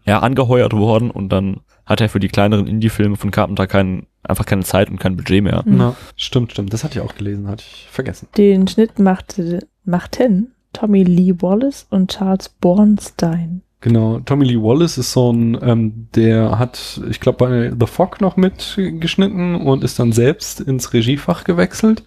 ja, 0.06 0.20
angeheuert 0.20 0.74
worden 0.74 1.12
und 1.12 1.29
dann 1.29 1.62
hat 1.88 2.01
er 2.01 2.10
für 2.10 2.20
die 2.20 2.27
kleineren 2.27 2.67
Indie-Filme 2.67 3.15
von 3.15 3.32
Carpenter 3.32 3.65
keinen, 3.65 4.06
einfach 4.22 4.46
keine 4.46 4.63
Zeit 4.63 4.89
und 4.89 5.00
kein 5.00 5.15
Budget 5.15 5.44
mehr. 5.44 5.63
Mhm. 5.65 5.77
Na, 5.77 5.96
stimmt, 6.15 6.51
stimmt. 6.51 6.74
Das 6.74 6.84
hatte 6.84 7.00
ich 7.00 7.06
auch 7.06 7.15
gelesen, 7.15 7.48
hatte 7.48 7.63
ich 7.65 7.88
vergessen. 7.89 8.27
Den 8.38 8.67
Schnitt 8.67 9.00
machte, 9.00 9.65
machten 9.86 10.51
Tommy 10.74 11.03
Lee 11.03 11.34
Wallace 11.39 11.88
und 11.89 12.12
Charles 12.12 12.50
Bornstein. 12.50 13.63
Genau, 13.79 14.19
Tommy 14.22 14.46
Lee 14.46 14.62
Wallace 14.62 14.98
ist 14.98 15.12
so 15.12 15.31
ein, 15.31 15.55
ähm, 15.62 16.07
der 16.15 16.57
hat, 16.57 17.00
ich 17.12 17.19
glaube, 17.19 17.38
bei 17.38 17.72
The 17.79 17.86
Fog 17.86 18.22
noch 18.22 18.36
mitgeschnitten 18.36 19.55
und 19.55 19.84
ist 19.84 20.00
dann 20.00 20.12
selbst 20.12 20.62
ins 20.62 20.93
Regiefach 20.93 21.43
gewechselt 21.43 22.03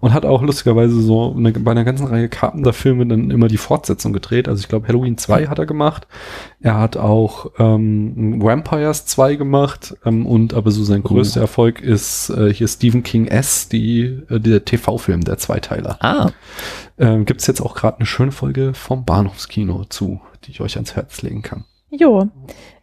und 0.00 0.12
hat 0.12 0.26
auch 0.26 0.42
lustigerweise 0.42 1.00
so 1.00 1.34
eine, 1.34 1.52
bei 1.52 1.70
einer 1.70 1.84
ganzen 1.84 2.06
Reihe 2.08 2.28
Carpenter-Filme 2.28 3.06
dann 3.06 3.30
immer 3.30 3.48
die 3.48 3.56
Fortsetzung 3.56 4.12
gedreht. 4.12 4.48
Also 4.48 4.60
ich 4.60 4.68
glaube, 4.68 4.86
Halloween 4.86 5.16
2 5.16 5.46
hat 5.46 5.58
er 5.58 5.64
gemacht. 5.64 6.06
Er 6.60 6.78
hat 6.78 6.98
auch 6.98 7.52
ähm, 7.58 8.42
Vampires 8.42 9.06
2 9.06 9.36
gemacht 9.36 9.96
ähm, 10.04 10.26
und 10.26 10.52
aber 10.52 10.72
so 10.72 10.84
sein 10.84 11.02
größter 11.02 11.40
Oh. 11.40 11.44
Erfolg 11.44 11.80
ist 11.80 12.28
äh, 12.28 12.52
hier 12.52 12.68
Stephen 12.68 13.02
King 13.02 13.28
S, 13.28 13.70
die, 13.70 14.20
äh, 14.28 14.38
der 14.40 14.66
TV-Film, 14.66 15.22
der 15.22 15.38
Zweiteiler. 15.38 15.96
Ah, 16.00 16.32
Ähm, 16.98 17.24
Gibt 17.24 17.40
es 17.40 17.46
jetzt 17.46 17.60
auch 17.60 17.74
gerade 17.74 17.98
eine 17.98 18.06
schöne 18.06 18.32
Folge 18.32 18.74
vom 18.74 19.04
Bahnhofskino 19.04 19.84
zu, 19.86 20.20
die 20.44 20.52
ich 20.52 20.60
euch 20.60 20.76
ans 20.76 20.94
Herz 20.94 21.22
legen 21.22 21.42
kann. 21.42 21.64
Jo. 21.90 22.28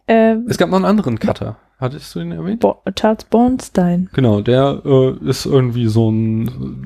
Äh, 0.06 0.36
Es 0.48 0.58
gab 0.58 0.68
noch 0.68 0.76
einen 0.76 0.84
anderen 0.84 1.18
Cutter. 1.18 1.56
Hattest 1.78 2.14
du 2.14 2.20
ihn 2.20 2.30
erwähnt? 2.30 2.60
Bo 2.60 2.80
Charles 2.94 3.24
Bornstein. 3.24 4.08
Genau, 4.12 4.40
der 4.40 4.82
äh, 4.84 5.28
ist 5.28 5.46
irgendwie 5.46 5.88
so 5.88 6.10
ein, 6.10 6.84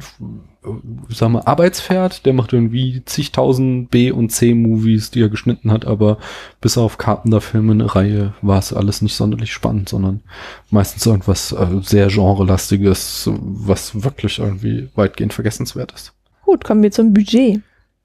äh, 0.65 0.69
sag 1.11 1.29
mal, 1.29 1.43
Arbeitspferd. 1.43 2.25
Der 2.25 2.33
macht 2.33 2.55
irgendwie 2.55 3.03
zigtausend 3.05 3.91
B- 3.91 4.11
und 4.11 4.31
C-Movies, 4.31 5.11
die 5.11 5.21
er 5.21 5.29
geschnitten 5.29 5.71
hat, 5.71 5.85
aber 5.85 6.17
bis 6.63 6.79
auf 6.79 6.97
Carpenter-Filme 6.97 7.73
eine 7.73 7.95
Reihe 7.95 8.33
war 8.41 8.59
es 8.59 8.73
alles 8.73 9.03
nicht 9.03 9.17
sonderlich 9.17 9.53
spannend, 9.53 9.91
sondern 9.91 10.23
meistens 10.71 11.05
irgendwas 11.05 11.53
äh, 11.53 11.67
sehr 11.83 12.09
genrelastiges, 12.09 13.31
was 13.39 14.03
wirklich 14.03 14.39
irgendwie 14.39 14.89
weitgehend 14.95 15.35
vergessenswert 15.35 15.93
ist. 15.93 16.15
Gut, 16.47 16.65
kommen 16.65 16.83
wir 16.83 16.91
zum 16.93 17.13
Budget. 17.13 17.61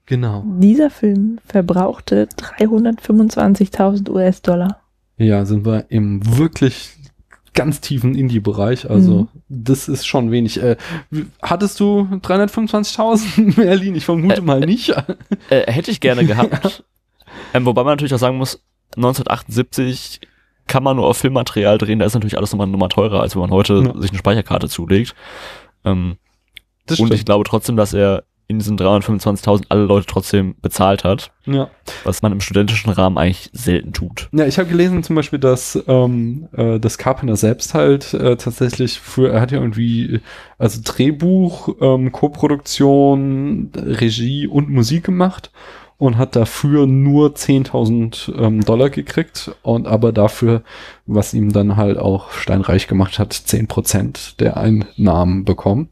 Genau. 0.06 0.44
Dieser 0.58 0.90
Film 0.90 1.38
verbrauchte 1.46 2.26
325.000 2.36 4.10
US-Dollar. 4.10 4.80
Ja, 5.16 5.44
sind 5.44 5.64
wir 5.64 5.86
im 5.90 6.20
wirklich 6.38 6.90
ganz 7.54 7.80
tiefen 7.80 8.14
Indie-Bereich. 8.14 8.90
Also 8.90 9.22
Mhm. 9.22 9.28
das 9.48 9.88
ist 9.88 10.06
schon 10.06 10.30
wenig. 10.32 10.60
Äh, 10.62 10.76
hattest 11.40 11.78
du 11.80 12.08
325.000 12.20 13.56
Merlin? 13.58 13.94
Ich 13.94 14.04
vermute 14.04 14.38
Äh, 14.40 14.44
mal 14.44 14.60
nicht. 14.60 14.88
äh, 15.50 15.70
hätte 15.72 15.90
ich 15.90 16.00
gerne 16.00 16.24
gehabt. 16.26 16.82
ähm, 17.54 17.64
wobei 17.64 17.84
man 17.84 17.92
natürlich 17.92 18.12
auch 18.14 18.18
sagen 18.18 18.38
muss, 18.38 18.60
1978 18.96 20.20
kann 20.66 20.82
man 20.82 20.96
nur 20.96 21.06
auf 21.06 21.16
Filmmaterial 21.18 21.78
drehen, 21.78 21.98
da 21.98 22.06
ist 22.06 22.14
natürlich 22.14 22.36
alles 22.36 22.52
nochmal 22.52 22.66
eine 22.66 22.72
Nummer 22.72 22.88
teurer, 22.88 23.20
als 23.20 23.34
wenn 23.34 23.40
man 23.42 23.50
heute 23.50 23.74
Ja. 23.94 24.00
sich 24.00 24.10
eine 24.10 24.18
Speicherkarte 24.18 24.68
zulegt. 24.68 25.14
Ähm, 25.84 26.16
Das 26.86 26.98
und 26.98 27.06
stimmt. 27.06 27.20
ich 27.20 27.24
glaube 27.24 27.44
trotzdem, 27.44 27.76
dass 27.76 27.94
er 27.94 28.24
in 28.52 28.58
diesen 28.58 28.78
325.000 28.78 29.64
alle 29.68 29.84
Leute 29.84 30.06
trotzdem 30.06 30.54
bezahlt 30.62 31.04
hat, 31.04 31.32
ja. 31.46 31.68
was 32.04 32.22
man 32.22 32.32
im 32.32 32.40
studentischen 32.40 32.92
Rahmen 32.92 33.18
eigentlich 33.18 33.50
selten 33.52 33.92
tut. 33.92 34.28
ja, 34.32 34.46
ich 34.46 34.58
habe 34.58 34.68
gelesen 34.68 35.02
zum 35.02 35.16
Beispiel, 35.16 35.38
dass 35.38 35.82
ähm, 35.88 36.48
äh, 36.52 36.78
das 36.78 36.98
Carpenter 36.98 37.36
selbst 37.36 37.74
halt 37.74 38.14
äh, 38.14 38.36
tatsächlich 38.36 39.00
für, 39.00 39.32
er 39.32 39.40
hat 39.40 39.50
ja 39.50 39.58
irgendwie, 39.58 40.20
also 40.58 40.80
Drehbuch, 40.84 41.70
ähm, 41.80 42.12
Co-Produktion, 42.12 43.70
Regie 43.74 44.46
und 44.46 44.70
Musik 44.70 45.04
gemacht 45.04 45.50
und 46.02 46.18
hat 46.18 46.34
dafür 46.34 46.88
nur 46.88 47.28
10.000 47.28 48.36
ähm, 48.36 48.64
Dollar 48.64 48.90
gekriegt 48.90 49.52
und 49.62 49.86
aber 49.86 50.10
dafür, 50.10 50.62
was 51.06 51.32
ihm 51.32 51.52
dann 51.52 51.76
halt 51.76 51.96
auch 51.96 52.32
steinreich 52.32 52.88
gemacht 52.88 53.20
hat, 53.20 53.32
10% 53.32 54.36
der 54.38 54.56
Einnahmen 54.56 55.44
bekommen. 55.44 55.90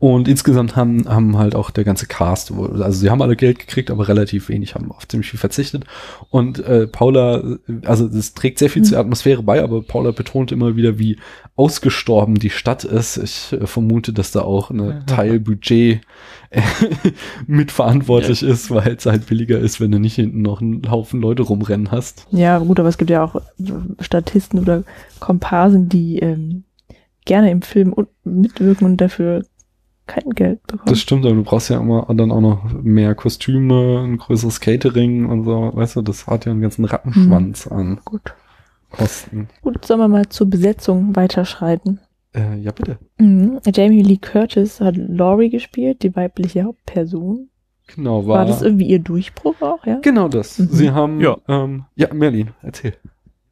Und 0.00 0.28
insgesamt 0.28 0.76
haben, 0.76 1.06
haben 1.06 1.36
halt 1.36 1.54
auch 1.54 1.70
der 1.70 1.84
ganze 1.84 2.06
Cast, 2.06 2.50
also 2.52 2.98
sie 2.98 3.10
haben 3.10 3.20
alle 3.20 3.36
Geld 3.36 3.58
gekriegt, 3.58 3.90
aber 3.90 4.08
relativ 4.08 4.48
wenig, 4.48 4.74
haben 4.74 4.90
auf 4.90 5.06
ziemlich 5.06 5.30
viel 5.30 5.38
verzichtet. 5.38 5.84
Und 6.30 6.58
äh, 6.58 6.86
Paula, 6.86 7.42
also 7.84 8.08
das 8.08 8.32
trägt 8.32 8.58
sehr 8.58 8.70
viel 8.70 8.80
Mhm. 8.80 8.86
zur 8.86 8.98
Atmosphäre 8.98 9.42
bei, 9.42 9.62
aber 9.62 9.82
Paula 9.82 10.12
betont 10.12 10.52
immer 10.52 10.74
wieder, 10.74 10.98
wie 10.98 11.18
ausgestorben 11.54 12.36
die 12.36 12.48
Stadt 12.48 12.84
ist. 12.84 13.18
Ich 13.18 13.52
äh, 13.52 13.66
vermute, 13.66 14.14
dass 14.14 14.32
da 14.32 14.40
auch 14.40 14.70
eine 14.70 15.04
Teilbudget 15.04 16.00
äh, 16.48 16.62
mitverantwortlich 17.46 18.42
ist, 18.42 18.70
weil 18.70 18.96
es 18.96 19.04
halt 19.04 19.26
billiger 19.26 19.58
ist, 19.58 19.82
wenn 19.82 19.90
du 19.92 19.98
nicht 19.98 20.14
hinten 20.14 20.40
noch 20.40 20.62
einen 20.62 20.90
Haufen 20.90 21.20
Leute 21.20 21.42
rumrennen 21.42 21.90
hast. 21.90 22.26
Ja, 22.30 22.58
gut, 22.58 22.80
aber 22.80 22.88
es 22.88 22.96
gibt 22.96 23.10
ja 23.10 23.22
auch 23.22 23.36
Statisten 24.00 24.58
oder 24.60 24.84
Komparsen, 25.18 25.90
die 25.90 26.20
ähm, 26.20 26.64
gerne 27.26 27.50
im 27.50 27.60
Film 27.60 27.94
mitwirken 28.24 28.86
und 28.86 28.96
dafür 28.96 29.44
kein 30.10 30.30
Geld 30.30 30.62
bekommen. 30.66 30.88
Das 30.88 30.98
stimmt, 31.00 31.24
aber 31.24 31.34
du 31.34 31.42
brauchst 31.42 31.70
ja 31.70 31.78
immer 31.80 32.06
dann 32.14 32.32
auch 32.32 32.40
noch 32.40 32.72
mehr 32.82 33.14
Kostüme, 33.14 34.02
ein 34.04 34.18
größeres 34.18 34.60
Catering 34.60 35.26
und 35.26 35.44
so, 35.44 35.70
weißt 35.74 35.96
du, 35.96 36.02
das 36.02 36.26
hat 36.26 36.46
ja 36.46 36.52
einen 36.52 36.60
ganzen 36.62 36.84
Rattenschwanz 36.84 37.66
an 37.66 38.00
gut. 38.04 38.34
Kosten. 38.90 39.48
Gut, 39.62 39.84
sollen 39.84 40.00
wir 40.00 40.08
mal 40.08 40.28
zur 40.28 40.50
Besetzung 40.50 41.14
weiterschreiten. 41.14 42.00
Äh, 42.34 42.56
ja, 42.58 42.72
bitte. 42.72 42.98
Mhm. 43.18 43.60
Jamie 43.72 44.02
Lee 44.02 44.16
Curtis 44.18 44.80
hat 44.80 44.96
Laurie 44.96 45.48
gespielt, 45.48 46.02
die 46.02 46.14
weibliche 46.16 46.64
Hauptperson. 46.64 47.48
Genau, 47.94 48.26
War, 48.26 48.38
war, 48.38 48.46
das 48.46 48.62
irgendwie 48.62 48.86
ihr 48.86 48.98
Durchbruch 49.00 49.60
auch, 49.62 49.84
ja? 49.86 49.98
genau 50.00 50.28
das. 50.28 50.58
Mhm. 50.58 50.68
Sie 50.70 50.90
haben, 50.90 51.20
Ja. 51.20 51.36
ähm, 51.48 51.84
ja, 51.96 52.12
Merlin, 52.12 52.50
erzähl. 52.62 52.94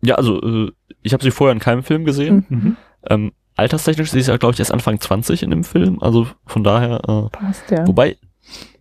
Ja, 0.02 0.14
also 0.16 0.40
äh, 0.40 0.70
ich 1.02 1.12
habe 1.12 1.22
sie 1.22 1.30
vorher 1.30 1.52
in 1.52 1.58
keinem 1.60 1.82
Film 1.82 2.04
gesehen. 2.04 2.44
Mhm. 2.48 2.76
Ähm, 3.08 3.32
alterstechnisch 3.58 4.10
sie 4.10 4.20
ist 4.20 4.28
ja, 4.28 4.36
glaube 4.36 4.54
ich, 4.54 4.58
erst 4.60 4.72
Anfang 4.72 5.00
20 5.00 5.42
in 5.42 5.50
dem 5.50 5.64
Film. 5.64 6.00
Also 6.00 6.26
von 6.46 6.64
daher, 6.64 7.00
äh, 7.08 7.28
Passt, 7.36 7.70
ja. 7.70 7.86
wobei 7.86 8.16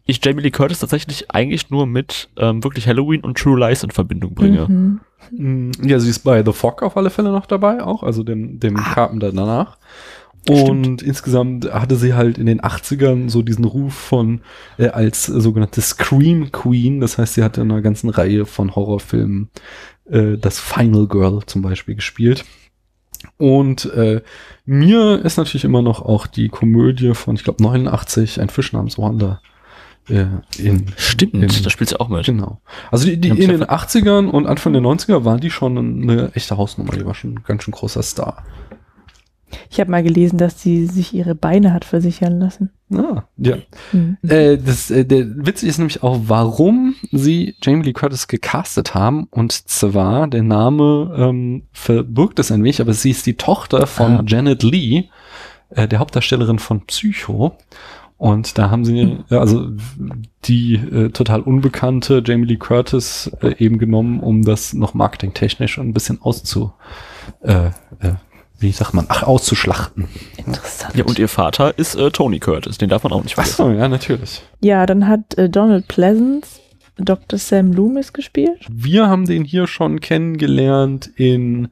ich 0.05 0.23
Jamie 0.23 0.41
Lee 0.41 0.51
Curtis 0.51 0.79
tatsächlich 0.79 1.29
eigentlich 1.31 1.69
nur 1.69 1.85
mit 1.85 2.29
ähm, 2.37 2.63
wirklich 2.63 2.87
Halloween 2.87 3.21
und 3.21 3.37
True 3.37 3.59
Lies 3.59 3.83
in 3.83 3.91
Verbindung 3.91 4.33
bringe. 4.35 4.67
Mhm. 4.67 4.99
Mm, 5.31 5.71
Ja, 5.83 5.99
sie 5.99 6.09
ist 6.09 6.19
bei 6.19 6.43
The 6.45 6.53
Fog 6.53 6.81
auf 6.81 6.95
alle 6.95 7.09
Fälle 7.09 7.31
noch 7.31 7.45
dabei, 7.45 7.83
auch, 7.83 8.03
also 8.03 8.23
dem, 8.23 8.59
dem 8.59 8.75
Carpenter 8.77 9.31
danach. 9.33 9.77
Stimmt. 10.43 10.87
Und 10.87 11.01
insgesamt 11.01 11.73
hatte 11.73 11.97
sie 11.97 12.13
halt 12.13 12.37
in 12.37 12.45
den 12.45 12.61
80ern 12.61 13.29
so 13.29 13.41
diesen 13.41 13.65
Ruf 13.65 13.93
von 13.93 14.39
äh, 14.77 14.87
als 14.87 15.27
äh, 15.27 15.41
sogenannte 15.41 15.81
Scream 15.81 16.53
Queen. 16.53 17.01
Das 17.01 17.17
heißt, 17.17 17.33
sie 17.33 17.43
hatte 17.43 17.61
in 17.61 17.69
einer 17.71 17.81
ganzen 17.81 18.09
Reihe 18.09 18.45
von 18.45 18.73
Horrorfilmen 18.73 19.49
äh, 20.09 20.37
das 20.37 20.57
Final 20.59 21.07
Girl 21.07 21.41
zum 21.45 21.63
Beispiel 21.63 21.95
gespielt. 21.95 22.45
Und 23.37 23.85
äh, 23.93 24.21
mir 24.65 25.23
ist 25.23 25.37
natürlich 25.37 25.63
immer 25.63 25.81
noch 25.81 26.01
auch 26.01 26.27
die 26.27 26.49
Komödie 26.49 27.13
von, 27.13 27.35
ich 27.35 27.43
glaube, 27.43 27.61
89, 27.63 28.41
ein 28.41 28.49
Fisch 28.49 28.73
namens 28.73 28.97
Wanda. 28.97 29.41
Äh, 30.09 30.25
in, 30.57 30.85
Stimmt, 30.95 31.33
in, 31.35 31.63
da 31.63 31.69
spielt 31.69 31.89
sie 31.89 31.99
auch 31.99 32.09
mit. 32.09 32.25
Genau. 32.25 32.61
Also 32.91 33.05
die, 33.05 33.17
die 33.17 33.29
in 33.29 33.49
den 33.49 33.63
80ern 33.63 34.27
und 34.27 34.47
Anfang 34.47 34.73
der 34.73 34.81
90er 34.81 35.25
waren 35.25 35.39
die 35.39 35.51
schon 35.51 35.77
eine 35.77 36.31
echte 36.33 36.57
Hausnummer. 36.57 36.93
Die 36.93 37.05
war 37.05 37.13
schon 37.13 37.35
ein 37.35 37.43
ganz 37.45 37.63
schön 37.63 37.73
großer 37.73 38.01
Star. 38.01 38.43
Ich 39.69 39.79
habe 39.79 39.91
mal 39.91 40.03
gelesen, 40.03 40.37
dass 40.37 40.61
sie 40.61 40.85
sich 40.87 41.13
ihre 41.13 41.35
Beine 41.35 41.73
hat 41.73 41.85
versichern 41.85 42.39
lassen. 42.39 42.69
Ah, 42.93 43.23
ja. 43.37 43.57
Mhm. 43.91 44.17
Äh, 44.27 44.57
das, 44.57 44.91
äh, 44.91 45.05
der 45.05 45.25
Witzig 45.45 45.69
ist 45.69 45.77
nämlich 45.77 46.03
auch, 46.03 46.19
warum 46.27 46.95
sie 47.11 47.55
Jamie 47.61 47.83
Lee 47.83 47.93
Curtis 47.93 48.27
gecastet 48.27 48.93
haben. 48.93 49.27
Und 49.31 49.51
zwar, 49.51 50.27
der 50.27 50.43
Name 50.43 51.13
ähm, 51.17 51.63
verbirgt 51.71 52.39
es 52.39 52.51
ein 52.51 52.63
wenig, 52.63 52.81
aber 52.81 52.93
sie 52.93 53.11
ist 53.11 53.25
die 53.25 53.35
Tochter 53.37 53.87
von 53.87 54.17
Ah. 54.17 54.23
Janet 54.25 54.63
Lee, 54.63 55.05
äh, 55.69 55.87
der 55.87 55.99
Hauptdarstellerin 55.99 56.59
von 56.59 56.85
Psycho. 56.85 57.57
Und 58.17 58.57
da 58.57 58.71
haben 58.71 58.83
sie 58.83 59.17
äh, 59.29 59.35
also 59.35 59.67
die 60.45 60.75
äh, 60.75 61.09
total 61.09 61.41
unbekannte 61.41 62.23
Jamie 62.25 62.47
Lee 62.47 62.57
Curtis 62.57 63.31
äh, 63.41 63.55
eben 63.63 63.77
genommen, 63.77 64.19
um 64.21 64.43
das 64.43 64.73
noch 64.73 64.93
marketingtechnisch 64.95 65.77
ein 65.77 65.93
bisschen 65.93 66.19
auszu, 66.21 66.73
äh, 67.43 67.67
äh, 67.99 68.15
wie 68.59 68.71
sagt 68.71 68.93
man, 68.93 69.05
ach, 69.09 69.23
auszuschlachten. 69.23 70.07
Interessant. 70.37 70.95
Ja, 70.95 71.05
und 71.05 71.19
ihr 71.19 71.27
Vater 71.27 71.77
ist 71.77 71.95
äh, 71.95 72.09
Tony 72.11 72.39
Curtis, 72.39 72.77
den 72.77 72.89
darf 72.89 73.03
man 73.03 73.13
auch 73.13 73.23
nicht 73.23 73.37
Ach 73.37 73.43
vergessen. 73.45 73.73
so, 73.75 73.79
ja, 73.79 73.87
natürlich. 73.87 74.41
Ja, 74.61 74.85
dann 74.85 75.07
hat 75.07 75.37
äh, 75.37 75.49
Donald 75.49 75.87
Pleasance 75.87 76.59
Dr. 76.97 77.37
Sam 77.37 77.71
Loomis 77.71 78.13
gespielt. 78.13 78.65
Wir 78.69 79.07
haben 79.07 79.25
den 79.25 79.43
hier 79.43 79.67
schon 79.67 79.99
kennengelernt 79.99 81.11
in 81.15 81.69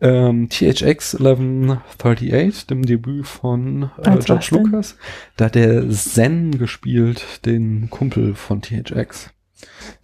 ähm, 0.00 0.48
THX 0.48 1.16
1138, 1.16 2.66
dem 2.66 2.86
Debüt 2.86 3.26
von 3.26 3.90
äh, 4.02 4.16
George? 4.18 4.48
Lucas. 4.52 4.96
Da 5.36 5.46
hat 5.46 5.54
der 5.54 5.88
Zen 5.90 6.58
gespielt, 6.58 7.44
den 7.44 7.90
Kumpel 7.90 8.34
von 8.34 8.62
THX. 8.62 9.30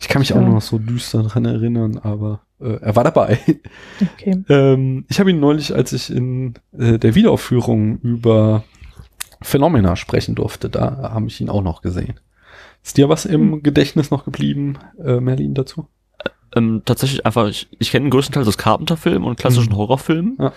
Ich 0.01 0.09
kann 0.09 0.21
mich 0.21 0.31
Ja. 0.31 0.37
auch 0.37 0.40
noch 0.47 0.62
so 0.62 0.79
düster 0.79 1.23
dran 1.23 1.45
erinnern, 1.45 1.99
aber 1.99 2.40
äh, 2.61 2.77
er 2.81 2.97
war 2.97 3.05
dabei. 3.05 3.38
Okay. 4.14 4.45
ähm, 4.49 5.05
ich 5.09 5.19
habe 5.21 5.31
ihn 5.31 5.40
neulich, 5.40 5.75
als 5.75 5.92
ich 5.92 6.11
in 6.11 6.55
äh, 6.77 6.99
der 6.99 7.14
Wiederaufführung 7.14 7.99
über 8.01 8.64
Phenomena 9.42 9.97
sprechen 9.97 10.35
durfte, 10.35 10.69
da 10.71 11.11
habe 11.14 11.27
ich 11.27 11.40
ihn 11.40 11.51
auch 11.51 11.62
noch 11.62 11.83
gesehen. 11.83 12.19
Ist 12.83 12.97
dir 12.97 13.09
was 13.09 13.25
im 13.27 13.53
Hm. 13.53 13.62
Gedächtnis 13.62 14.11
noch 14.11 14.25
geblieben, 14.25 14.79
äh, 15.05 15.21
Merlin, 15.21 15.55
dazu? 15.55 15.88
Ähm, 16.55 16.83
tatsächlich 16.85 17.27
einfach, 17.27 17.49
ich, 17.49 17.69
ich 17.79 17.90
kenne 17.90 18.09
größtenteils 18.09 18.47
das 18.47 18.57
Carpenter-Film 18.59 19.25
und 19.25 19.38
klassischen 19.38 19.73
Mhm. 19.73 19.77
Horrorfilm. 19.77 20.37
Ja. 20.38 20.53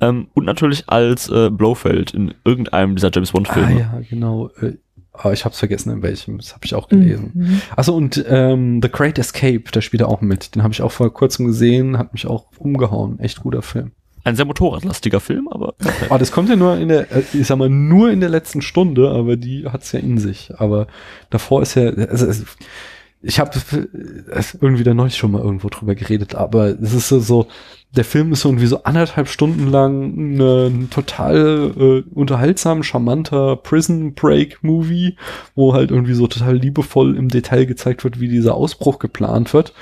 Ähm, 0.00 0.28
und 0.34 0.44
natürlich 0.44 0.88
als 0.88 1.28
äh, 1.30 1.50
Blofeld 1.50 2.12
in 2.12 2.34
irgendeinem 2.44 2.96
dieser 2.96 3.10
James 3.12 3.32
Bond-Filme. 3.32 3.68
Ah 3.68 3.98
ja, 3.98 4.00
genau. 4.08 4.48
Äh, 4.60 4.74
aber 5.18 5.32
ich 5.32 5.44
habe 5.44 5.52
es 5.52 5.58
vergessen, 5.58 5.90
in 5.92 6.02
welchem. 6.02 6.38
Das 6.38 6.54
habe 6.54 6.64
ich 6.64 6.74
auch 6.74 6.88
gelesen. 6.88 7.30
Mhm. 7.34 7.60
Achso, 7.76 7.94
und 7.96 8.24
ähm, 8.28 8.80
The 8.82 8.88
Great 8.90 9.18
Escape, 9.18 9.64
da 9.72 9.80
spielt 9.80 10.00
er 10.02 10.08
auch 10.08 10.20
mit. 10.20 10.54
Den 10.54 10.62
habe 10.62 10.72
ich 10.72 10.82
auch 10.82 10.92
vor 10.92 11.12
kurzem 11.12 11.46
gesehen, 11.46 11.98
hat 11.98 12.12
mich 12.12 12.26
auch 12.26 12.46
umgehauen. 12.58 13.18
Echt 13.20 13.40
guter 13.42 13.62
Film. 13.62 13.90
Ein 14.24 14.36
sehr 14.36 14.44
motorradlastiger 14.44 15.20
Film, 15.20 15.48
aber 15.48 15.74
Ah, 16.10 16.18
das 16.18 16.32
kommt 16.32 16.48
ja 16.50 16.56
nur 16.56 16.76
in 16.76 16.88
der, 16.88 17.10
äh, 17.12 17.22
ich 17.32 17.46
sag 17.46 17.56
mal, 17.56 17.70
nur 17.70 18.10
in 18.10 18.20
der 18.20 18.28
letzten 18.28 18.60
Stunde, 18.62 19.10
aber 19.10 19.36
die 19.36 19.66
hat's 19.66 19.92
ja 19.92 20.00
in 20.00 20.18
sich. 20.18 20.50
Aber 20.58 20.86
davor 21.30 21.62
ist 21.62 21.74
ja, 21.76 21.84
also, 21.90 22.26
es- 22.26 22.44
ich 23.20 23.40
habe 23.40 23.50
irgendwie 24.60 24.84
da 24.84 24.94
neulich 24.94 25.16
schon 25.16 25.32
mal 25.32 25.42
irgendwo 25.42 25.68
drüber 25.68 25.94
geredet, 25.94 26.34
aber 26.36 26.80
es 26.80 26.92
ist 26.92 27.08
so, 27.08 27.48
der 27.96 28.04
Film 28.04 28.32
ist 28.32 28.44
irgendwie 28.44 28.66
so 28.66 28.84
anderthalb 28.84 29.28
Stunden 29.28 29.66
lang 29.66 30.36
ein 30.36 30.90
total 30.90 31.72
äh, 31.76 32.14
unterhaltsam, 32.14 32.82
charmanter 32.82 33.56
Prison 33.56 34.14
Break 34.14 34.62
Movie, 34.62 35.16
wo 35.56 35.72
halt 35.74 35.90
irgendwie 35.90 36.14
so 36.14 36.26
total 36.26 36.56
liebevoll 36.56 37.16
im 37.16 37.28
Detail 37.28 37.64
gezeigt 37.64 38.04
wird, 38.04 38.20
wie 38.20 38.28
dieser 38.28 38.54
Ausbruch 38.54 38.98
geplant 38.98 39.52
wird. 39.52 39.72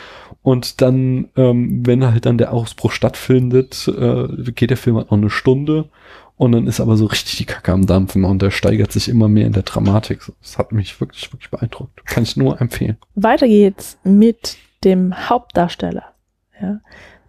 Und 0.43 0.81
dann, 0.81 1.29
ähm, 1.37 1.85
wenn 1.85 2.07
halt 2.07 2.25
dann 2.25 2.39
der 2.39 2.53
Ausbruch 2.53 2.93
stattfindet, 2.93 3.89
äh, 3.89 4.29
geht 4.53 4.71
der 4.71 4.77
Film 4.77 4.97
halt 4.97 5.11
noch 5.11 5.19
eine 5.19 5.31
Stunde. 5.31 5.91
Und 6.37 6.53
dann 6.53 6.67
ist 6.67 6.81
aber 6.81 6.97
so 6.97 7.07
richtig 7.07 7.37
die 7.39 7.45
Kacke 7.47 7.73
am 7.73 7.87
Dampfen 7.87 8.25
und 8.25 8.43
der 8.43 8.51
steigert 8.51 8.93
sich 8.93 9.09
immer 9.09 9.27
mehr 9.29 9.47
in 9.47 9.53
der 9.55 9.63
Dramatik. 9.63 10.21
Das 10.43 10.59
hat 10.59 10.71
mich 10.73 11.01
wirklich, 11.01 11.33
wirklich 11.33 11.51
beeindruckt. 11.51 12.05
Kann 12.07 12.25
ich 12.25 12.37
nur 12.37 12.61
empfehlen. 12.61 12.99
Weiter 13.15 13.47
geht's 13.47 13.99
mit 14.05 14.59
dem 14.85 15.15
Hauptdarsteller. 15.31 16.05
Ja. 16.61 16.81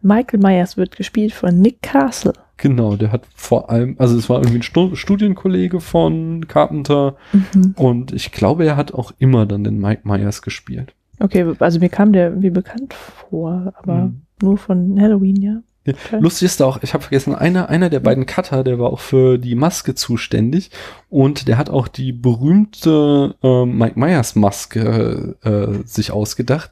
Michael 0.01 0.39
Myers 0.41 0.75
wird 0.77 0.95
gespielt 0.97 1.33
von 1.33 1.59
Nick 1.59 1.81
Castle. 1.81 2.33
Genau, 2.57 2.95
der 2.95 3.11
hat 3.11 3.21
vor 3.35 3.69
allem, 3.69 3.95
also 3.99 4.17
es 4.17 4.29
war 4.29 4.39
irgendwie 4.39 4.57
ein 4.59 4.63
Stu 4.63 4.95
Studienkollege 4.95 5.79
von 5.79 6.47
Carpenter 6.47 7.15
Mhm. 7.31 7.73
und 7.77 8.11
ich 8.13 8.31
glaube, 8.31 8.65
er 8.65 8.75
hat 8.77 8.93
auch 8.93 9.11
immer 9.19 9.45
dann 9.45 9.63
den 9.63 9.79
Mike 9.79 10.01
Myers 10.07 10.41
gespielt. 10.41 10.93
Okay, 11.19 11.45
also 11.59 11.79
mir 11.79 11.89
kam 11.89 12.13
der 12.13 12.41
wie 12.41 12.49
bekannt 12.49 12.93
vor, 12.93 13.73
aber 13.81 13.95
Mhm. 14.07 14.21
nur 14.41 14.57
von 14.57 14.99
Halloween, 14.99 15.35
ja. 15.41 15.57
Okay. 15.87 16.19
Lustig 16.19 16.47
ist 16.47 16.61
auch, 16.61 16.83
ich 16.83 16.93
habe 16.93 17.03
vergessen, 17.03 17.33
einer, 17.33 17.69
einer 17.69 17.89
der 17.89 17.99
beiden 17.99 18.25
Cutter, 18.25 18.63
der 18.63 18.79
war 18.79 18.91
auch 18.91 18.99
für 18.99 19.37
die 19.37 19.55
Maske 19.55 19.95
zuständig 19.95 20.71
und 21.09 21.47
der 21.47 21.57
hat 21.57 21.69
auch 21.69 21.87
die 21.87 22.11
berühmte 22.11 23.35
äh, 23.41 23.65
Mike 23.65 23.99
Myers 23.99 24.35
Maske 24.35 25.35
äh, 25.43 25.87
sich 25.87 26.11
ausgedacht 26.11 26.71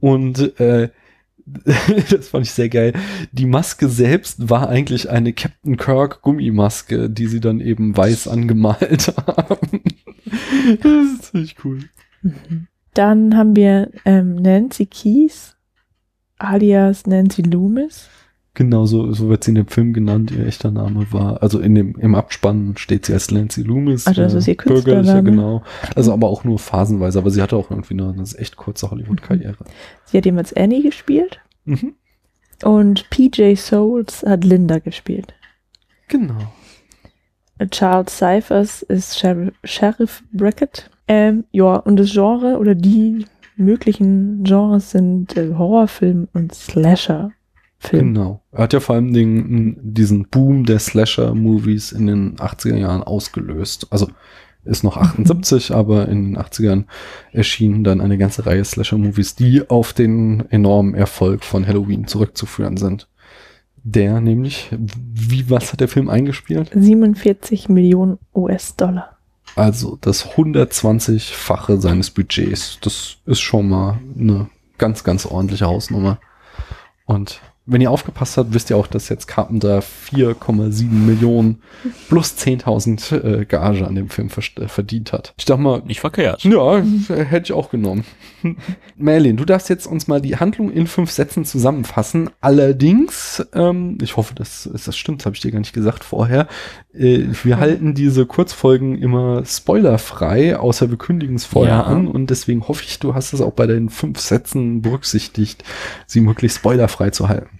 und 0.00 0.58
äh, 0.60 0.88
das 2.10 2.28
fand 2.28 2.46
ich 2.46 2.52
sehr 2.52 2.68
geil. 2.68 2.94
Die 3.32 3.46
Maske 3.46 3.88
selbst 3.88 4.48
war 4.48 4.68
eigentlich 4.68 5.10
eine 5.10 5.32
Captain 5.32 5.76
Kirk 5.76 6.22
Gummimaske, 6.22 7.10
die 7.10 7.26
sie 7.26 7.40
dann 7.40 7.60
eben 7.60 7.96
weiß 7.96 8.28
angemalt 8.28 9.14
haben. 9.26 9.82
Das 10.82 10.92
ist 11.12 11.24
ziemlich 11.24 11.56
cool. 11.64 11.80
Mhm. 12.22 12.66
Dann 12.94 13.36
haben 13.36 13.56
wir 13.56 13.90
ähm, 14.04 14.36
Nancy 14.36 14.86
Keys, 14.86 15.56
alias 16.38 17.06
Nancy 17.06 17.42
Loomis. 17.42 18.08
Genau, 18.54 18.86
so, 18.86 19.12
so 19.12 19.28
wird 19.28 19.42
sie 19.42 19.50
in 19.50 19.56
dem 19.56 19.66
Film 19.66 19.92
genannt. 19.92 20.30
Ihr 20.30 20.46
echter 20.46 20.70
Name 20.70 21.06
war, 21.10 21.42
also 21.42 21.58
in 21.58 21.74
dem, 21.74 21.96
im 21.96 22.14
Abspann 22.14 22.74
steht 22.76 23.06
sie 23.06 23.12
als 23.12 23.30
Nancy 23.32 23.62
Loomis. 23.62 24.06
Also 24.06 24.22
das 24.22 24.34
ist 24.34 24.46
ihr 24.46 24.56
bürgerlicher, 24.56 24.94
Künstlername? 24.94 25.30
genau. 25.30 25.62
Also 25.96 26.12
aber 26.12 26.28
auch 26.28 26.44
nur 26.44 26.60
phasenweise, 26.60 27.18
aber 27.18 27.30
sie 27.30 27.42
hatte 27.42 27.56
auch 27.56 27.72
irgendwie 27.72 27.94
eine, 27.94 28.10
eine 28.10 28.22
echt 28.38 28.56
kurze 28.56 28.92
Hollywood-Karriere. 28.92 29.56
Sie 30.04 30.16
hat 30.16 30.24
jemals 30.24 30.52
Annie 30.52 30.82
gespielt. 30.82 31.40
Mhm. 31.64 31.94
Und 32.62 33.10
PJ 33.10 33.56
Souls 33.56 34.22
hat 34.22 34.44
Linda 34.44 34.78
gespielt. 34.78 35.34
Genau. 36.06 36.52
Charles 37.70 38.16
Cyphers 38.16 38.82
ist 38.82 39.18
Sheriff, 39.18 39.52
Sheriff 39.64 40.22
Brackett. 40.32 40.90
Ähm, 41.08 41.44
ja, 41.50 41.76
und 41.76 41.96
das 41.96 42.12
Genre 42.12 42.58
oder 42.58 42.76
die 42.76 43.26
möglichen 43.56 44.44
Genres 44.44 44.92
sind 44.92 45.36
äh, 45.36 45.54
Horrorfilm 45.54 46.28
und 46.32 46.54
Slasher-Film. 47.84 48.14
Genau. 48.14 48.42
Er 48.52 48.64
hat 48.64 48.72
ja 48.72 48.80
vor 48.80 48.94
allem 48.94 49.12
den, 49.12 49.76
diesen 49.82 50.28
Boom 50.28 50.64
der 50.64 50.78
Slasher-Movies 50.78 51.92
in 51.92 52.06
den 52.06 52.36
80er 52.36 52.76
Jahren 52.76 53.02
ausgelöst. 53.02 53.86
Also 53.90 54.08
ist 54.64 54.82
noch 54.82 54.96
78, 54.96 55.74
aber 55.74 56.08
in 56.08 56.24
den 56.24 56.38
80ern 56.38 56.84
erschienen 57.32 57.84
dann 57.84 58.00
eine 58.00 58.16
ganze 58.16 58.46
Reihe 58.46 58.64
Slasher-Movies, 58.64 59.34
die 59.34 59.68
auf 59.68 59.92
den 59.92 60.44
enormen 60.50 60.94
Erfolg 60.94 61.44
von 61.44 61.66
Halloween 61.66 62.06
zurückzuführen 62.06 62.76
sind. 62.78 63.08
Der 63.86 64.20
nämlich, 64.22 64.70
wie, 64.78 65.50
was 65.50 65.72
hat 65.72 65.80
der 65.80 65.88
Film 65.88 66.08
eingespielt? 66.08 66.70
47 66.74 67.68
Millionen 67.68 68.18
US-Dollar. 68.34 69.18
Also 69.56 69.98
das 70.00 70.26
120-fache 70.26 71.78
seines 71.78 72.10
Budgets. 72.10 72.78
Das 72.80 73.18
ist 73.26 73.40
schon 73.40 73.68
mal 73.68 73.98
eine 74.18 74.48
ganz, 74.78 75.04
ganz 75.04 75.26
ordentliche 75.26 75.66
Hausnummer. 75.66 76.18
Und 77.04 77.42
wenn 77.66 77.80
ihr 77.80 77.90
aufgepasst 77.90 78.36
habt, 78.36 78.52
wisst 78.52 78.68
ihr 78.70 78.76
auch, 78.76 78.86
dass 78.86 79.08
jetzt 79.08 79.26
Carpenter 79.26 79.80
4,7 79.80 80.84
Millionen 80.90 81.62
plus 82.08 82.34
10.000 82.36 83.40
äh, 83.40 83.44
Gage 83.46 83.86
an 83.86 83.94
dem 83.94 84.10
Film 84.10 84.28
äh, 84.56 84.68
verdient 84.68 85.12
hat. 85.12 85.32
Ich 85.38 85.46
dachte 85.46 85.62
mal, 85.62 85.82
nicht 85.86 86.00
verkehrt. 86.00 86.44
ja, 86.44 86.82
hätte 87.08 87.44
ich 87.44 87.52
auch 87.52 87.70
genommen. 87.70 88.04
Merlin, 88.96 89.38
du 89.38 89.44
darfst 89.46 89.70
jetzt 89.70 89.86
uns 89.86 90.06
mal 90.08 90.20
die 90.20 90.36
Handlung 90.36 90.70
in 90.70 90.86
fünf 90.86 91.10
Sätzen 91.10 91.46
zusammenfassen. 91.46 92.28
Allerdings, 92.42 93.44
ähm, 93.54 93.96
ich 94.02 94.16
hoffe, 94.18 94.34
dass 94.34 94.68
das 94.72 94.94
stimmt, 94.96 95.20
das 95.22 95.26
habe 95.26 95.36
ich 95.36 95.40
dir 95.42 95.50
gar 95.50 95.58
nicht 95.60 95.72
gesagt 95.72 96.04
vorher. 96.04 96.48
Äh, 96.92 97.24
wir 97.42 97.58
halten 97.58 97.94
diese 97.94 98.26
Kurzfolgen 98.26 98.98
immer 99.00 99.44
spoilerfrei, 99.46 100.58
außer 100.58 100.90
wir 100.90 100.98
kündigen 100.98 101.36
es 101.36 101.44
vorher 101.46 101.76
Ja. 101.76 101.82
an. 101.84 102.06
Und 102.08 102.28
deswegen 102.28 102.68
hoffe 102.68 102.84
ich, 102.86 102.98
du 102.98 103.14
hast 103.14 103.32
es 103.32 103.40
auch 103.40 103.52
bei 103.52 103.66
den 103.66 103.88
fünf 103.88 104.20
Sätzen 104.20 104.82
berücksichtigt, 104.82 105.64
sie 106.06 106.20
möglichst 106.20 106.58
spoilerfrei 106.58 107.10
zu 107.10 107.28
halten. 107.28 107.53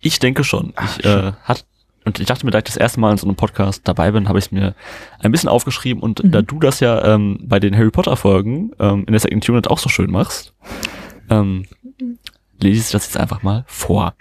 Ich 0.00 0.18
denke 0.18 0.44
schon. 0.44 0.72
Ach, 0.76 0.98
ich 0.98 1.04
äh, 1.04 1.32
hat 1.44 1.64
und 2.04 2.20
ich 2.20 2.26
dachte 2.26 2.46
mir, 2.46 2.52
da 2.52 2.58
ich 2.58 2.64
das 2.64 2.76
erste 2.76 3.00
Mal 3.00 3.10
in 3.10 3.18
so 3.18 3.26
einem 3.26 3.34
Podcast 3.34 3.82
dabei 3.88 4.12
bin, 4.12 4.28
habe 4.28 4.38
ich 4.38 4.52
mir 4.52 4.76
ein 5.18 5.32
bisschen 5.32 5.48
aufgeschrieben 5.48 6.00
und 6.00 6.22
Mhm. 6.22 6.30
da 6.30 6.40
du 6.40 6.60
das 6.60 6.78
ja 6.78 7.04
ähm, 7.04 7.40
bei 7.42 7.58
den 7.58 7.76
Harry 7.76 7.90
Potter 7.90 8.16
Folgen 8.16 8.70
ähm, 8.78 9.00
in 9.06 9.12
der 9.12 9.18
Second 9.18 9.48
Unit 9.48 9.68
auch 9.68 9.78
so 9.78 9.88
schön 9.88 10.12
machst, 10.12 10.54
ähm, 11.30 11.66
lese 12.60 12.80
ich 12.80 12.90
das 12.92 13.06
jetzt 13.06 13.16
einfach 13.16 13.42
mal 13.42 13.64
vor. 13.66 14.14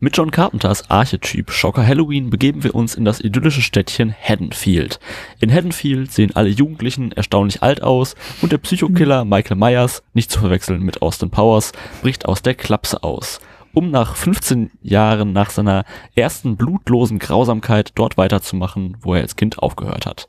Mit 0.00 0.16
John 0.16 0.30
Carpenters 0.32 0.90
Archetyp 0.90 1.50
Schocker 1.50 1.86
Halloween 1.86 2.30
begeben 2.30 2.62
wir 2.64 2.74
uns 2.74 2.94
in 2.96 3.04
das 3.04 3.20
idyllische 3.20 3.62
Städtchen 3.62 4.12
Haddonfield. 4.12 4.98
In 5.40 5.52
Haddonfield 5.52 6.12
sehen 6.12 6.34
alle 6.34 6.48
Jugendlichen 6.48 7.12
erstaunlich 7.12 7.62
alt 7.62 7.82
aus 7.82 8.16
und 8.42 8.50
der 8.50 8.58
Psychokiller 8.58 9.24
Michael 9.24 9.56
Myers, 9.56 10.02
nicht 10.12 10.30
zu 10.30 10.40
verwechseln 10.40 10.82
mit 10.82 11.02
Austin 11.02 11.30
Powers, 11.30 11.72
bricht 12.02 12.26
aus 12.26 12.42
der 12.42 12.54
Klapse 12.54 13.02
aus 13.04 13.40
um 13.78 13.92
nach 13.92 14.16
15 14.16 14.72
Jahren 14.82 15.32
nach 15.32 15.50
seiner 15.50 15.84
ersten 16.16 16.56
blutlosen 16.56 17.20
Grausamkeit 17.20 17.92
dort 17.94 18.16
weiterzumachen, 18.16 18.96
wo 19.00 19.14
er 19.14 19.22
als 19.22 19.36
Kind 19.36 19.60
aufgehört 19.60 20.04
hat. 20.04 20.26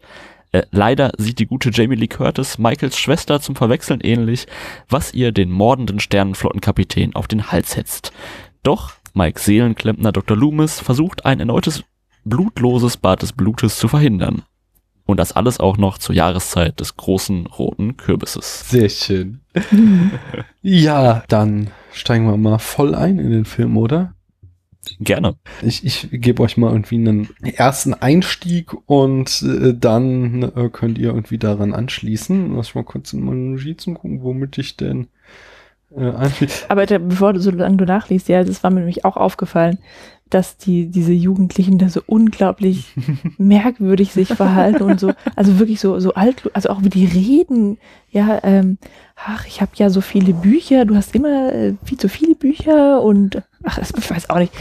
Äh, 0.52 0.68
leider 0.70 1.14
sieht 1.18 1.40
die 1.40 1.48
gute 1.48 1.72
Jamie 1.72 1.96
Lee 1.96 2.06
Curtis 2.06 2.60
Michaels 2.60 3.00
Schwester 3.00 3.42
zum 3.42 3.56
Verwechseln 3.56 4.02
ähnlich, 4.02 4.46
was 4.88 5.16
ihr 5.16 5.32
den 5.32 5.50
mordenden 5.50 6.00
Sternenflottenkapitän 6.00 7.16
auf 7.16 7.28
den 7.28 7.52
Hals 7.52 7.76
hetzt. 7.76 8.12
Doch 8.62 8.94
Mike 9.16 9.40
Seelenklempner 9.40 10.12
Dr. 10.12 10.38
Loomis 10.38 10.80
versucht 10.80 11.26
ein 11.26 11.40
erneutes 11.40 11.84
blutloses 12.26 12.98
Bad 12.98 13.24
des 13.24 13.34
Blutes 13.34 13.80
zu 13.80 13.88
verhindern. 13.88 14.44
Und 15.10 15.18
das 15.18 15.32
alles 15.32 15.60
auch 15.60 15.78
noch 15.78 15.98
zur 15.98 16.14
Jahreszeit 16.14 16.80
des 16.80 16.96
großen 16.96 17.48
roten 17.48 17.98
Kürbisses. 17.98 18.70
Sehr 18.70 18.90
schön. 18.90 19.40
ja, 20.62 21.24
dann 21.28 21.72
steigen 21.92 22.28
wir 22.28 22.38
mal 22.38 22.60
voll 22.60 22.94
ein 22.94 23.18
in 23.18 23.32
den 23.32 23.46
Film, 23.46 23.76
oder? 23.76 24.14
Gerne. 25.00 25.34
Ich, 25.64 25.84
ich 25.84 26.10
gebe 26.12 26.44
euch 26.44 26.58
mal 26.58 26.70
irgendwie 26.70 26.98
einen 26.98 27.28
ersten 27.42 27.96
Einstieg 27.96 28.72
und 28.86 29.42
äh, 29.42 29.74
dann 29.74 30.44
äh, 30.44 30.70
könnt 30.72 31.00
ihr 31.00 31.08
irgendwie 31.08 31.40
daran 31.40 31.74
anschließen. 31.74 32.56
Lass 32.56 32.68
ich 32.68 32.76
mal 32.76 32.84
kurz 32.84 33.12
in 33.12 33.26
meine 33.26 33.40
Notizen 33.40 33.96
gucken, 33.96 34.22
womit 34.22 34.60
ich 34.60 34.78
denn 34.78 35.08
äh, 35.98 36.12
einschließe. 36.12 36.70
Aber 36.70 36.86
da, 36.86 37.00
bevor 37.00 37.34
du 37.34 37.40
so 37.40 37.50
lange 37.50 37.78
du 37.78 37.86
nachliest, 37.86 38.30
ja, 38.30 38.44
das 38.44 38.64
war 38.64 38.70
mir 38.70 38.82
nämlich 38.82 39.06
auch 39.06 39.18
aufgefallen, 39.18 39.80
dass 40.30 40.58
die, 40.58 40.88
diese 40.88 41.14
Jugendlichen 41.14 41.78
da 41.78 41.90
so 41.90 42.02
unglaublich 42.06 42.94
merkwürdig 43.38 44.12
sich 44.12 44.28
verhalten 44.28 44.84
und 44.84 45.00
so, 45.00 45.12
also 45.36 45.60
wirklich 45.60 45.80
so, 45.80 46.00
so 46.00 46.14
alt, 46.14 46.50
also 46.54 46.70
auch 46.70 46.84
wie 46.84 46.90
die 46.90 47.06
reden, 47.06 47.78
ja, 48.12 48.40
ähm, 48.44 48.78
ach, 49.16 49.46
ich 49.48 49.62
habe 49.62 49.72
ja 49.76 49.90
so 49.90 50.02
viele 50.02 50.34
Bücher, 50.34 50.86
du 50.86 50.96
hast 50.96 51.16
immer 51.16 51.54
äh, 51.54 51.74
viel 51.84 51.98
zu 51.98 52.10
viele 52.10 52.36
Bücher 52.36 53.02
und, 53.02 53.42
ach, 53.64 53.80
das, 53.80 53.92
ich 53.98 54.10
weiß 54.10 54.30
auch 54.30 54.40
nicht. 54.40 54.54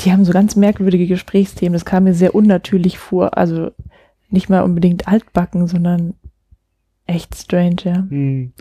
Die 0.00 0.12
haben 0.12 0.24
so 0.24 0.32
ganz 0.32 0.56
merkwürdige 0.56 1.06
Gesprächsthemen, 1.06 1.72
das 1.72 1.84
kam 1.84 2.04
mir 2.04 2.14
sehr 2.14 2.34
unnatürlich 2.34 2.98
vor, 2.98 3.38
also 3.38 3.70
nicht 4.28 4.48
mal 4.48 4.62
unbedingt 4.62 5.08
altbacken, 5.08 5.66
sondern 5.68 6.14
echt 7.06 7.34
strange, 7.36 7.76
ja. 7.84 8.06
Hm. 8.08 8.52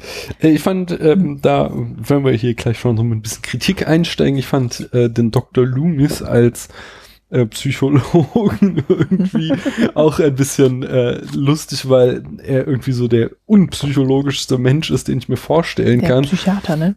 Äh, 0.41 0.49
Ich 0.49 0.61
fand, 0.61 0.97
ähm, 0.99 1.39
da, 1.41 1.71
wenn 1.73 2.23
wir 2.23 2.33
hier 2.33 2.53
gleich 2.53 2.79
schon 2.79 2.97
so 2.97 3.03
mit 3.03 3.17
ein 3.17 3.21
bisschen 3.21 3.41
Kritik 3.41 3.87
einsteigen, 3.87 4.37
ich 4.37 4.47
fand 4.47 4.93
äh, 4.93 5.09
den 5.09 5.31
Dr. 5.31 5.65
Loomis 5.65 6.21
als 6.21 6.69
äh, 7.31 7.45
Psychologen 7.47 8.83
irgendwie 8.89 9.53
auch 9.95 10.19
ein 10.19 10.35
bisschen 10.35 10.83
äh, 10.83 11.21
lustig, 11.33 11.89
weil 11.89 12.23
er 12.43 12.67
irgendwie 12.67 12.91
so 12.91 13.07
der 13.07 13.31
unpsychologischste 13.45 14.57
Mensch 14.57 14.91
ist, 14.91 15.07
den 15.07 15.17
ich 15.17 15.29
mir 15.29 15.37
vorstellen 15.37 16.01
Der 16.01 16.09
kann. 16.09 16.23
Psychiater, 16.23 16.75
ne? 16.75 16.95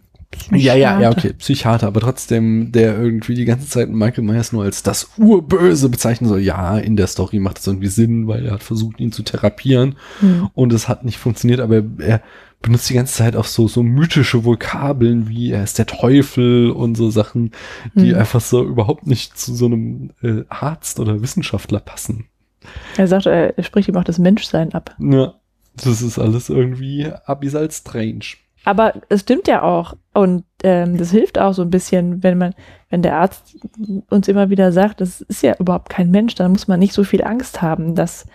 Ja, 0.51 0.75
ja, 0.75 1.01
ja, 1.01 1.11
okay, 1.11 1.33
Psychiater, 1.33 1.87
aber 1.87 2.01
trotzdem, 2.01 2.71
der 2.73 2.99
irgendwie 2.99 3.35
die 3.35 3.47
ganze 3.47 3.67
Zeit 3.69 3.89
Michael 3.89 4.25
Myers 4.25 4.53
nur 4.53 4.63
als 4.65 4.83
das 4.83 5.11
Urböse 5.17 5.89
bezeichnen 5.89 6.29
soll. 6.29 6.41
Ja, 6.41 6.79
in 6.79 6.97
der 6.97 7.07
Story 7.07 7.39
macht 7.39 7.59
es 7.59 7.67
irgendwie 7.67 7.89
Sinn, 7.89 8.29
weil 8.29 8.45
er 8.47 8.53
hat 8.53 8.63
versucht, 8.63 9.01
ihn 9.01 9.11
zu 9.13 9.23
therapieren 9.23 9.97
Hm. 10.21 10.49
und 10.55 10.73
es 10.73 10.89
hat 10.89 11.05
nicht 11.05 11.19
funktioniert, 11.19 11.61
aber 11.61 11.83
er 11.99 12.21
benutzt 12.61 12.91
die 12.91 12.95
ganze 12.95 13.15
Zeit 13.15 13.37
auch 13.37 13.45
so, 13.47 13.69
so 13.69 13.83
mythische 13.83 14.45
Vokabeln 14.45 15.29
wie 15.29 15.51
er 15.51 15.63
ist 15.65 15.79
der 15.79 15.87
Teufel 15.87 16.71
und 16.71 16.97
so 16.97 17.09
Sachen, 17.11 17.53
die 17.95 18.11
Hm. 18.13 18.19
einfach 18.19 18.41
so 18.43 18.63
überhaupt 18.65 19.07
nicht 19.07 19.39
zu 19.39 19.55
so 19.55 19.67
einem 19.67 20.11
äh, 20.23 20.45
Arzt 20.51 21.01
oder 21.01 21.23
Wissenschaftler 21.23 21.81
passen. 21.81 22.27
Er 22.99 23.07
sagt, 23.07 23.27
er 23.27 23.57
er 23.57 23.65
spricht 23.65 23.89
ihm 23.89 23.97
auch 23.97 24.05
das 24.05 24.19
Menschsein 24.19 24.75
ab. 24.75 24.95
Ja, 24.99 25.35
das 25.75 26.03
ist 26.03 26.19
alles 26.19 26.49
irgendwie 26.51 27.07
abyssal 27.25 27.71
strange. 27.71 28.25
Aber 28.65 28.95
es 29.09 29.21
stimmt 29.23 29.49
ja 29.49 29.63
auch. 29.63 29.95
Und 30.13 30.45
ähm, 30.63 30.97
das 30.99 31.11
hilft 31.11 31.39
auch 31.39 31.55
so 31.55 31.63
ein 31.63 31.71
bisschen, 31.71 32.23
wenn 32.23 32.39
man, 32.39 32.55
wenn 32.91 33.03
der 33.03 33.17
Arzt 33.17 33.57
uns 34.11 34.29
immer 34.29 34.51
wieder 34.51 34.73
sagt, 34.73 35.01
das 35.01 35.21
ist 35.23 35.43
ja 35.43 35.55
überhaupt 35.59 35.89
kein 35.91 36.11
Mensch, 36.11 36.35
dann 36.35 36.53
muss 36.53 36.69
man 36.69 36.81
nicht 36.81 36.93
so 36.93 37.05
viel 37.05 37.23
Angst 37.25 37.63
haben, 37.63 37.95
dass 37.95 38.27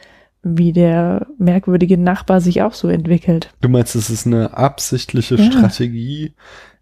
wie 0.42 0.74
der 0.74 1.28
merkwürdige 1.38 1.98
Nachbar 1.98 2.42
sich 2.42 2.62
auch 2.62 2.74
so 2.74 2.88
entwickelt. 2.90 3.54
Du 3.62 3.70
meinst, 3.70 3.96
es 3.96 4.10
ist 4.10 4.26
eine 4.28 4.58
absichtliche 4.58 5.36
Ja. 5.36 5.44
Strategie? 5.52 6.34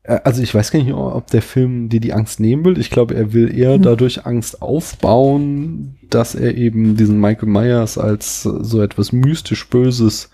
Äh, 0.03 0.19
Also 0.23 0.41
ich 0.41 0.53
weiß 0.55 0.71
gar 0.71 0.81
nicht, 0.81 0.93
ob 0.93 1.27
der 1.27 1.41
Film 1.43 1.89
dir 1.89 1.99
die 1.99 2.13
Angst 2.13 2.39
nehmen 2.39 2.65
will. 2.65 2.79
Ich 2.79 2.89
glaube, 2.89 3.13
er 3.15 3.33
will 3.33 3.55
eher 3.55 3.77
Mhm. 3.77 3.83
dadurch 3.83 4.25
Angst 4.25 4.61
aufbauen, 4.61 5.97
dass 6.09 6.35
er 6.35 6.55
eben 6.55 6.95
diesen 6.97 7.19
Michael 7.19 7.49
Myers 7.49 7.97
als 7.97 8.43
so 8.43 8.81
etwas 8.81 9.11
mystisch 9.11 9.67
Böses 9.69 10.29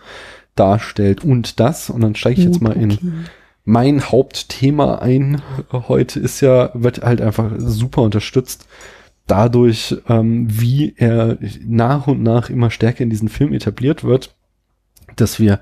darstellt. 0.59 1.23
Und 1.23 1.59
das, 1.59 1.89
und 1.89 2.01
dann 2.01 2.15
steige 2.15 2.39
ich 2.39 2.45
jetzt 2.45 2.61
mal 2.61 2.73
in 2.73 3.25
mein 3.63 4.01
Hauptthema 4.01 4.99
ein 4.99 5.41
heute 5.73 6.21
ist 6.21 6.39
ja, 6.39 6.71
wird 6.73 7.01
halt 7.01 7.19
einfach 7.19 7.51
super 7.57 8.01
unterstützt 8.01 8.65
dadurch, 9.27 9.97
ähm, 10.07 10.47
wie 10.49 10.93
er 10.95 11.37
nach 11.65 12.07
und 12.07 12.23
nach 12.23 12.49
immer 12.49 12.71
stärker 12.71 13.03
in 13.03 13.09
diesen 13.09 13.27
Film 13.27 13.53
etabliert 13.53 14.03
wird, 14.03 14.35
dass 15.17 15.39
wir 15.39 15.59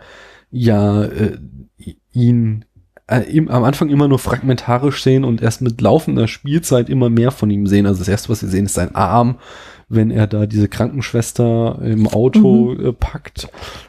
ja 0.51 1.03
äh, 1.03 1.37
ihn 2.13 2.65
äh, 3.07 3.21
im, 3.21 3.49
am 3.49 3.63
Anfang 3.63 3.89
immer 3.89 4.07
nur 4.07 4.19
fragmentarisch 4.19 5.03
sehen 5.03 5.23
und 5.23 5.41
erst 5.41 5.61
mit 5.61 5.81
laufender 5.81 6.27
Spielzeit 6.27 6.89
immer 6.89 7.09
mehr 7.09 7.31
von 7.31 7.49
ihm 7.49 7.67
sehen. 7.67 7.85
Also 7.85 7.99
das 7.99 8.07
erste, 8.07 8.29
was 8.29 8.41
wir 8.41 8.49
sehen, 8.49 8.65
ist 8.65 8.75
sein 8.75 8.95
Arm, 8.95 9.39
wenn 9.87 10.11
er 10.11 10.27
da 10.27 10.45
diese 10.45 10.67
Krankenschwester 10.67 11.79
im 11.83 12.07
Auto 12.07 12.73
äh, 12.73 12.91
packt 12.91 13.47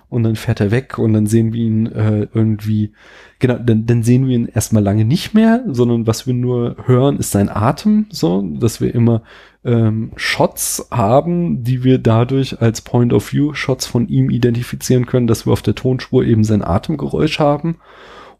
und 0.08 0.22
dann 0.22 0.36
fährt 0.36 0.60
er 0.60 0.70
weg 0.70 0.98
und 0.98 1.12
dann 1.12 1.26
sehen 1.26 1.52
wir 1.52 1.62
ihn 1.62 1.86
äh, 1.86 2.28
irgendwie, 2.34 2.92
genau, 3.38 3.58
dann, 3.58 3.86
dann 3.86 4.02
sehen 4.02 4.28
wir 4.28 4.34
ihn 4.34 4.46
erstmal 4.46 4.82
lange 4.82 5.04
nicht 5.04 5.34
mehr, 5.34 5.64
sondern 5.66 6.06
was 6.06 6.26
wir 6.26 6.34
nur 6.34 6.76
hören, 6.84 7.18
ist 7.18 7.32
sein 7.32 7.48
Atem, 7.48 8.06
so, 8.10 8.42
dass 8.42 8.80
wir 8.80 8.94
immer 8.94 9.22
ähm, 9.64 10.12
Shots 10.16 10.88
haben, 10.90 11.64
die 11.64 11.82
wir 11.82 11.98
dadurch 11.98 12.60
als 12.60 12.82
Point 12.82 13.12
of 13.12 13.32
View 13.32 13.54
Shots 13.54 13.86
von 13.86 14.08
ihm 14.08 14.30
identifizieren 14.30 15.06
können, 15.06 15.26
dass 15.26 15.46
wir 15.46 15.52
auf 15.52 15.62
der 15.62 15.74
Tonspur 15.74 16.24
eben 16.24 16.44
sein 16.44 16.62
Atemgeräusch 16.62 17.38
haben. 17.38 17.76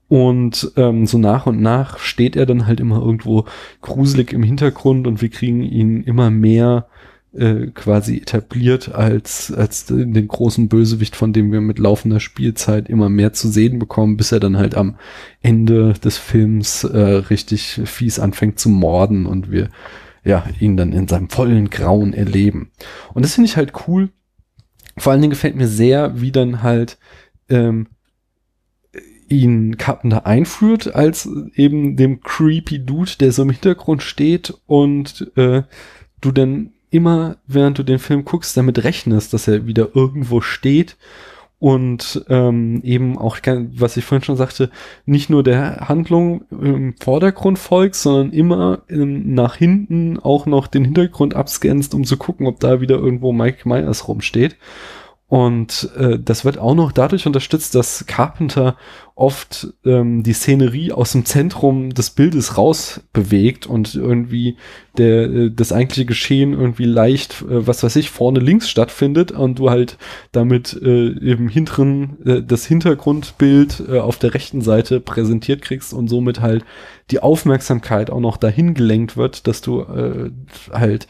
Und 0.09 0.71
ähm, 0.77 1.05
so 1.07 1.19
nach 1.19 1.47
und 1.47 1.61
nach 1.61 1.99
steht 1.99 2.37
er 2.37 2.47
dann 2.47 2.66
halt 2.66 2.79
immer 2.79 3.01
irgendwo 3.01 3.45
gruselig 3.81 4.33
im 4.33 4.45
Hintergrund 4.45 5.09
und 5.09 5.21
wir 5.21 5.31
kriegen 5.31 5.62
ihn 5.62 6.05
immer 6.05 6.31
mehr 6.31 6.87
äh, 7.37 7.70
quasi 7.75 8.18
etabliert 8.18 8.94
als, 8.94 9.53
als 9.53 9.87
den 9.87 10.29
großen 10.29 10.68
Bösewicht, 10.68 11.16
von 11.16 11.33
dem 11.33 11.53
wir 11.53 11.61
mit 11.61 11.79
laufender 11.79 12.20
Spielzeit 12.20 12.88
immer 12.88 13.09
mehr 13.09 13.33
zu 13.33 13.49
sehen 13.49 13.79
bekommen, 13.79 14.16
bis 14.16 14.33
er 14.33 14.40
dann 14.40 14.57
halt 14.57 14.75
am 14.75 14.96
Ende 15.42 15.94
des 15.94 16.18
Films 16.18 16.85
äh, 16.85 16.99
richtig 16.99 17.81
fies 17.85 18.18
anfängt 18.18 18.59
zu 18.59 18.68
morden 18.68 19.27
und 19.27 19.51
wir 19.51 19.68
ja 20.25 20.44
ihn 20.59 20.77
dann 20.77 20.92
in 20.92 21.09
seinem 21.09 21.29
vollen 21.29 21.70
Grauen 21.70 22.12
erleben. 22.12 22.72
Und 23.14 23.25
das 23.25 23.35
finde 23.35 23.49
ich 23.49 23.57
halt 23.57 23.72
cool. 23.87 24.11
Vor 24.96 25.12
allen 25.12 25.20
Dingen 25.20 25.31
gefällt 25.31 25.57
mir 25.57 25.68
sehr, 25.68 26.20
wie 26.20 26.33
dann 26.33 26.62
halt 26.62 26.99
ähm, 27.49 27.88
ihn 29.29 29.77
Carpenter 29.77 30.27
einführt 30.27 30.94
als 30.94 31.29
eben 31.55 31.96
dem 31.96 32.20
creepy 32.20 32.85
Dude, 32.85 33.12
der 33.20 33.33
so 33.33 33.42
im 33.42 33.51
Hintergrund 33.51 34.03
steht 34.03 34.55
und 34.66 35.31
äh, 35.37 35.62
du 36.20 36.33
dann 36.33 36.72
immer, 36.96 37.37
während 37.46 37.78
du 37.78 37.82
den 37.82 37.98
Film 37.98 38.24
guckst, 38.24 38.56
damit 38.56 38.82
rechnest, 38.82 39.32
dass 39.32 39.46
er 39.46 39.66
wieder 39.66 39.90
irgendwo 39.94 40.40
steht 40.40 40.96
und 41.59 42.24
ähm, 42.28 42.82
eben 42.85 43.16
auch, 43.16 43.38
was 43.44 43.96
ich 43.96 44.04
vorhin 44.04 44.24
schon 44.24 44.37
sagte, 44.37 44.70
nicht 45.06 45.30
nur 45.30 45.42
der 45.42 45.88
Handlung 45.88 46.44
im 46.50 46.94
Vordergrund 47.00 47.59
folgst, 47.59 48.02
sondern 48.02 48.32
immer 48.32 48.82
ähm, 48.90 49.35
nach 49.35 49.56
hinten 49.56 50.18
auch 50.18 50.46
noch 50.46 50.66
den 50.66 50.85
Hintergrund 50.85 51.35
abscannst, 51.35 51.94
um 51.94 52.04
zu 52.04 52.18
gucken, 52.18 52.46
ob 52.46 52.61
da 52.61 52.80
wieder 52.80 52.96
irgendwo 52.96 53.32
Mike 53.32 53.66
Myers 53.66 54.06
rumsteht. 54.06 54.56
Und 55.29 55.91
äh, 55.97 56.21
das 56.21 56.45
wird 56.45 56.57
auch 56.57 56.77
noch 56.77 56.93
dadurch 56.93 57.27
unterstützt, 57.27 57.75
dass 57.75 58.07
Carpenter 58.07 58.77
oft 59.17 59.67
ähm, 59.85 60.23
die 60.23 60.35
Szenerie 60.35 60.93
aus 60.93 61.12
dem 61.12 61.25
Zentrum 61.25 61.93
des 61.93 62.11
Bildes 62.11 62.57
raus 62.57 63.01
bewegt 63.12 63.67
und 63.67 63.97
irgendwie 63.97 64.57
der 64.99 65.25
äh, 65.25 65.51
das 65.51 65.73
eigentliche 65.73 66.05
Geschehen 66.05 66.53
irgendwie 66.53 66.85
leicht, 66.85 67.43
äh, 67.43 67.67
was 67.67 67.83
weiß 67.83 67.97
ich, 67.97 68.11
vorne 68.11 68.39
links 68.39 68.69
stattfindet 68.71 69.33
und 69.33 69.59
du 69.59 69.69
halt 69.69 69.99
damit 70.31 70.81
äh, 70.81 71.09
im 71.09 71.49
hinteren 71.49 72.25
äh, 72.25 72.43
das 72.43 72.65
Hintergrundbild 72.67 73.83
äh, 73.89 73.99
auf 73.99 74.19
der 74.19 74.33
rechten 74.33 74.61
Seite 74.61 75.01
präsentiert 75.01 75.61
kriegst 75.61 75.93
und 75.93 76.07
somit 76.07 76.41
halt 76.41 76.65
die 77.11 77.21
Aufmerksamkeit 77.21 78.11
auch 78.11 78.21
noch 78.21 78.37
dahin 78.37 78.75
gelenkt 78.75 79.17
wird, 79.17 79.49
dass 79.49 79.61
du 79.61 79.81
äh, 79.81 80.31
halt 80.73 81.09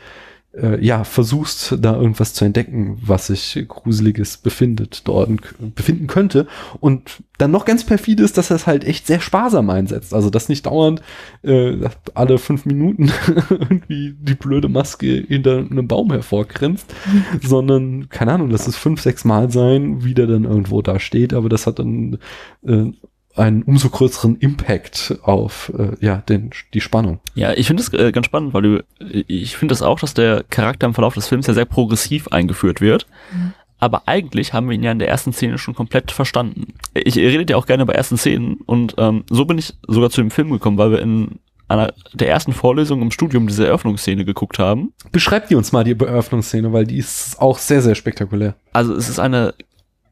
äh, 0.56 0.82
ja, 0.84 1.04
versuchst, 1.04 1.76
da 1.78 1.96
irgendwas 1.96 2.34
zu 2.34 2.44
entdecken, 2.44 2.98
was 3.02 3.28
sich 3.28 3.64
Gruseliges 3.68 4.38
befindet, 4.38 5.06
dort 5.06 5.30
befinden 5.74 6.06
könnte. 6.06 6.46
Und 6.80 7.22
dann 7.38 7.50
noch 7.50 7.64
ganz 7.64 7.84
perfide 7.84 8.22
ist, 8.22 8.38
dass 8.38 8.50
er 8.50 8.56
es 8.56 8.66
halt 8.66 8.84
echt 8.84 9.06
sehr 9.06 9.20
sparsam 9.20 9.68
einsetzt. 9.70 10.14
Also, 10.14 10.30
dass 10.30 10.48
nicht 10.48 10.66
dauernd 10.66 11.02
äh, 11.42 11.76
alle 12.14 12.38
fünf 12.38 12.64
Minuten 12.64 13.12
irgendwie 13.50 14.14
die 14.18 14.34
blöde 14.34 14.68
Maske 14.68 15.24
hinter 15.28 15.58
einem 15.58 15.88
Baum 15.88 16.10
hervorgrinst, 16.10 16.94
sondern, 17.42 18.08
keine 18.08 18.32
Ahnung, 18.32 18.50
dass 18.50 18.66
es 18.66 18.76
fünf, 18.76 19.02
sechs 19.02 19.24
Mal 19.24 19.50
sein, 19.50 20.04
wie 20.04 20.14
der 20.14 20.26
dann 20.26 20.44
irgendwo 20.44 20.82
da 20.82 20.98
steht, 20.98 21.34
aber 21.34 21.48
das 21.48 21.66
hat 21.66 21.78
dann 21.78 22.18
äh, 22.66 22.92
einen 23.36 23.62
umso 23.62 23.88
größeren 23.88 24.36
Impact 24.36 25.18
auf 25.22 25.72
äh, 25.76 25.92
ja 26.00 26.18
den 26.18 26.50
die 26.74 26.80
Spannung. 26.80 27.20
Ja, 27.34 27.52
ich 27.52 27.66
finde 27.66 27.82
es 27.82 27.92
äh, 27.92 28.12
ganz 28.12 28.26
spannend, 28.26 28.54
weil 28.54 28.62
du 28.62 28.84
ich 28.98 29.56
finde 29.56 29.72
es 29.72 29.80
das 29.80 29.86
auch, 29.86 30.00
dass 30.00 30.14
der 30.14 30.44
Charakter 30.44 30.86
im 30.86 30.94
Verlauf 30.94 31.14
des 31.14 31.28
Films 31.28 31.46
ja 31.46 31.54
sehr 31.54 31.64
progressiv 31.64 32.28
eingeführt 32.28 32.80
wird. 32.80 33.06
Mhm. 33.32 33.52
Aber 33.78 34.08
eigentlich 34.08 34.52
haben 34.52 34.68
wir 34.68 34.74
ihn 34.74 34.82
ja 34.82 34.92
in 34.92 34.98
der 34.98 35.08
ersten 35.08 35.32
Szene 35.32 35.58
schon 35.58 35.74
komplett 35.74 36.10
verstanden. 36.10 36.74
Ich 36.94 37.16
rede 37.16 37.52
ja 37.52 37.56
auch 37.58 37.66
gerne 37.66 37.84
bei 37.84 37.92
ersten 37.92 38.16
Szenen 38.16 38.56
und 38.64 38.94
ähm, 38.96 39.24
so 39.28 39.44
bin 39.44 39.58
ich 39.58 39.74
sogar 39.86 40.10
zu 40.10 40.22
dem 40.22 40.30
Film 40.30 40.50
gekommen, 40.50 40.78
weil 40.78 40.92
wir 40.92 41.02
in 41.02 41.38
einer 41.68 41.92
der 42.14 42.28
ersten 42.28 42.52
Vorlesungen 42.52 43.02
im 43.02 43.10
Studium 43.10 43.46
diese 43.46 43.66
Eröffnungsszene 43.66 44.24
geguckt 44.24 44.58
haben. 44.58 44.92
Beschreibt 45.12 45.50
die 45.50 45.56
uns 45.56 45.72
mal 45.72 45.84
die 45.84 45.98
Eröffnungsszene, 45.98 46.72
weil 46.72 46.86
die 46.86 46.98
ist 46.98 47.40
auch 47.40 47.58
sehr 47.58 47.82
sehr 47.82 47.94
spektakulär. 47.94 48.54
Also 48.72 48.94
es 48.94 49.08
ist 49.08 49.18
eine 49.18 49.54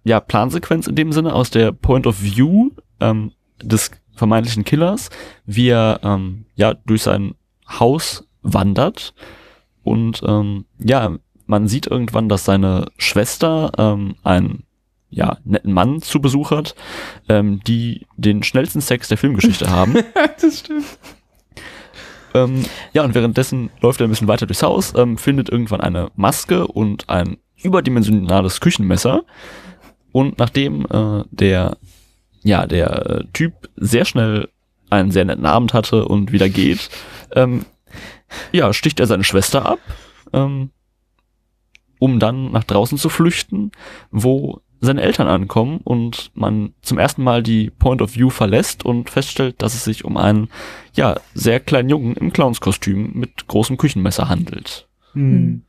ja 0.04 0.20
Plansequenz 0.20 0.86
in 0.86 0.96
dem 0.96 1.12
Sinne 1.12 1.32
aus 1.32 1.50
der 1.50 1.72
Point 1.72 2.06
of 2.06 2.22
View 2.22 2.70
ähm, 3.00 3.32
des 3.62 3.90
vermeintlichen 4.12 4.64
Killers, 4.64 5.10
wie 5.46 5.68
er 5.68 6.00
ähm, 6.02 6.46
ja 6.54 6.74
durch 6.74 7.02
sein 7.02 7.34
Haus 7.68 8.26
wandert 8.42 9.14
und 9.82 10.22
ähm, 10.26 10.66
ja 10.78 11.16
man 11.46 11.68
sieht 11.68 11.86
irgendwann, 11.86 12.28
dass 12.28 12.44
seine 12.44 12.86
Schwester 12.96 13.72
ähm, 13.78 14.16
einen 14.22 14.64
ja 15.10 15.38
netten 15.44 15.72
Mann 15.72 16.02
zu 16.02 16.20
Besuch 16.20 16.50
hat, 16.50 16.74
ähm, 17.28 17.60
die 17.66 18.06
den 18.16 18.42
schnellsten 18.42 18.80
Sex 18.80 19.08
der 19.08 19.18
Filmgeschichte 19.18 19.70
haben. 19.70 19.94
das 20.40 20.60
stimmt. 20.60 20.84
Ähm, 22.34 22.64
ja, 22.92 23.04
und 23.04 23.14
währenddessen 23.14 23.70
läuft 23.80 24.00
er 24.00 24.08
ein 24.08 24.10
bisschen 24.10 24.26
weiter 24.26 24.46
durchs 24.46 24.62
Haus, 24.62 24.92
ähm, 24.96 25.18
findet 25.18 25.48
irgendwann 25.50 25.80
eine 25.80 26.10
Maske 26.16 26.66
und 26.66 27.08
ein 27.08 27.36
überdimensionales 27.62 28.60
Küchenmesser. 28.60 29.22
Und 30.10 30.38
nachdem 30.38 30.84
äh, 30.86 31.24
der, 31.30 31.76
ja, 32.44 32.66
der 32.66 33.10
äh, 33.10 33.24
Typ 33.32 33.68
sehr 33.76 34.04
schnell 34.04 34.48
einen 34.90 35.10
sehr 35.10 35.24
netten 35.24 35.46
Abend 35.46 35.74
hatte 35.74 36.04
und 36.04 36.30
wieder 36.30 36.48
geht, 36.48 36.88
ähm, 37.32 37.64
ja, 38.52 38.72
sticht 38.72 39.00
er 39.00 39.06
seine 39.06 39.24
Schwester 39.24 39.66
ab, 39.66 39.78
ähm, 40.32 40.70
um 41.98 42.20
dann 42.20 42.52
nach 42.52 42.64
draußen 42.64 42.98
zu 42.98 43.08
flüchten, 43.08 43.72
wo 44.10 44.60
seine 44.80 45.00
Eltern 45.02 45.26
ankommen 45.26 45.80
und 45.82 46.30
man 46.34 46.74
zum 46.82 46.98
ersten 46.98 47.22
Mal 47.22 47.42
die 47.42 47.70
Point 47.70 48.02
of 48.02 48.14
View 48.14 48.28
verlässt 48.30 48.84
und 48.84 49.08
feststellt, 49.08 49.62
dass 49.62 49.74
es 49.74 49.84
sich 49.84 50.04
um 50.04 50.16
einen, 50.16 50.48
ja, 50.94 51.16
sehr 51.32 51.60
kleinen 51.60 51.88
Jungen 51.88 52.14
im 52.14 52.32
Clownskostüm 52.32 53.12
mit 53.14 53.46
großem 53.46 53.78
Küchenmesser 53.78 54.28
handelt. 54.28 54.88
Hm. 55.14 55.62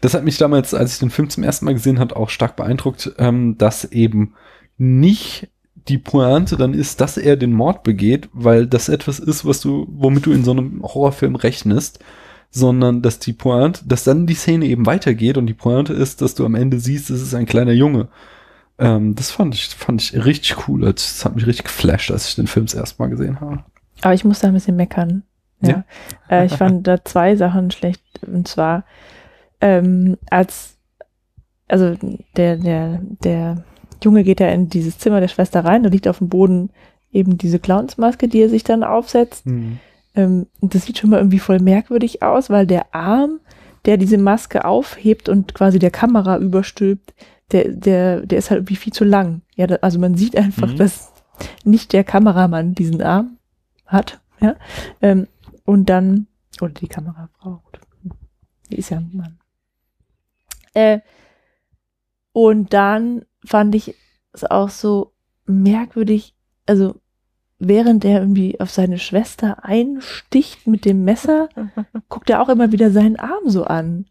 Das 0.00 0.14
hat 0.14 0.24
mich 0.24 0.38
damals, 0.38 0.74
als 0.74 0.94
ich 0.94 1.00
den 1.00 1.10
Film 1.10 1.28
zum 1.28 1.42
ersten 1.42 1.66
Mal 1.66 1.74
gesehen 1.74 1.98
habe, 1.98 2.16
auch 2.16 2.30
stark 2.30 2.56
beeindruckt, 2.56 3.12
ähm, 3.18 3.58
dass 3.58 3.84
eben 3.84 4.34
nicht 4.78 5.48
die 5.88 5.98
Pointe 5.98 6.56
dann 6.56 6.74
ist, 6.74 7.00
dass 7.00 7.16
er 7.16 7.36
den 7.36 7.52
Mord 7.52 7.82
begeht, 7.82 8.28
weil 8.32 8.66
das 8.66 8.88
etwas 8.88 9.18
ist, 9.18 9.44
was 9.44 9.60
du, 9.60 9.86
womit 9.90 10.26
du 10.26 10.32
in 10.32 10.44
so 10.44 10.52
einem 10.52 10.82
Horrorfilm 10.82 11.36
rechnest, 11.36 11.98
sondern 12.50 13.02
dass 13.02 13.18
die 13.18 13.32
Pointe, 13.32 13.82
dass 13.86 14.04
dann 14.04 14.26
die 14.26 14.34
Szene 14.34 14.66
eben 14.66 14.86
weitergeht 14.86 15.38
und 15.38 15.46
die 15.46 15.54
Pointe 15.54 15.92
ist, 15.92 16.20
dass 16.20 16.34
du 16.34 16.44
am 16.44 16.54
Ende 16.54 16.78
siehst, 16.78 17.10
es 17.10 17.22
ist 17.22 17.34
ein 17.34 17.46
kleiner 17.46 17.72
Junge. 17.72 18.08
Ähm, 18.78 19.14
das 19.14 19.30
fand 19.30 19.54
ich, 19.54 19.68
fand 19.68 20.02
ich 20.02 20.24
richtig 20.24 20.68
cool. 20.68 20.92
Das 20.92 21.24
hat 21.24 21.34
mich 21.34 21.46
richtig 21.46 21.66
geflasht, 21.66 22.10
als 22.10 22.28
ich 22.28 22.34
den 22.34 22.46
Film 22.46 22.66
das 22.66 22.74
erste 22.74 23.02
Mal 23.02 23.08
gesehen 23.08 23.40
habe. 23.40 23.64
Aber 24.02 24.14
ich 24.14 24.24
muss 24.24 24.40
da 24.40 24.48
ein 24.48 24.54
bisschen 24.54 24.76
meckern. 24.76 25.22
Ja. 25.60 25.68
Ja. 25.68 25.84
Äh, 26.28 26.46
ich 26.46 26.54
fand 26.54 26.86
da 26.86 27.04
zwei 27.04 27.36
Sachen 27.36 27.70
schlecht. 27.70 28.02
Und 28.26 28.48
zwar, 28.48 28.84
ähm, 29.60 30.18
als, 30.28 30.76
also 31.68 31.96
der, 32.36 32.56
der, 32.56 33.00
der 33.22 33.64
Junge 34.04 34.24
geht 34.24 34.40
ja 34.40 34.48
in 34.50 34.68
dieses 34.68 34.98
Zimmer 34.98 35.20
der 35.20 35.28
Schwester 35.28 35.64
rein, 35.64 35.82
da 35.82 35.88
liegt 35.88 36.08
auf 36.08 36.18
dem 36.18 36.28
Boden 36.28 36.70
eben 37.12 37.36
diese 37.38 37.58
Clownsmaske, 37.58 38.28
die 38.28 38.40
er 38.40 38.48
sich 38.48 38.64
dann 38.64 38.84
aufsetzt. 38.84 39.44
Ähm, 40.14 40.46
und 40.60 40.74
das 40.74 40.84
sieht 40.86 40.98
schon 40.98 41.10
mal 41.10 41.18
irgendwie 41.18 41.38
voll 41.38 41.58
merkwürdig 41.60 42.22
aus, 42.22 42.50
weil 42.50 42.66
der 42.66 42.94
Arm, 42.94 43.40
der 43.84 43.96
diese 43.96 44.18
Maske 44.18 44.64
aufhebt 44.64 45.28
und 45.28 45.54
quasi 45.54 45.78
der 45.78 45.90
Kamera 45.90 46.38
überstülpt, 46.38 47.14
der, 47.52 47.68
der, 47.70 48.20
der 48.26 48.38
ist 48.38 48.50
halt 48.50 48.60
irgendwie 48.60 48.76
viel 48.76 48.92
zu 48.92 49.04
lang. 49.04 49.42
Ja, 49.56 49.66
da, 49.66 49.76
also 49.82 49.98
man 49.98 50.14
sieht 50.16 50.36
einfach, 50.36 50.68
Mhm. 50.72 50.76
dass 50.76 51.12
nicht 51.64 51.92
der 51.92 52.04
Kameramann 52.04 52.74
diesen 52.74 53.02
Arm 53.02 53.38
hat. 53.86 54.20
Ja. 54.40 54.56
Ähm, 55.00 55.26
und 55.64 55.86
dann, 55.90 56.26
oder 56.60 56.72
die 56.72 56.88
Kamerafrau, 56.88 57.62
gut. 57.64 57.80
die 58.70 58.76
ist 58.76 58.90
ja 58.90 58.98
ein 58.98 59.10
Mann. 59.12 59.38
Äh, 60.74 61.00
und 62.32 62.72
dann 62.72 63.24
fand 63.44 63.74
ich 63.74 63.94
es 64.32 64.44
auch 64.44 64.68
so 64.70 65.12
merkwürdig, 65.46 66.34
also 66.66 66.96
während 67.58 68.04
er 68.04 68.20
irgendwie 68.20 68.58
auf 68.60 68.70
seine 68.70 68.98
Schwester 68.98 69.64
einsticht 69.64 70.66
mit 70.66 70.84
dem 70.84 71.04
Messer, 71.04 71.48
guckt 72.08 72.30
er 72.30 72.40
auch 72.42 72.48
immer 72.48 72.72
wieder 72.72 72.90
seinen 72.90 73.16
Arm 73.16 73.48
so 73.48 73.64
an. 73.64 74.06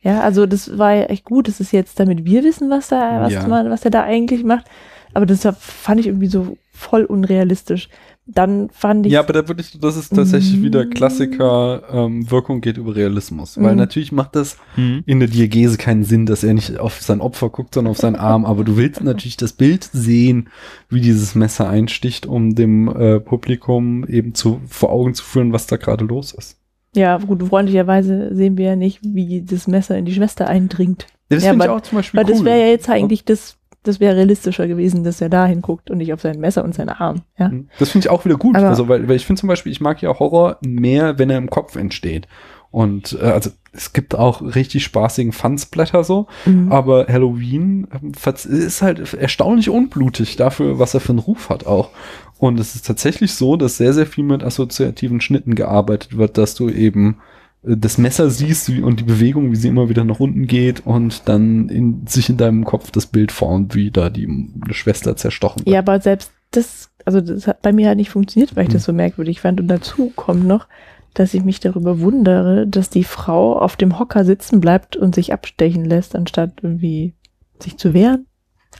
Ja, 0.00 0.20
also 0.22 0.46
das 0.46 0.78
war 0.78 0.92
ja 0.94 1.04
echt 1.04 1.24
gut. 1.24 1.46
Das 1.46 1.60
ist 1.60 1.72
jetzt, 1.72 2.00
damit 2.00 2.24
wir 2.24 2.42
wissen, 2.42 2.70
was 2.70 2.88
da, 2.88 3.20
was, 3.20 3.32
Ja. 3.32 3.46
man, 3.46 3.70
was 3.70 3.84
er 3.84 3.92
da 3.92 4.02
eigentlich 4.02 4.42
macht. 4.42 4.66
Aber 5.14 5.26
das 5.26 5.46
fand 5.60 6.00
ich 6.00 6.06
irgendwie 6.08 6.26
so 6.26 6.56
voll 6.72 7.04
unrealistisch. 7.04 7.88
Dann 8.26 8.70
fand 8.70 9.04
ich. 9.04 9.12
Ja, 9.12 9.20
aber 9.20 9.32
da 9.32 9.48
würde 9.48 9.60
ich, 9.62 9.78
das 9.80 9.96
ist 9.96 10.14
tatsächlich 10.14 10.60
Mm. 10.60 10.62
wieder 10.62 10.86
Klassiker, 10.86 11.82
ähm, 11.92 12.30
Wirkung 12.30 12.60
geht 12.60 12.76
über 12.78 12.94
Realismus. 12.94 13.60
Weil 13.60 13.74
Mm. 13.74 13.78
natürlich 13.78 14.12
macht 14.12 14.36
das 14.36 14.56
Mhm. 14.76 15.02
in 15.06 15.18
der 15.18 15.28
Diagese 15.28 15.76
keinen 15.76 16.04
Sinn, 16.04 16.24
dass 16.26 16.44
er 16.44 16.54
nicht 16.54 16.78
auf 16.78 17.02
sein 17.02 17.20
Opfer 17.20 17.50
guckt, 17.50 17.74
sondern 17.74 17.90
auf 17.90 17.98
seinen 17.98 18.14
Arm. 18.16 18.44
Aber 18.44 18.62
du 18.64 18.76
willst 18.76 19.02
natürlich 19.02 19.36
das 19.36 19.52
Bild 19.52 19.88
sehen, 19.92 20.48
wie 20.88 21.00
dieses 21.00 21.34
Messer 21.34 21.68
einsticht, 21.68 22.26
um 22.26 22.54
dem 22.54 22.88
äh, 22.88 23.18
Publikum 23.18 24.06
eben 24.06 24.34
zu, 24.34 24.60
vor 24.68 24.90
Augen 24.92 25.14
zu 25.14 25.24
führen, 25.24 25.52
was 25.52 25.66
da 25.66 25.76
gerade 25.76 26.04
los 26.04 26.32
ist. 26.32 26.58
Ja, 26.94 27.16
gut, 27.18 27.42
freundlicherweise 27.42 28.34
sehen 28.34 28.56
wir 28.56 28.66
ja 28.66 28.76
nicht, 28.76 29.00
wie 29.02 29.42
das 29.42 29.66
Messer 29.66 29.96
in 29.98 30.04
die 30.04 30.14
Schwester 30.14 30.46
eindringt. 30.46 31.06
Das 31.28 31.42
Ja, 31.42 31.50
finde 31.50 31.64
ich 31.64 31.70
auch 31.70 31.80
zum 31.80 31.96
Beispiel 31.96 32.18
Weil 32.18 32.26
cool. 32.26 32.32
das 32.32 32.44
wäre 32.44 32.60
ja 32.60 32.66
jetzt 32.66 32.88
eigentlich 32.90 33.24
das, 33.24 33.56
das 33.82 34.00
wäre 34.00 34.16
realistischer 34.16 34.68
gewesen, 34.68 35.04
dass 35.04 35.20
er 35.20 35.28
da 35.28 35.46
hinguckt 35.46 35.90
und 35.90 35.98
nicht 35.98 36.12
auf 36.12 36.20
sein 36.20 36.38
Messer 36.38 36.62
und 36.64 36.74
seinen 36.74 36.90
Arm. 36.90 37.22
Ja. 37.38 37.48
Mhm. 37.48 37.68
Das 37.78 37.90
finde 37.90 38.06
ich 38.06 38.10
auch 38.10 38.24
wieder 38.24 38.36
gut. 38.36 38.56
Aber- 38.56 38.68
also, 38.68 38.88
weil, 38.88 39.08
weil 39.08 39.16
ich 39.16 39.26
finde 39.26 39.40
zum 39.40 39.48
Beispiel, 39.48 39.72
ich 39.72 39.80
mag 39.80 40.00
ja 40.02 40.18
Horror 40.18 40.58
mehr, 40.64 41.18
wenn 41.18 41.30
er 41.30 41.38
im 41.38 41.50
Kopf 41.50 41.76
entsteht. 41.76 42.28
Und 42.70 43.18
äh, 43.20 43.24
also 43.26 43.50
es 43.72 43.92
gibt 43.92 44.14
auch 44.14 44.40
richtig 44.40 44.82
spaßigen 44.84 45.32
Fansblätter 45.32 46.04
so, 46.04 46.26
Mhm. 46.46 46.72
aber 46.72 47.06
Halloween 47.06 47.86
ähm, 47.92 48.12
ist 48.48 48.80
halt 48.82 49.12
erstaunlich 49.14 49.68
unblutig 49.68 50.36
dafür, 50.36 50.78
was 50.78 50.94
er 50.94 51.00
für 51.00 51.10
einen 51.12 51.18
Ruf 51.18 51.50
hat 51.50 51.66
auch. 51.66 51.90
Und 52.38 52.58
es 52.58 52.74
ist 52.74 52.86
tatsächlich 52.86 53.34
so, 53.34 53.56
dass 53.56 53.76
sehr, 53.76 53.92
sehr 53.92 54.06
viel 54.06 54.24
mit 54.24 54.42
assoziativen 54.42 55.20
Schnitten 55.20 55.54
gearbeitet 55.54 56.16
wird, 56.16 56.38
dass 56.38 56.54
du 56.54 56.68
eben 56.70 57.18
das 57.62 57.96
Messer 57.96 58.28
siehst 58.28 58.68
und 58.70 59.00
die 59.00 59.04
Bewegung, 59.04 59.52
wie 59.52 59.56
sie 59.56 59.68
immer 59.68 59.88
wieder 59.88 60.04
nach 60.04 60.18
unten 60.18 60.46
geht 60.46 60.84
und 60.84 61.28
dann 61.28 61.68
in, 61.68 62.06
sich 62.06 62.28
in 62.28 62.36
deinem 62.36 62.64
Kopf 62.64 62.90
das 62.90 63.06
Bild 63.06 63.30
formt, 63.30 63.74
wie 63.74 63.90
da 63.90 64.10
die 64.10 64.28
Schwester 64.70 65.16
zerstochen 65.16 65.64
wird. 65.64 65.72
Ja, 65.72 65.78
aber 65.78 66.00
selbst 66.00 66.32
das, 66.50 66.90
also 67.04 67.20
das 67.20 67.46
hat 67.46 67.62
bei 67.62 67.72
mir 67.72 67.88
halt 67.88 67.98
nicht 67.98 68.10
funktioniert, 68.10 68.56
weil 68.56 68.64
ich 68.64 68.72
das 68.72 68.84
so 68.84 68.92
merkwürdig 68.92 69.40
fand. 69.40 69.60
Und 69.60 69.68
dazu 69.68 70.12
kommt 70.16 70.44
noch, 70.44 70.66
dass 71.14 71.34
ich 71.34 71.44
mich 71.44 71.60
darüber 71.60 72.00
wundere, 72.00 72.66
dass 72.66 72.90
die 72.90 73.04
Frau 73.04 73.58
auf 73.58 73.76
dem 73.76 73.98
Hocker 73.98 74.24
sitzen 74.24 74.60
bleibt 74.60 74.96
und 74.96 75.14
sich 75.14 75.32
abstechen 75.32 75.84
lässt, 75.84 76.16
anstatt 76.16 76.60
irgendwie 76.62 77.14
sich 77.60 77.76
zu 77.76 77.94
wehren. 77.94 78.26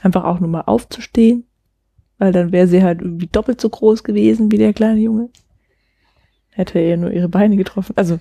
Einfach 0.01 0.25
auch 0.25 0.39
nur 0.39 0.49
mal 0.49 0.61
aufzustehen. 0.61 1.45
Weil 2.17 2.31
dann 2.31 2.51
wäre 2.51 2.67
sie 2.67 2.83
halt 2.83 3.01
irgendwie 3.01 3.27
doppelt 3.27 3.61
so 3.61 3.69
groß 3.69 4.03
gewesen 4.03 4.51
wie 4.51 4.57
der 4.57 4.73
kleine 4.73 4.99
Junge. 4.99 5.29
Hätte 6.49 6.79
er 6.79 6.89
ihr 6.89 6.97
nur 6.97 7.11
ihre 7.11 7.29
Beine 7.29 7.55
getroffen. 7.55 7.93
Also, 7.95 8.19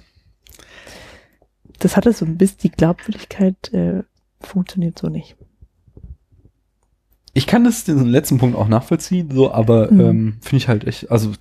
das 1.84 1.96
hatte 1.96 2.12
so 2.12 2.24
ein 2.24 2.36
bisschen, 2.38 2.58
die 2.62 2.70
Glaubwürdigkeit 2.70 3.72
äh, 3.72 4.02
funktioniert 4.40 4.98
so 4.98 5.08
nicht. 5.08 5.36
Ich 7.34 7.46
kann 7.46 7.64
das 7.64 7.84
den 7.84 8.04
letzten 8.06 8.38
Punkt 8.38 8.56
auch 8.56 8.68
nachvollziehen, 8.68 9.30
so, 9.30 9.52
aber 9.52 9.90
Mhm. 9.90 10.00
ähm, 10.00 10.36
finde 10.42 10.56
ich 10.58 10.68
halt 10.68 10.86
echt, 10.86 11.10
also 11.10 11.32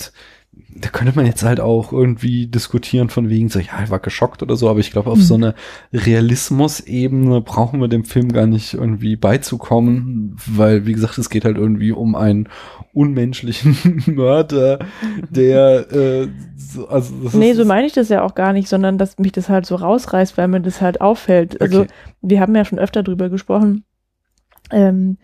da 0.75 0.89
könnte 0.89 1.13
man 1.15 1.25
jetzt 1.25 1.43
halt 1.43 1.59
auch 1.59 1.91
irgendwie 1.91 2.47
diskutieren 2.47 3.09
von 3.09 3.29
wegen 3.29 3.49
so, 3.49 3.59
ja, 3.59 3.83
ich 3.83 3.89
war 3.89 3.99
geschockt 3.99 4.41
oder 4.41 4.55
so, 4.55 4.69
aber 4.69 4.79
ich 4.79 4.91
glaube, 4.91 5.09
auf 5.11 5.17
Mhm. 5.19 5.23
so 5.23 5.35
einer 5.35 5.55
Realismus-Ebene 5.93 7.41
brauchen 7.41 7.79
wir 7.81 7.87
dem 7.87 8.05
Film 8.05 8.31
gar 8.31 8.45
nicht 8.47 8.73
irgendwie 8.73 9.15
beizukommen, 9.15 10.35
weil, 10.47 10.85
wie 10.85 10.93
gesagt, 10.93 11.17
es 11.17 11.29
geht 11.29 11.45
halt 11.45 11.57
irgendwie 11.57 11.91
um 11.91 12.15
einen 12.15 12.47
unmenschlichen 12.93 14.03
Mörder, 14.15 14.79
der, 15.29 15.91
äh, 15.91 16.27
so, 16.55 16.87
also 16.87 17.13
das 17.23 17.33
Nee, 17.33 17.51
ist, 17.51 17.57
so 17.57 17.65
meine 17.65 17.87
ich 17.87 17.93
das 17.93 18.09
ja 18.09 18.23
auch 18.23 18.35
gar 18.35 18.53
nicht, 18.53 18.67
sondern 18.69 18.97
dass 18.97 19.17
mich 19.19 19.31
das 19.31 19.49
halt 19.49 19.65
so 19.65 19.75
rausreißt, 19.75 20.37
weil 20.37 20.47
mir 20.47 20.61
das 20.61 20.81
halt 20.81 21.01
auffällt. 21.01 21.59
Also 21.61 21.81
Okay. 21.81 21.91
wir 22.21 22.39
haben 22.39 22.55
ja 22.55 22.65
schon 22.65 22.79
öfter 22.79 23.03
drüber 23.03 23.29
gesprochen, 23.29 23.83
ähm, 24.71 25.17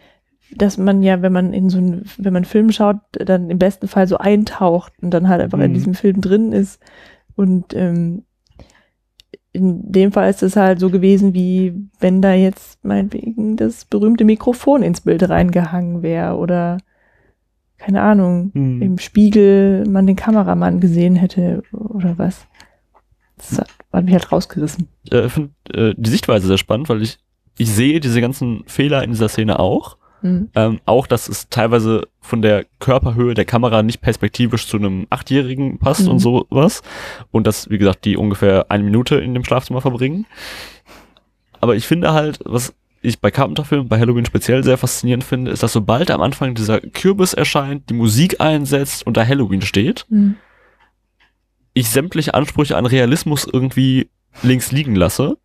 dass 0.56 0.78
man 0.78 1.04
ja, 1.04 1.22
wenn 1.22 1.34
man 1.34 1.54
in 1.54 1.70
so 1.70 1.78
einen, 1.78 2.06
wenn 2.18 2.34
man 2.34 2.38
einen 2.44 2.46
Film 2.46 2.72
schaut, 2.72 2.98
dann 3.12 3.50
im 3.50 3.60
besten 3.60 3.88
Fall 3.88 4.08
so 4.08 4.18
eintaucht 4.18 4.94
und 5.02 5.12
dann 5.12 5.28
halt 5.28 5.42
einfach 5.42 5.60
in 5.60 5.72
Mhm. 5.72 5.76
diesem 5.76 5.94
Film 5.94 6.22
drin 6.22 6.52
ist. 6.54 6.80
Und 7.36 7.74
ähm, 7.74 8.24
in 9.52 9.92
dem 9.92 10.12
Fall 10.12 10.30
ist 10.30 10.44
es 10.44 10.56
halt 10.56 10.80
so 10.80 10.90
gewesen, 10.90 11.34
wie 11.34 11.74
wenn 12.00 12.22
da 12.22 12.34
jetzt 12.34 12.84
meinetwegen 12.86 13.56
das 13.58 13.86
berühmte 13.86 14.24
Mikrofon 14.24 14.84
ins 14.84 15.02
Bild 15.02 15.28
reingehangen 15.28 16.02
wäre 16.04 16.36
oder 16.38 16.78
keine 17.78 18.02
Ahnung, 18.02 18.52
Hm. 18.54 18.82
im 18.82 18.98
Spiegel 18.98 19.86
man 19.88 20.08
den 20.08 20.16
Kameramann 20.16 20.80
gesehen 20.80 21.16
hätte 21.16 21.62
oder 21.72 22.18
was. 22.18 22.48
Das 23.38 23.60
hat, 23.92 24.04
mich 24.04 24.14
halt 24.14 24.32
rausgerissen. 24.32 24.88
Ich 25.04 25.12
äh, 25.12 25.30
finde 25.30 25.52
äh, 25.74 25.94
die 25.96 26.10
Sichtweise 26.10 26.48
sehr 26.48 26.58
spannend, 26.58 26.90
weil 26.90 27.04
ich, 27.04 27.20
ich 27.58 27.72
sehe 27.72 28.00
diese 28.00 28.20
ganzen 28.22 28.64
Fehler 28.66 29.04
in 29.04 29.12
dieser 29.12 29.30
Szene 29.30 29.60
auch. 29.60 29.98
Hm. 30.22 30.50
Ähm, 30.56 30.80
auch, 30.86 31.06
dass 31.08 31.30
es 31.30 31.48
teilweise 31.50 32.08
von 32.22 32.42
der 32.42 32.66
Körperhöhe 32.80 33.34
der 33.36 33.46
Kamera 33.46 33.84
nicht 33.84 34.02
perspektivisch 34.02 34.68
zu 34.68 34.78
einem 34.78 35.06
Achtjährigen 35.10 35.78
passt 35.78 36.06
Mhm. 36.06 36.10
und 36.12 36.20
sowas. 36.20 36.82
Und 37.32 37.46
dass, 37.48 37.70
wie 37.70 37.78
gesagt, 37.78 38.04
die 38.06 38.18
ungefähr 38.18 38.66
eine 38.70 38.84
Minute 38.84 39.16
in 39.18 39.34
dem 39.34 39.44
Schlafzimmer 39.46 39.82
verbringen. 39.82 40.26
Aber 41.62 41.76
ich 41.76 41.86
finde 41.88 42.14
halt, 42.14 42.40
was 42.46 42.74
ich 43.02 43.20
bei 43.20 43.30
Carpenter-Filmen, 43.32 43.88
bei 43.88 44.00
Halloween 44.00 44.26
speziell 44.26 44.64
sehr 44.64 44.78
faszinierend 44.78 45.24
finde, 45.24 45.52
ist, 45.52 45.62
dass 45.64 45.72
sobald 45.74 46.10
am 46.12 46.22
Anfang 46.22 46.56
dieser 46.56 46.80
Kürbis 46.82 47.34
erscheint, 47.34 47.90
die 47.90 47.94
Musik 47.94 48.42
einsetzt 48.42 49.06
und 49.06 49.18
da 49.18 49.26
Halloween 49.26 49.62
steht, 49.62 50.06
Hm. 50.10 50.36
ich 51.74 51.90
sämtliche 51.90 52.34
Ansprüche 52.34 52.76
an 52.76 52.86
Realismus 52.88 53.48
irgendwie 53.52 54.10
links 54.44 54.72
liegen 54.72 54.96
lasse, 54.96 55.38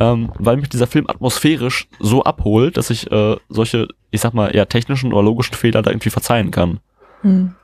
ähm, 0.00 0.30
weil 0.38 0.56
mich 0.56 0.68
dieser 0.68 0.86
Film 0.86 1.06
atmosphärisch 1.08 1.88
so 1.98 2.24
abholt, 2.24 2.76
dass 2.76 2.90
ich 2.90 3.10
äh, 3.10 3.36
solche, 3.48 3.88
ich 4.10 4.20
sag 4.20 4.34
mal, 4.34 4.54
eher 4.54 4.68
technischen 4.68 5.12
oder 5.12 5.22
logischen 5.22 5.54
Fehler 5.54 5.82
da 5.82 5.90
irgendwie 5.90 6.10
verzeihen 6.10 6.50
kann. 6.50 6.80
Hm. 7.22 7.54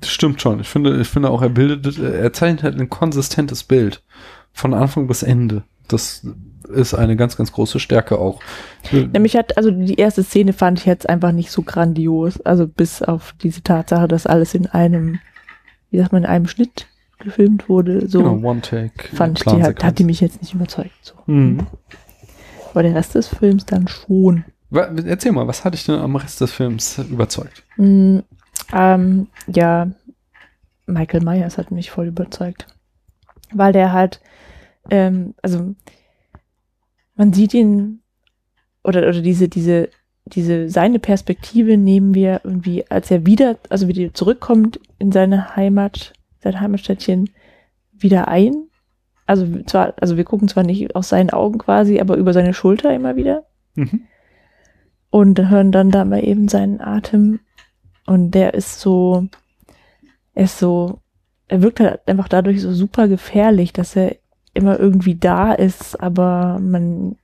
Das 0.00 0.10
stimmt 0.10 0.40
schon. 0.40 0.60
Ich 0.60 0.68
finde, 0.68 1.00
ich 1.00 1.08
finde 1.08 1.30
auch, 1.30 1.42
er 1.42 1.48
bildet, 1.48 1.98
er 1.98 2.32
zeichnet 2.32 2.62
halt 2.62 2.80
ein 2.80 2.90
konsistentes 2.90 3.62
Bild. 3.62 4.02
Von 4.52 4.74
Anfang 4.74 5.06
bis 5.06 5.22
Ende. 5.22 5.62
Das 5.88 6.26
ist 6.68 6.94
eine 6.94 7.16
ganz, 7.16 7.36
ganz 7.36 7.52
große 7.52 7.80
Stärke 7.80 8.18
auch. 8.18 8.40
Nämlich 8.90 9.36
hat, 9.36 9.56
also 9.56 9.70
die 9.70 9.94
erste 9.94 10.22
Szene 10.22 10.52
fand 10.52 10.80
ich 10.80 10.86
jetzt 10.86 11.08
einfach 11.08 11.32
nicht 11.32 11.50
so 11.50 11.62
grandios. 11.62 12.40
Also 12.40 12.66
bis 12.66 13.02
auf 13.02 13.34
diese 13.42 13.62
Tatsache, 13.62 14.08
dass 14.08 14.26
alles 14.26 14.54
in 14.54 14.66
einem, 14.66 15.20
wie 15.90 15.98
sagt 15.98 16.12
man, 16.12 16.24
in 16.24 16.28
einem 16.28 16.48
Schnitt 16.48 16.86
gefilmt 17.22 17.68
wurde. 17.68 18.08
So 18.08 18.22
genau, 18.22 18.48
One-Take. 18.48 19.14
fand 19.14 19.38
ich 19.38 19.44
die, 19.44 19.62
hat, 19.62 19.82
hat 19.82 19.98
die 19.98 20.04
mich 20.04 20.20
jetzt 20.20 20.40
nicht 20.40 20.54
überzeugt. 20.54 20.92
So. 21.02 21.14
Mhm. 21.26 21.66
Aber 22.70 22.82
der 22.82 22.94
Rest 22.94 23.14
des 23.14 23.28
Films 23.28 23.66
dann 23.66 23.88
schon. 23.88 24.44
Erzähl 24.70 25.32
mal, 25.32 25.46
was 25.46 25.64
hat 25.64 25.74
dich 25.74 25.84
denn 25.84 25.96
am 25.96 26.16
Rest 26.16 26.40
des 26.40 26.50
Films 26.50 26.98
überzeugt? 26.98 27.62
Mm, 27.76 28.20
ähm, 28.72 29.26
ja, 29.46 29.90
Michael 30.86 31.22
Myers 31.22 31.58
hat 31.58 31.70
mich 31.70 31.90
voll 31.90 32.06
überzeugt. 32.06 32.66
Weil 33.52 33.72
der 33.72 33.92
halt, 33.92 34.20
ähm, 34.88 35.34
also 35.42 35.74
man 37.16 37.32
sieht 37.34 37.52
ihn 37.52 38.00
oder, 38.82 39.00
oder 39.00 39.20
diese, 39.20 39.48
diese 39.48 39.90
diese, 40.26 40.68
seine 40.68 40.98
Perspektive 40.98 41.76
nehmen 41.76 42.14
wir 42.14 42.40
irgendwie, 42.44 42.88
als 42.90 43.10
er 43.10 43.26
wieder, 43.26 43.58
also 43.68 43.88
wieder 43.88 44.14
zurückkommt 44.14 44.80
in 44.98 45.12
seine 45.12 45.56
Heimat, 45.56 46.12
sein 46.42 46.60
Heimatstädtchen, 46.60 47.30
wieder 47.92 48.28
ein. 48.28 48.54
Also 49.26 49.46
zwar, 49.64 49.94
also 50.00 50.16
wir 50.16 50.24
gucken 50.24 50.48
zwar 50.48 50.64
nicht 50.64 50.94
aus 50.96 51.08
seinen 51.08 51.30
Augen 51.30 51.58
quasi, 51.58 52.00
aber 52.00 52.16
über 52.16 52.32
seine 52.32 52.54
Schulter 52.54 52.92
immer 52.94 53.16
wieder 53.16 53.44
Mhm. 53.74 54.02
und 55.10 55.48
hören 55.48 55.72
dann 55.72 55.90
da 55.90 56.04
mal 56.04 56.22
eben 56.22 56.48
seinen 56.48 56.80
Atem 56.80 57.40
und 58.06 58.32
der 58.32 58.52
ist 58.54 58.80
so, 58.80 59.28
er 60.34 60.44
ist 60.44 60.58
so, 60.58 60.98
er 61.48 61.62
wirkt 61.62 61.80
halt 61.80 62.00
einfach 62.06 62.28
dadurch 62.28 62.60
so 62.60 62.72
super 62.74 63.08
gefährlich, 63.08 63.72
dass 63.72 63.96
er 63.96 64.16
immer 64.52 64.78
irgendwie 64.78 65.14
da 65.14 65.52
ist, 65.52 65.98
aber 66.00 66.58
man 66.60 67.16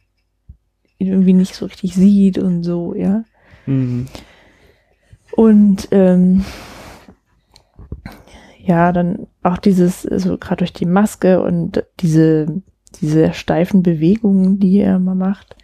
ihn 0.98 1.08
irgendwie 1.08 1.34
nicht 1.34 1.54
so 1.54 1.66
richtig 1.66 1.94
sieht 1.94 2.38
und 2.38 2.62
so, 2.62 2.94
ja. 2.94 3.24
Mhm. 3.66 4.06
Und 5.32 5.88
ähm, 5.90 6.44
ja, 8.68 8.92
dann 8.92 9.26
auch 9.42 9.56
dieses, 9.56 10.02
so 10.02 10.36
gerade 10.36 10.58
durch 10.58 10.74
die 10.74 10.84
Maske 10.84 11.40
und 11.40 11.84
diese, 12.00 12.60
diese 13.00 13.32
steifen 13.32 13.82
Bewegungen, 13.82 14.58
die 14.58 14.78
er 14.78 14.98
mal 14.98 15.14
macht, 15.14 15.56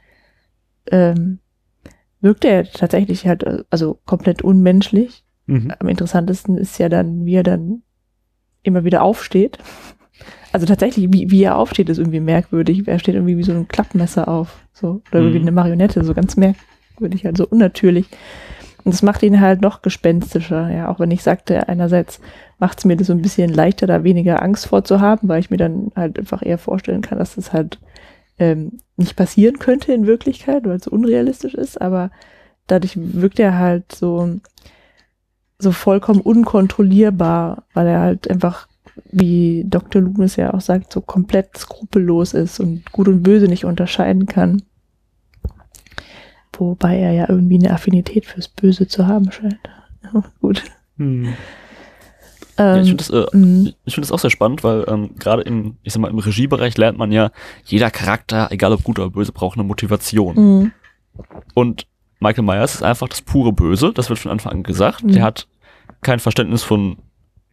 ähm, 0.91 1.39
wirkt 2.21 2.47
er 2.47 2.65
tatsächlich 2.65 3.27
halt, 3.27 3.45
also 3.71 3.99
komplett 4.07 4.41
unmenschlich. 4.41 5.23
Mhm. 5.47 5.73
Am 5.79 5.89
interessantesten 5.89 6.57
ist 6.57 6.79
ja 6.79 6.89
dann, 6.89 7.27
wie 7.27 7.35
er 7.35 7.43
dann 7.43 7.83
immer 8.63 8.85
wieder 8.85 9.03
aufsteht. 9.03 9.59
Also 10.53 10.65
tatsächlich, 10.65 11.13
wie, 11.13 11.31
wie 11.31 11.43
er 11.43 11.59
aufsteht, 11.59 11.91
ist 11.91 11.99
irgendwie 11.99 12.21
merkwürdig. 12.21 12.89
Er 12.89 12.99
steht 12.99 13.17
irgendwie 13.17 13.37
wie 13.37 13.43
so 13.43 13.53
ein 13.53 13.69
Klappmesser 13.69 14.29
auf. 14.29 14.67
So, 14.73 15.03
oder 15.13 15.21
Mhm. 15.21 15.35
wie 15.35 15.41
eine 15.41 15.53
Marionette, 15.53 16.03
so 16.05 16.15
ganz 16.15 16.37
merkwürdig, 16.39 17.27
halt 17.27 17.37
so 17.37 17.47
unnatürlich. 17.47 18.07
Und 18.85 18.95
das 18.95 19.03
macht 19.03 19.23
ihn 19.23 19.41
halt 19.41 19.61
noch 19.63 19.83
gespenstischer, 19.83 20.71
ja, 20.71 20.89
auch 20.91 21.01
wenn 21.01 21.11
ich 21.11 21.23
sagte, 21.23 21.69
einerseits 21.69 22.21
macht 22.59 22.79
es 22.79 22.85
mir 22.85 22.97
das 22.97 23.09
so 23.09 23.13
ein 23.13 23.23
bisschen 23.23 23.53
leichter, 23.53 23.87
da 23.87 24.05
weniger 24.05 24.43
Angst 24.43 24.67
vorzuhaben, 24.67 25.29
weil 25.29 25.41
ich 25.41 25.51
mir 25.51 25.57
dann 25.57 25.93
halt 25.97 26.19
einfach 26.19 26.43
eher 26.45 26.59
vorstellen 26.59 27.03
kann, 27.03 27.19
dass 27.19 27.35
das 27.35 27.53
halt 27.53 27.79
ähm, 28.39 28.81
nicht 28.97 29.17
passieren 29.17 29.59
könnte 29.59 29.93
in 29.93 30.07
Wirklichkeit, 30.07 30.65
weil 30.65 30.77
es 30.77 30.87
unrealistisch 30.87 31.55
ist, 31.55 31.81
aber 31.81 32.11
dadurch 32.67 32.97
wirkt 32.97 33.39
er 33.39 33.59
halt 33.59 33.93
so, 33.95 34.41
so 35.59 35.73
vollkommen 35.73 36.21
unkontrollierbar, 36.21 37.65
weil 37.75 37.87
er 37.87 38.01
halt 38.01 38.31
einfach, 38.31 38.69
wie 39.11 39.65
Dr. 39.67 40.03
Loomis 40.03 40.37
ja 40.37 40.55
auch 40.55 40.61
sagt, 40.61 40.93
so 40.93 41.01
komplett 41.01 41.57
skrupellos 41.57 42.35
ist 42.35 42.61
und 42.61 42.91
Gut 42.93 43.09
und 43.09 43.23
Böse 43.23 43.47
nicht 43.47 43.65
unterscheiden 43.65 44.27
kann. 44.27 44.63
Wobei 46.57 46.99
er 46.99 47.13
ja 47.13 47.29
irgendwie 47.29 47.59
eine 47.59 47.73
Affinität 47.73 48.27
fürs 48.27 48.49
Böse 48.49 48.87
zu 48.87 49.07
haben 49.09 49.33
scheint. 49.33 49.59
Gut. 50.41 50.63
Mhm. 52.57 52.65
Ja, 52.65 52.77
ich 52.77 52.81
Ähm, 52.91 52.99
finde 52.99 53.05
das, 53.05 53.11
äh, 53.11 53.37
mh, 53.37 53.71
ich 53.85 53.95
finde 53.95 54.07
das 54.09 54.13
auch 54.13 54.19
sehr 54.19 54.31
spannend, 54.31 54.63
weil 54.65 54.85
ähm, 54.89 55.15
gerade 55.19 55.43
im, 55.43 55.77
ich 55.83 55.93
sag 55.93 56.01
mal, 56.01 56.11
im 56.11 56.19
Regiebereich 56.19 56.77
lernt 56.77 56.99
man 56.99 57.13
ja, 57.13 57.31
jeder 57.65 57.91
Charakter, 57.91 58.49
egal 58.51 58.73
ob 58.73 58.85
gut 58.85 58.99
oder 58.99 59.11
böse, 59.11 59.33
braucht 59.33 59.59
eine 59.59 59.67
Motivation. 59.67 60.63
mh, 60.63 60.71
Und 61.55 61.87
Michael 62.21 62.45
Myers 62.45 62.75
ist 62.77 62.83
einfach 62.83 63.09
das 63.09 63.23
pure 63.23 63.53
Böse, 63.53 63.93
das 63.93 64.09
wird 64.09 64.19
von 64.19 64.31
Anfang 64.31 64.53
an 64.53 64.63
gesagt. 64.63 65.03
Mhm. 65.05 65.13
Der 65.13 65.23
hat 65.23 65.47
kein 66.01 66.19
Verständnis 66.21 66.63
von 66.63 66.97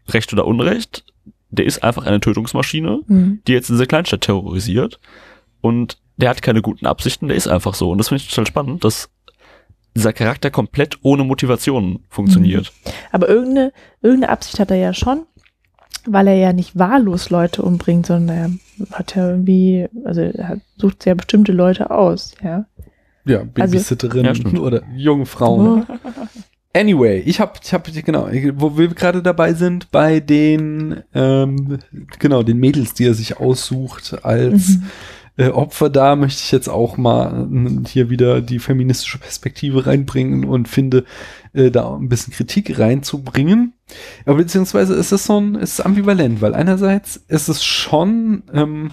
Recht 0.09 0.31
oder 0.33 0.45
Unrecht. 0.45 1.03
Der 1.49 1.65
ist 1.65 1.83
einfach 1.83 2.05
eine 2.05 2.19
Tötungsmaschine, 2.21 3.01
mh. 3.07 3.37
die 3.47 3.51
jetzt 3.51 3.69
diese 3.69 3.85
Kleinstadt 3.87 4.21
terrorisiert. 4.21 4.99
Und 5.59 5.97
der 6.17 6.29
hat 6.29 6.41
keine 6.41 6.61
guten 6.61 6.85
Absichten, 6.85 7.27
der 7.27 7.35
ist 7.35 7.47
einfach 7.47 7.73
so. 7.73 7.91
Und 7.91 7.97
das 7.97 8.07
finde 8.09 8.23
ich 8.23 8.29
total 8.29 8.45
spannend, 8.47 8.83
dass 8.83 9.09
dieser 9.95 10.13
Charakter 10.13 10.49
komplett 10.51 10.97
ohne 11.01 11.23
Motivation 11.23 11.99
funktioniert. 12.09 12.71
Aber 13.11 13.27
irgendeine, 13.29 13.73
irgendeine 14.01 14.31
Absicht 14.31 14.59
hat 14.59 14.71
er 14.71 14.77
ja 14.77 14.93
schon, 14.93 15.23
weil 16.05 16.27
er 16.27 16.35
ja 16.35 16.53
nicht 16.53 16.77
wahllos 16.77 17.29
Leute 17.29 17.61
umbringt, 17.61 18.05
sondern 18.05 18.59
er 18.79 18.95
hat 18.97 19.15
ja 19.15 19.29
irgendwie, 19.29 19.87
also 20.05 20.21
er 20.21 20.57
sucht 20.77 21.05
ja 21.05 21.13
bestimmte 21.13 21.51
Leute 21.51 21.91
aus, 21.91 22.33
ja. 22.43 22.65
Ja, 23.25 23.43
Babysitterinnen 23.43 24.25
Ja, 24.25 24.35
stimmt. 24.35 24.59
oder 24.59 24.81
junge 24.95 25.25
Frauen. 25.25 25.85
Oh. 25.87 25.93
Anyway, 26.73 27.19
ich 27.25 27.41
habe, 27.41 27.51
ich 27.61 27.73
habe 27.73 27.91
genau, 27.91 28.29
wo 28.55 28.77
wir 28.77 28.87
gerade 28.87 29.21
dabei 29.21 29.53
sind 29.53 29.91
bei 29.91 30.21
den, 30.21 31.03
ähm, 31.13 31.79
genau, 32.17 32.43
den 32.43 32.59
Mädels, 32.59 32.93
die 32.93 33.07
er 33.07 33.13
sich 33.13 33.37
aussucht 33.41 34.23
als 34.23 34.69
Mhm. 34.69 34.83
Äh, 35.41 35.49
Opfer. 35.49 35.89
Da 35.89 36.15
möchte 36.15 36.41
ich 36.43 36.51
jetzt 36.51 36.69
auch 36.69 36.97
mal 36.97 37.47
äh, 37.51 37.87
hier 37.87 38.09
wieder 38.09 38.41
die 38.41 38.59
feministische 38.59 39.17
Perspektive 39.17 39.85
reinbringen 39.85 40.45
und 40.45 40.67
finde, 40.67 41.05
äh, 41.53 41.71
da 41.71 41.95
ein 41.95 42.09
bisschen 42.09 42.33
Kritik 42.33 42.77
reinzubringen. 42.77 43.73
Aber 44.25 44.37
beziehungsweise 44.37 44.93
ist 44.93 45.11
es 45.11 45.25
so 45.25 45.39
ein, 45.39 45.55
ist 45.55 45.79
es 45.79 45.81
ambivalent, 45.81 46.41
weil 46.41 46.53
einerseits 46.53 47.17
ist 47.27 47.49
es 47.49 47.63
schon 47.63 48.43
ähm, 48.53 48.91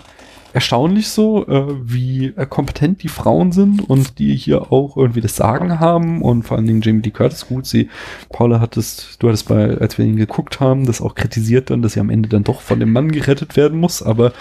erstaunlich 0.53 1.09
so, 1.09 1.47
äh, 1.47 1.75
wie 1.83 2.27
äh, 2.37 2.47
kompetent 2.47 3.03
die 3.03 3.09
Frauen 3.09 3.53
sind 3.53 3.89
und 3.89 4.19
die 4.19 4.35
hier 4.35 4.73
auch 4.73 4.97
irgendwie 4.97 5.21
das 5.21 5.37
Sagen 5.37 5.81
haben 5.81 6.23
und 6.23 6.43
vor 6.43 6.57
allen 6.57 6.67
Dingen 6.67 6.81
Jamie 6.81 7.03
Lee 7.03 7.11
Curtis 7.11 7.47
gut. 7.47 7.67
Sie, 7.67 7.89
Paula 8.31 8.61
hat 8.61 8.77
du 8.77 8.81
hattest 9.29 9.49
bei, 9.49 9.77
als 9.79 9.99
wir 9.99 10.05
ihn 10.05 10.17
geguckt 10.17 10.61
haben, 10.61 10.87
das 10.87 11.01
auch 11.01 11.15
kritisiert 11.15 11.71
dann, 11.71 11.83
dass 11.83 11.95
sie 11.95 12.01
am 12.01 12.11
Ende 12.11 12.29
dann 12.29 12.45
doch 12.45 12.61
von 12.61 12.81
dem 12.81 12.93
Mann 12.93 13.11
gerettet 13.13 13.57
werden 13.57 13.79
muss, 13.79 14.03
aber 14.03 14.33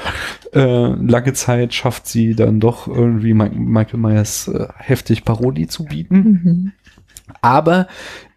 äh, 0.54 0.60
lange 0.62 1.34
Zeit 1.34 1.74
schafft 1.74 2.08
sie 2.08 2.36
dann 2.36 2.60
doch 2.60 2.88
irgendwie 2.88 3.34
Mi 3.34 3.50
Michael 3.50 4.00
Myers 4.00 4.48
äh, 4.48 4.68
heftig 4.78 5.26
Parodie 5.26 5.68
zu 5.68 5.86
bieten. 5.86 6.16
Mhm. 6.18 6.72
Aber, 7.42 7.88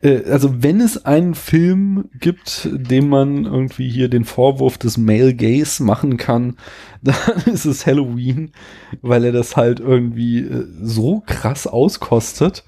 äh, 0.02 0.24
also 0.30 0.62
wenn 0.62 0.80
es 0.80 1.04
einen 1.04 1.34
Film 1.34 2.10
gibt, 2.18 2.68
dem 2.72 3.08
man 3.08 3.44
irgendwie 3.44 3.88
hier 3.88 4.08
den 4.08 4.24
Vorwurf 4.24 4.78
des 4.78 4.98
Male 4.98 5.34
Gaze 5.34 5.82
machen 5.82 6.16
kann, 6.16 6.56
dann 7.02 7.14
ist 7.46 7.64
es 7.64 7.86
Halloween, 7.86 8.52
weil 9.02 9.24
er 9.24 9.32
das 9.32 9.56
halt 9.56 9.80
irgendwie 9.80 10.40
äh, 10.40 10.66
so 10.82 11.22
krass 11.26 11.66
auskostet. 11.66 12.64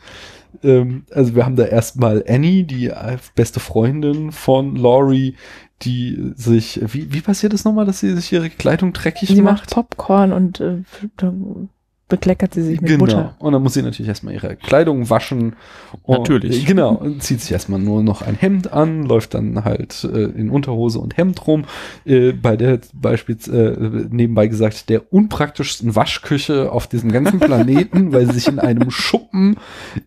Ähm, 0.63 1.05
also 1.11 1.35
wir 1.35 1.45
haben 1.45 1.57
da 1.57 1.65
erstmal 1.65 2.25
Annie, 2.27 2.65
die 2.65 2.87
äh, 2.87 3.19
beste 3.35 3.61
Freundin 3.61 4.33
von 4.33 4.77
Laurie, 4.77 5.37
die 5.83 6.33
sich, 6.37 6.81
wie, 6.93 7.13
wie 7.13 7.21
passiert 7.21 7.53
es 7.53 7.65
nochmal, 7.65 7.87
dass 7.87 8.01
sie 8.01 8.15
sich 8.15 8.33
ihre 8.33 8.51
Kleidung 8.51 8.93
dreckig 8.93 9.29
Sie 9.29 9.43
macht 9.43 9.63
macht? 9.63 9.71
Popcorn 9.71 10.33
und 10.33 10.61
äh, 10.61 10.83
bekleckert 12.09 12.55
sie 12.55 12.63
sich 12.63 12.81
mit 12.81 12.91
genau. 12.91 13.05
Butter. 13.05 13.35
Und 13.39 13.53
dann 13.53 13.63
muss 13.63 13.75
sie 13.75 13.83
natürlich 13.83 14.09
erstmal 14.09 14.35
ihre 14.35 14.57
Kleidung 14.57 15.09
waschen. 15.09 15.57
Und, 16.03 16.19
Natürlich. 16.19 16.67
Genau. 16.73 16.95
Und 16.95 17.23
zieht 17.23 17.41
sich 17.41 17.53
erstmal 17.53 17.81
nur 17.81 18.03
noch 18.03 18.23
ein 18.23 18.35
Hemd 18.35 18.73
an, 18.73 19.05
läuft 19.05 19.35
dann 19.35 19.65
halt 19.65 20.05
äh, 20.05 20.25
in 20.25 20.51
Unterhose 20.51 20.99
und 20.99 21.17
Hemd 21.17 21.47
rum. 21.47 21.65
Äh, 22.05 22.33
bei 22.33 22.57
der 22.57 22.81
beispielsweise 22.93 23.69
äh, 23.69 24.07
nebenbei 24.11 24.47
gesagt 24.47 24.89
der 24.91 25.13
unpraktischsten 25.13 25.97
Waschküche 25.97 26.71
auf 26.71 26.87
diesem 26.87 27.13
ganzen 27.13 27.41
Planeten, 27.41 28.13
weil 28.13 28.27
sie 28.27 28.35
sich 28.35 28.49
in 28.49 28.59
einem 28.59 28.91
Schuppen 28.91 29.57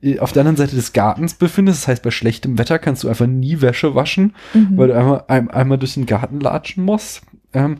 äh, 0.01 0.19
auf 0.19 0.31
der 0.31 0.41
anderen 0.41 0.57
Seite 0.57 0.75
des 0.75 0.93
Gartens 0.93 1.33
befindet. 1.33 1.75
Das 1.75 1.87
heißt, 1.87 2.03
bei 2.03 2.11
schlechtem 2.11 2.57
Wetter 2.57 2.77
kannst 2.79 3.03
du 3.03 3.09
einfach 3.09 3.27
nie 3.27 3.61
Wäsche 3.61 3.95
waschen 3.95 4.33
Mhm. 4.53 4.77
weil 4.77 4.87
du 4.87 4.95
einmal, 4.95 5.23
ein, 5.27 5.49
einmal 5.49 5.77
durch 5.77 5.93
den 5.95 6.05
Garten 6.05 6.39
latschen 6.39 6.83
musst. 6.83 7.21
Ähm, 7.53 7.77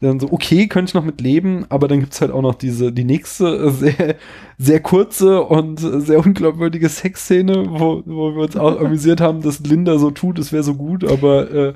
dann 0.00 0.20
so, 0.20 0.30
okay, 0.30 0.66
könnte 0.66 0.90
ich 0.90 0.94
noch 0.94 1.04
mit 1.04 1.20
leben, 1.20 1.64
aber 1.68 1.88
dann 1.88 2.00
gibt's 2.00 2.20
halt 2.20 2.30
auch 2.30 2.42
noch 2.42 2.54
diese, 2.54 2.92
die 2.92 3.04
nächste 3.04 3.46
äh, 3.46 3.70
sehr, 3.70 4.16
sehr 4.58 4.80
kurze 4.80 5.42
und 5.42 5.82
äh, 5.82 6.00
sehr 6.00 6.18
unglaubwürdige 6.18 6.88
Sexszene, 6.88 7.66
wo, 7.68 8.02
wo 8.04 8.34
wir 8.34 8.42
uns 8.42 8.56
auch 8.56 8.78
amüsiert 8.78 9.20
haben, 9.20 9.40
dass 9.40 9.60
Linda 9.60 9.98
so 9.98 10.10
tut, 10.10 10.38
es 10.38 10.52
wäre 10.52 10.62
so 10.62 10.74
gut, 10.74 11.04
aber 11.04 11.50
äh, 11.50 11.74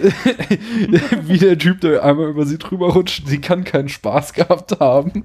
wie 1.26 1.38
der 1.38 1.58
Typ, 1.58 1.80
der 1.80 2.04
einmal 2.04 2.28
über 2.28 2.46
sie 2.46 2.58
drüber 2.58 2.92
rutscht, 2.92 3.30
die 3.30 3.40
kann 3.40 3.64
keinen 3.64 3.88
Spaß 3.88 4.32
gehabt 4.32 4.78
haben. 4.78 5.24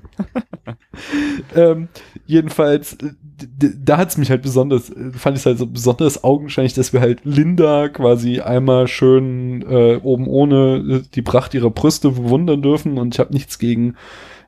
ähm, 1.55 1.89
jedenfalls, 2.25 2.93
äh, 2.93 3.11
da 3.57 3.97
hat's 3.97 4.17
mich 4.17 4.29
halt 4.29 4.41
besonders, 4.41 4.89
äh, 4.89 5.11
fand 5.11 5.37
ich 5.37 5.45
halt 5.45 5.57
so 5.57 5.67
besonders 5.67 6.23
augenscheinlich, 6.23 6.73
dass 6.73 6.93
wir 6.93 7.01
halt 7.01 7.21
Linda 7.23 7.89
quasi 7.89 8.39
einmal 8.39 8.87
schön 8.87 9.61
äh, 9.63 9.99
oben 10.01 10.27
ohne 10.27 10.77
äh, 10.77 11.01
die 11.13 11.21
Pracht 11.21 11.53
ihrer 11.53 11.71
Brüste 11.71 12.11
bewundern 12.11 12.61
dürfen 12.61 12.97
und 12.97 13.15
ich 13.15 13.19
habe 13.19 13.33
nichts 13.33 13.59
gegen 13.59 13.95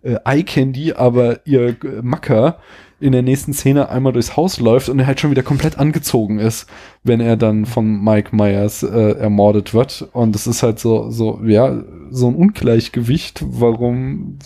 äh, 0.03 0.17
Eye 0.25 0.43
Candy, 0.43 0.93
aber 0.93 1.45
ihr 1.45 1.69
äh, 1.69 2.01
Macker 2.01 2.59
in 3.03 3.11
der 3.11 3.21
nächsten 3.21 3.53
Szene 3.53 3.89
einmal 3.89 4.13
durchs 4.13 4.37
Haus 4.37 4.61
läuft 4.61 4.87
und 4.87 4.97
er 4.97 5.07
halt 5.07 5.19
schon 5.19 5.31
wieder 5.31 5.43
komplett 5.43 5.77
angezogen 5.77 6.39
ist, 6.39 6.69
wenn 7.03 7.19
er 7.19 7.35
dann 7.35 7.65
von 7.65 8.01
Mike 8.01 8.33
Myers 8.33 8.81
äh, 8.81 9.17
ermordet 9.17 9.73
wird. 9.73 10.07
Und 10.13 10.33
das 10.33 10.47
ist 10.47 10.63
halt 10.63 10.79
so, 10.79 11.09
so, 11.09 11.41
ja, 11.43 11.83
so 12.11 12.29
ein 12.29 12.35
Ungleichgewicht. 12.35 13.43
Warum 13.45 14.39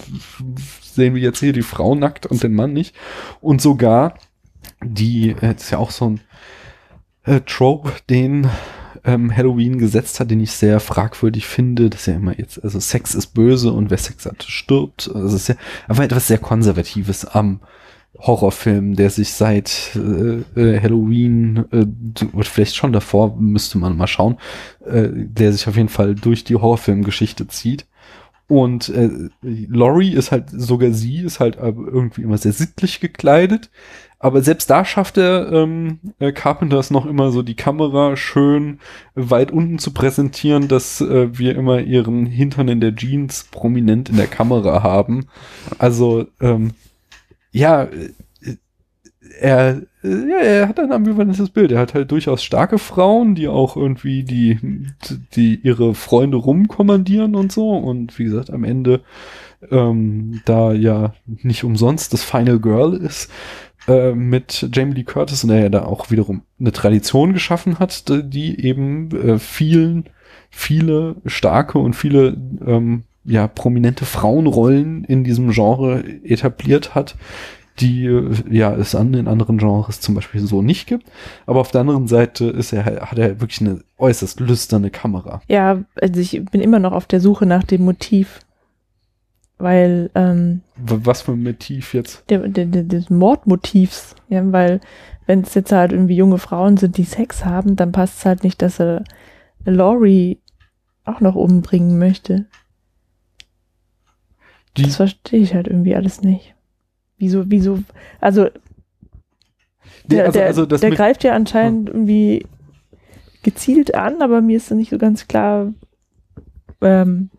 sehen 0.81 1.13
wir 1.13 1.21
jetzt 1.21 1.39
hier 1.39 1.53
die 1.53 1.61
Frau 1.61 1.93
nackt 1.93 2.25
und 2.25 2.41
den 2.41 2.55
Mann 2.55 2.73
nicht? 2.73 2.95
Und 3.41 3.61
sogar 3.61 4.15
die, 4.83 5.35
äh, 5.41 5.55
ist 5.55 5.71
ja 5.71 5.77
auch 5.77 5.91
so 5.91 6.11
ein 6.11 6.21
äh, 7.23 7.41
Trope, 7.41 7.91
den 8.09 8.49
ähm, 9.03 9.35
Halloween 9.35 9.77
gesetzt 9.79 10.19
hat, 10.19 10.31
den 10.31 10.41
ich 10.41 10.51
sehr 10.51 10.79
fragwürdig 10.79 11.45
finde, 11.47 11.89
dass 11.89 12.05
ja 12.05 12.15
immer 12.15 12.37
jetzt, 12.37 12.63
also 12.63 12.79
Sex 12.79 13.15
ist 13.15 13.27
böse 13.27 13.71
und 13.71 13.89
wer 13.89 13.97
Sex 13.97 14.25
hat, 14.25 14.43
stirbt. 14.43 15.09
Also 15.13 15.27
es 15.27 15.33
ist 15.33 15.47
ja 15.49 15.55
aber 15.87 16.03
etwas 16.03 16.27
sehr 16.27 16.37
Konservatives 16.37 17.25
am 17.25 17.61
Horrorfilm, 18.19 18.95
der 18.95 19.09
sich 19.09 19.33
seit 19.33 19.95
äh, 19.95 20.59
äh, 20.59 20.81
Halloween 20.81 21.65
äh, 21.71 21.85
oder 22.33 22.45
vielleicht 22.45 22.75
schon 22.75 22.91
davor 22.91 23.35
müsste 23.37 23.77
man 23.77 23.95
mal 23.95 24.07
schauen, 24.07 24.37
äh, 24.85 25.09
der 25.13 25.53
sich 25.53 25.67
auf 25.67 25.77
jeden 25.77 25.89
Fall 25.89 26.15
durch 26.15 26.43
die 26.43 26.55
Horrorfilmgeschichte 26.55 27.47
zieht. 27.47 27.85
Und 28.47 28.89
äh, 28.89 29.29
Laurie 29.41 30.13
ist 30.13 30.31
halt, 30.31 30.45
sogar 30.49 30.91
sie 30.91 31.19
ist 31.19 31.39
halt 31.39 31.57
irgendwie 31.57 32.21
immer 32.21 32.37
sehr 32.37 32.53
sittlich 32.53 33.01
gekleidet. 33.01 33.69
Aber 34.19 34.41
selbst 34.41 34.69
da 34.69 34.83
schafft 34.83 35.17
er 35.17 35.51
ähm, 35.51 35.99
äh, 36.19 36.31
Carpenter 36.31 36.79
es 36.79 36.89
noch 36.89 37.05
immer 37.05 37.31
so, 37.31 37.43
die 37.43 37.55
Kamera 37.55 38.15
schön 38.15 38.79
weit 39.13 39.51
unten 39.51 39.77
zu 39.77 39.93
präsentieren, 39.93 40.67
dass 40.67 41.01
äh, 41.01 41.37
wir 41.37 41.55
immer 41.55 41.81
ihren 41.81 42.25
Hintern 42.25 42.67
in 42.67 42.81
der 42.81 42.95
Jeans 42.95 43.47
prominent 43.51 44.09
in 44.09 44.17
der 44.17 44.27
Kamera 44.27 44.81
haben. 44.81 45.27
Also, 45.77 46.25
ähm, 46.41 46.71
ja, 47.51 47.83
äh, 47.83 48.09
er, 49.39 49.81
äh, 50.03 50.29
ja, 50.29 50.37
er 50.37 50.67
hat 50.67 50.79
ein 50.79 50.91
ambivalentes 50.91 51.49
Bild. 51.49 51.71
Er 51.71 51.79
hat 51.79 51.93
halt 51.93 52.11
durchaus 52.11 52.43
starke 52.43 52.77
Frauen, 52.77 53.35
die 53.35 53.47
auch 53.47 53.75
irgendwie 53.75 54.23
die, 54.23 54.59
die 55.33 55.59
ihre 55.61 55.93
Freunde 55.95 56.37
rumkommandieren 56.37 57.35
und 57.35 57.51
so. 57.51 57.71
Und 57.71 58.17
wie 58.19 58.25
gesagt, 58.25 58.51
am 58.51 58.63
Ende, 58.63 59.01
ähm, 59.71 60.41
da 60.45 60.73
ja 60.73 61.13
nicht 61.25 61.63
umsonst 61.63 62.13
das 62.13 62.23
Final 62.23 62.59
Girl 62.59 62.93
ist, 62.93 63.31
äh, 63.87 64.13
mit 64.13 64.69
Jamie 64.73 64.93
Lee 64.93 65.03
Curtis 65.03 65.43
und 65.43 65.49
er 65.49 65.61
ja 65.61 65.69
da 65.69 65.85
auch 65.85 66.11
wiederum 66.11 66.41
eine 66.59 66.71
Tradition 66.71 67.33
geschaffen 67.33 67.79
hat, 67.79 68.03
die 68.09 68.63
eben 68.65 69.11
äh, 69.11 69.39
vielen, 69.39 70.05
viele 70.49 71.15
starke 71.25 71.79
und 71.79 71.95
viele 71.95 72.37
ähm, 72.65 73.03
ja, 73.27 73.47
prominente 73.47 74.05
Frauenrollen 74.05 75.03
in 75.03 75.23
diesem 75.23 75.51
Genre 75.51 76.03
etabliert 76.23 76.95
hat, 76.95 77.15
die 77.79 78.09
ja 78.49 78.73
es 78.75 78.95
an 78.95 79.13
den 79.13 79.27
anderen 79.27 79.57
Genres 79.57 80.01
zum 80.01 80.15
Beispiel 80.15 80.41
so 80.41 80.61
nicht 80.61 80.87
gibt. 80.87 81.07
Aber 81.45 81.59
auf 81.59 81.71
der 81.71 81.81
anderen 81.81 82.07
Seite 82.07 82.45
ist 82.45 82.73
er, 82.73 82.85
hat 82.85 83.17
er 83.17 83.39
wirklich 83.39 83.61
eine 83.61 83.81
äußerst 83.97 84.39
lüsterne 84.39 84.89
Kamera. 84.89 85.41
Ja, 85.47 85.83
also 86.01 86.19
ich 86.19 86.43
bin 86.51 86.61
immer 86.61 86.79
noch 86.79 86.93
auf 86.93 87.05
der 87.05 87.21
Suche 87.21 87.45
nach 87.45 87.63
dem 87.63 87.85
Motiv. 87.85 88.39
Weil, 89.59 90.11
ähm, 90.13 90.61
Was 90.75 91.23
für 91.23 91.31
ein 91.31 91.41
Motiv 91.41 91.95
jetzt? 91.95 92.23
der, 92.29 92.47
der, 92.47 92.65
der, 92.65 92.83
des 92.83 93.09
Mordmotivs, 93.09 94.15
ja, 94.29 94.51
weil 94.51 94.81
wenn 95.25 95.41
es 95.41 95.55
jetzt 95.55 95.71
halt 95.71 95.91
irgendwie 95.91 96.15
junge 96.15 96.37
Frauen 96.37 96.77
sind, 96.77 96.97
die 96.97 97.03
Sex 97.03 97.43
haben, 97.43 97.75
dann 97.75 97.91
passt 97.91 98.19
es 98.19 98.25
halt 98.25 98.43
nicht, 98.43 98.61
dass 98.61 98.79
er 98.79 99.03
Laurie 99.65 100.39
auch 101.05 101.21
noch 101.21 101.35
umbringen 101.35 101.97
möchte. 101.97 102.45
Die, 104.77 104.83
Das 104.83 104.97
verstehe 104.97 105.39
ich 105.39 105.55
halt 105.55 105.67
irgendwie 105.67 105.95
alles 105.95 106.21
nicht. 106.21 106.53
Wieso, 107.17 107.43
wieso, 107.47 107.79
also 108.21 108.47
der, 110.05 110.25
also, 110.25 110.39
also 110.39 110.65
der 110.65 110.91
greift 110.91 111.23
ja 111.23 111.33
anscheinend 111.33 111.89
irgendwie 111.89 112.45
gezielt 113.43 113.95
an, 113.95 114.21
aber 114.21 114.41
mir 114.41 114.57
ist 114.57 114.69
nicht 114.71 114.89
so 114.91 114.97
ganz 114.97 115.27
klar, 115.27 115.73
ähm, 116.81 117.29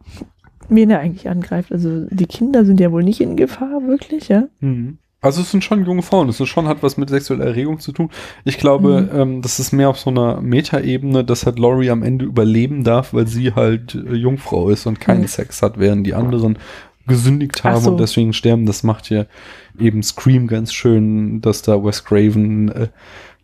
wen 0.68 0.90
er 0.90 1.00
eigentlich 1.00 1.28
angreift. 1.28 1.72
Also 1.72 2.06
die 2.10 2.26
Kinder 2.26 2.64
sind 2.64 2.80
ja 2.80 2.92
wohl 2.92 3.02
nicht 3.04 3.20
in 3.20 3.36
Gefahr, 3.36 3.86
wirklich, 3.86 4.28
ja? 4.28 4.48
Mhm. 4.60 4.98
Also 5.20 5.40
es 5.40 5.50
sind 5.50 5.64
schon 5.64 5.84
junge 5.84 6.02
Frauen, 6.02 6.28
es 6.28 6.38
ist 6.38 6.48
schon 6.48 6.68
hat 6.68 6.82
was 6.84 6.96
mit 6.96 7.08
sexueller 7.08 7.46
Erregung 7.46 7.80
zu 7.80 7.90
tun. 7.90 8.08
Ich 8.44 8.58
glaube, 8.58 9.08
Mhm. 9.12 9.18
ähm, 9.20 9.42
das 9.42 9.58
ist 9.58 9.72
mehr 9.72 9.88
auf 9.88 9.98
so 9.98 10.10
einer 10.10 10.40
Metaebene, 10.40 11.24
dass 11.24 11.44
halt 11.44 11.58
Laurie 11.58 11.90
am 11.90 12.04
Ende 12.04 12.24
überleben 12.24 12.84
darf, 12.84 13.14
weil 13.14 13.26
sie 13.26 13.52
halt 13.54 13.96
äh, 13.96 14.14
Jungfrau 14.14 14.70
ist 14.70 14.86
und 14.86 15.00
keinen 15.00 15.22
Mhm. 15.22 15.28
Sex 15.28 15.60
hat, 15.62 15.78
während 15.78 16.06
die 16.06 16.14
anderen 16.14 16.58
gesündigt 17.08 17.64
haben 17.64 17.80
so. 17.80 17.90
und 17.90 18.00
deswegen 18.00 18.32
sterben. 18.32 18.66
Das 18.66 18.82
macht 18.82 19.06
hier 19.06 19.26
eben 19.78 20.02
Scream 20.02 20.46
ganz 20.46 20.72
schön, 20.72 21.40
dass 21.40 21.62
da 21.62 21.82
Wes 21.82 22.04
Craven 22.04 22.68
äh, 22.68 22.88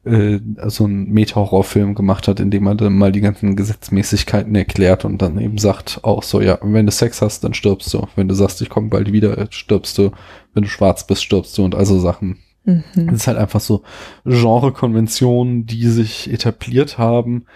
äh, 0.04 0.40
so 0.66 0.84
einen 0.84 1.10
Meta-Horrorfilm 1.10 1.94
gemacht 1.94 2.28
hat, 2.28 2.38
in 2.38 2.50
dem 2.50 2.66
er 2.66 2.74
dann 2.74 2.96
mal 2.96 3.12
die 3.12 3.20
ganzen 3.20 3.56
Gesetzmäßigkeiten 3.56 4.54
erklärt 4.54 5.04
und 5.04 5.22
dann 5.22 5.38
eben 5.38 5.58
sagt 5.58 6.00
auch 6.02 6.22
so, 6.22 6.40
ja, 6.40 6.58
wenn 6.62 6.86
du 6.86 6.92
Sex 6.92 7.22
hast, 7.22 7.42
dann 7.42 7.54
stirbst 7.54 7.92
du. 7.94 8.06
Wenn 8.14 8.28
du 8.28 8.34
sagst, 8.34 8.60
ich 8.60 8.68
komme 8.68 8.88
bald 8.88 9.12
wieder, 9.12 9.46
stirbst 9.50 9.96
du. 9.98 10.12
Wenn 10.52 10.64
du 10.64 10.68
schwarz 10.68 11.06
bist, 11.06 11.24
stirbst 11.24 11.56
du 11.56 11.64
und 11.64 11.74
also 11.74 11.98
Sachen. 11.98 12.38
Mhm. 12.64 12.84
Das 12.94 13.14
ist 13.14 13.26
halt 13.26 13.38
einfach 13.38 13.60
so 13.60 13.82
Genre-Konventionen, 14.24 15.66
die 15.66 15.88
sich 15.88 16.30
etabliert 16.30 16.98
haben, 16.98 17.46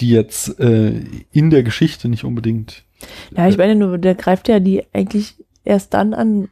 die 0.00 0.10
jetzt 0.10 0.60
äh, 0.60 1.02
in 1.32 1.50
der 1.50 1.62
Geschichte 1.62 2.08
nicht 2.08 2.24
unbedingt. 2.24 2.84
Ja, 3.36 3.48
ich 3.48 3.58
meine 3.58 3.74
nur, 3.74 3.98
der 3.98 4.14
greift 4.14 4.48
ja 4.48 4.60
die 4.60 4.84
eigentlich 4.92 5.34
erst 5.66 5.94
dann 5.94 6.14
an, 6.14 6.48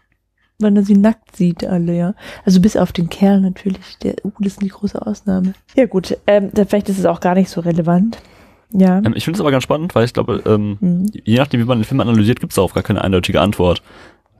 wenn 0.58 0.76
er 0.76 0.84
sie 0.84 0.96
nackt 0.96 1.34
sieht, 1.36 1.64
alle, 1.64 1.96
ja. 1.96 2.14
Also 2.44 2.60
bis 2.60 2.76
auf 2.76 2.92
den 2.92 3.08
Kerl 3.08 3.40
natürlich. 3.40 3.98
Der, 4.02 4.14
uh, 4.24 4.30
das 4.40 4.54
ist 4.54 4.60
eine 4.60 4.70
große 4.70 5.04
Ausnahme. 5.04 5.54
Ja, 5.74 5.86
gut, 5.86 6.16
ähm, 6.26 6.50
da- 6.52 6.64
vielleicht 6.64 6.88
ist 6.88 6.98
es 6.98 7.06
auch 7.06 7.20
gar 7.20 7.34
nicht 7.34 7.48
so 7.50 7.60
relevant. 7.60 8.18
Ja. 8.70 8.98
Ähm, 8.98 9.14
ich 9.16 9.24
finde 9.24 9.36
es 9.36 9.40
aber 9.40 9.50
ganz 9.50 9.64
spannend, 9.64 9.94
weil 9.94 10.04
ich 10.04 10.12
glaube, 10.12 10.42
ähm, 10.46 10.76
Mhm. 10.80 11.06
je 11.24 11.38
nachdem, 11.38 11.60
wie 11.60 11.64
man 11.64 11.78
den 11.78 11.84
Film 11.84 12.00
analysiert, 12.00 12.40
gibt 12.40 12.52
es 12.52 12.56
darauf 12.56 12.72
gar 12.74 12.82
keine 12.82 13.02
eindeutige 13.02 13.40
Antwort. 13.40 13.82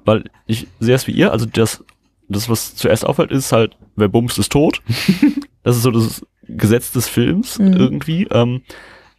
Weil 0.05 0.25
ich 0.47 0.67
sehe 0.81 0.95
es 0.95 1.07
wie 1.07 1.13
ihr, 1.13 1.33
also 1.33 1.47
das, 1.47 1.83
das, 2.29 2.49
was 2.49 2.75
zuerst 2.75 3.07
auffällt, 3.07 3.31
ist 3.31 3.53
halt, 3.53 3.77
wer 3.97 4.09
bumst, 4.09 4.39
ist 4.39 4.53
tot. 4.53 4.83
das 5.63 5.77
ist 5.77 5.83
so 5.83 5.91
das 5.91 6.25
Gesetz 6.47 6.93
des 6.93 7.09
Films 7.09 7.59
Mhm. 7.59 7.73
irgendwie. 7.75 8.25
Ähm, 8.31 8.63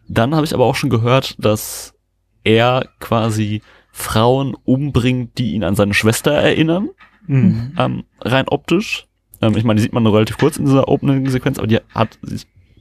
dann 0.07 0.35
habe 0.35 0.45
ich 0.45 0.53
aber 0.53 0.65
auch 0.65 0.75
schon 0.75 0.89
gehört, 0.91 1.35
dass 1.43 1.93
er 2.43 2.85
quasi 2.99 3.61
Frauen 3.97 4.57
umbringt, 4.65 5.37
die 5.37 5.53
ihn 5.53 5.63
an 5.63 5.75
seine 5.75 5.93
Schwester 5.93 6.31
erinnern, 6.33 6.89
Mhm. 7.27 7.71
ähm, 7.79 8.03
rein 8.21 8.47
optisch. 8.49 9.07
Ähm, 9.41 9.55
ich 9.55 9.63
meine, 9.63 9.77
die 9.77 9.83
sieht 9.83 9.93
man 9.93 10.03
nur 10.03 10.13
relativ 10.13 10.37
kurz 10.37 10.57
in 10.57 10.65
dieser 10.65 10.89
Opening-Sequenz, 10.89 11.57
aber 11.57 11.67
die 11.67 11.79
hat 11.93 12.19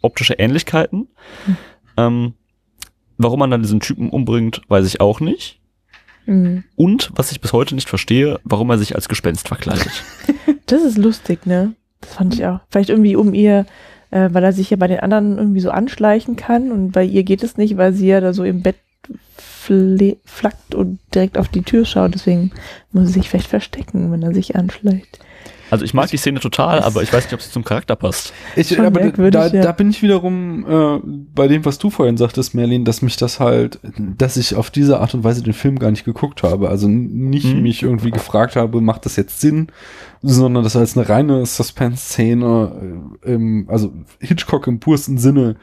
optische 0.02 0.34
Ähnlichkeiten. 0.34 1.06
Mhm. 1.46 1.56
Ähm, 1.96 2.32
warum 3.16 3.38
man 3.38 3.50
dann 3.52 3.62
diesen 3.62 3.78
Typen 3.80 4.10
umbringt, 4.10 4.60
weiß 4.68 4.86
ich 4.86 5.00
auch 5.00 5.20
nicht. 5.20 5.60
Mhm. 6.26 6.64
Und 6.74 7.12
was 7.14 7.30
ich 7.30 7.40
bis 7.40 7.52
heute 7.52 7.76
nicht 7.76 7.88
verstehe, 7.88 8.40
warum 8.42 8.68
er 8.70 8.78
sich 8.78 8.96
als 8.96 9.08
Gespenst 9.08 9.46
verkleidet. 9.48 9.90
Das 10.66 10.82
ist 10.82 10.96
lustig, 10.98 11.44
ne? 11.46 11.74
Das 12.00 12.14
fand 12.14 12.34
ich 12.34 12.44
auch. 12.46 12.58
Vielleicht 12.70 12.88
irgendwie 12.88 13.16
um 13.16 13.34
ihr, 13.34 13.66
äh, 14.10 14.30
weil 14.32 14.42
er 14.42 14.52
sich 14.54 14.70
ja 14.70 14.78
bei 14.78 14.88
den 14.88 15.00
anderen 15.00 15.36
irgendwie 15.36 15.60
so 15.60 15.70
anschleichen 15.70 16.36
kann 16.36 16.72
und 16.72 16.90
bei 16.92 17.04
ihr 17.04 17.22
geht 17.22 17.42
es 17.42 17.58
nicht, 17.58 17.76
weil 17.76 17.92
sie 17.92 18.06
ja 18.08 18.20
da 18.22 18.32
so 18.32 18.44
im 18.44 18.62
Bett 18.62 18.76
flackt 19.36 20.74
und 20.74 20.98
direkt 21.14 21.38
auf 21.38 21.48
die 21.48 21.62
Tür 21.62 21.84
schaut. 21.84 22.14
Deswegen 22.14 22.50
muss 22.92 23.08
sie 23.08 23.14
sich 23.14 23.30
vielleicht 23.30 23.48
verstecken, 23.48 24.12
wenn 24.12 24.22
er 24.22 24.34
sich 24.34 24.56
anschleicht. 24.56 25.20
Also 25.70 25.84
ich 25.84 25.94
mag 25.94 26.10
die 26.10 26.18
Szene 26.18 26.40
total, 26.40 26.80
aber 26.80 27.02
ich 27.02 27.12
weiß 27.12 27.24
nicht, 27.24 27.32
ob 27.32 27.40
sie 27.40 27.50
zum 27.50 27.64
Charakter 27.64 27.96
passt. 27.96 28.32
Ich, 28.54 28.78
aber 28.78 29.00
da, 29.30 29.46
ja. 29.48 29.62
da 29.62 29.72
bin 29.72 29.90
ich 29.90 30.02
wiederum 30.02 30.66
äh, 30.68 31.00
bei 31.34 31.48
dem, 31.48 31.64
was 31.64 31.78
du 31.78 31.90
vorhin 31.90 32.16
sagtest, 32.16 32.54
Merlin, 32.54 32.84
dass 32.84 33.02
mich 33.02 33.16
das 33.16 33.40
halt, 33.40 33.80
dass 33.98 34.36
ich 34.36 34.54
auf 34.54 34.70
diese 34.70 35.00
Art 35.00 35.14
und 35.14 35.24
Weise 35.24 35.42
den 35.42 35.54
Film 35.54 35.78
gar 35.78 35.90
nicht 35.90 36.04
geguckt 36.04 36.42
habe. 36.42 36.68
Also 36.68 36.86
nicht 36.86 37.46
Mhm. 37.46 37.62
mich 37.62 37.82
irgendwie 37.82 38.10
gefragt 38.10 38.56
habe, 38.56 38.80
macht 38.82 39.06
das 39.06 39.16
jetzt 39.16 39.40
Sinn, 39.40 39.68
sondern 40.22 40.62
das 40.64 40.76
als 40.76 40.96
eine 40.96 41.08
reine 41.08 41.44
Suspense-Szene, 41.44 43.08
äh, 43.24 43.32
im, 43.32 43.66
also 43.68 43.92
Hitchcock 44.20 44.66
im 44.66 44.80
pursten 44.80 45.18
Sinne 45.18 45.56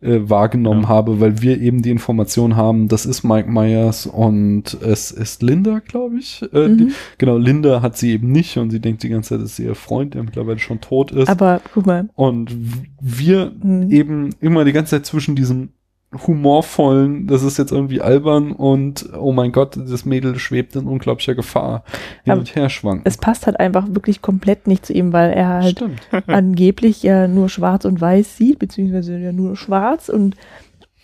äh, 0.00 0.20
wahrgenommen 0.28 0.82
Ja. 0.82 0.88
habe, 0.88 1.20
weil 1.20 1.42
wir 1.42 1.60
eben 1.60 1.82
die 1.82 1.90
Information 1.90 2.56
haben, 2.56 2.88
das 2.88 3.06
ist 3.06 3.24
Mike 3.24 3.50
Myers 3.50 4.06
und 4.06 4.74
es 4.82 5.10
ist 5.10 5.42
Linda, 5.42 5.80
glaube 5.80 6.16
ich. 6.18 6.42
Äh, 6.52 6.68
die, 6.76 6.84
Mhm. 6.84 6.90
genau, 7.18 7.36
Linda 7.38 7.82
hat 7.82 7.96
sie 7.96 8.12
eben 8.12 8.32
nicht 8.32 8.56
und 8.58 8.70
sie 8.70 8.80
denkt 8.80 9.02
die 9.02 9.08
ganze 9.08 9.30
Zeit, 9.30 9.40
das 9.42 9.52
ist 9.52 9.58
ihr 9.58 9.74
Freund, 9.74 10.14
der 10.14 10.22
mittlerweile 10.22 10.58
schon 10.58 10.80
tot 10.80 11.10
ist. 11.12 11.28
Aber 11.28 11.60
guck 11.74 11.86
mal. 11.86 12.08
Und 12.14 12.54
wir 13.00 13.52
Mhm. 13.62 13.90
eben 13.90 14.30
immer 14.40 14.64
die 14.64 14.72
ganze 14.72 14.90
Zeit 14.96 15.06
zwischen 15.06 15.36
diesem 15.36 15.70
humorvollen, 16.26 17.26
das 17.26 17.42
ist 17.42 17.58
jetzt 17.58 17.72
irgendwie 17.72 18.00
albern 18.00 18.52
und 18.52 19.08
oh 19.18 19.32
mein 19.32 19.52
Gott, 19.52 19.76
das 19.76 20.04
Mädel 20.04 20.38
schwebt 20.38 20.76
in 20.76 20.86
unglaublicher 20.86 21.34
Gefahr 21.34 21.84
hin 22.24 22.32
Aber 22.32 22.40
und 22.40 22.54
her 22.54 22.68
schwanken. 22.68 23.02
Es 23.04 23.16
passt 23.16 23.46
halt 23.46 23.58
einfach 23.58 23.86
wirklich 23.88 24.22
komplett 24.22 24.66
nicht 24.66 24.86
zu 24.86 24.92
ihm, 24.92 25.12
weil 25.12 25.32
er 25.32 25.48
halt 25.48 25.84
angeblich 26.26 27.02
ja 27.02 27.28
nur 27.28 27.48
schwarz 27.48 27.84
und 27.84 28.00
weiß 28.00 28.36
sieht, 28.36 28.58
beziehungsweise 28.58 29.18
ja 29.18 29.32
nur 29.32 29.56
schwarz 29.56 30.08
und 30.08 30.36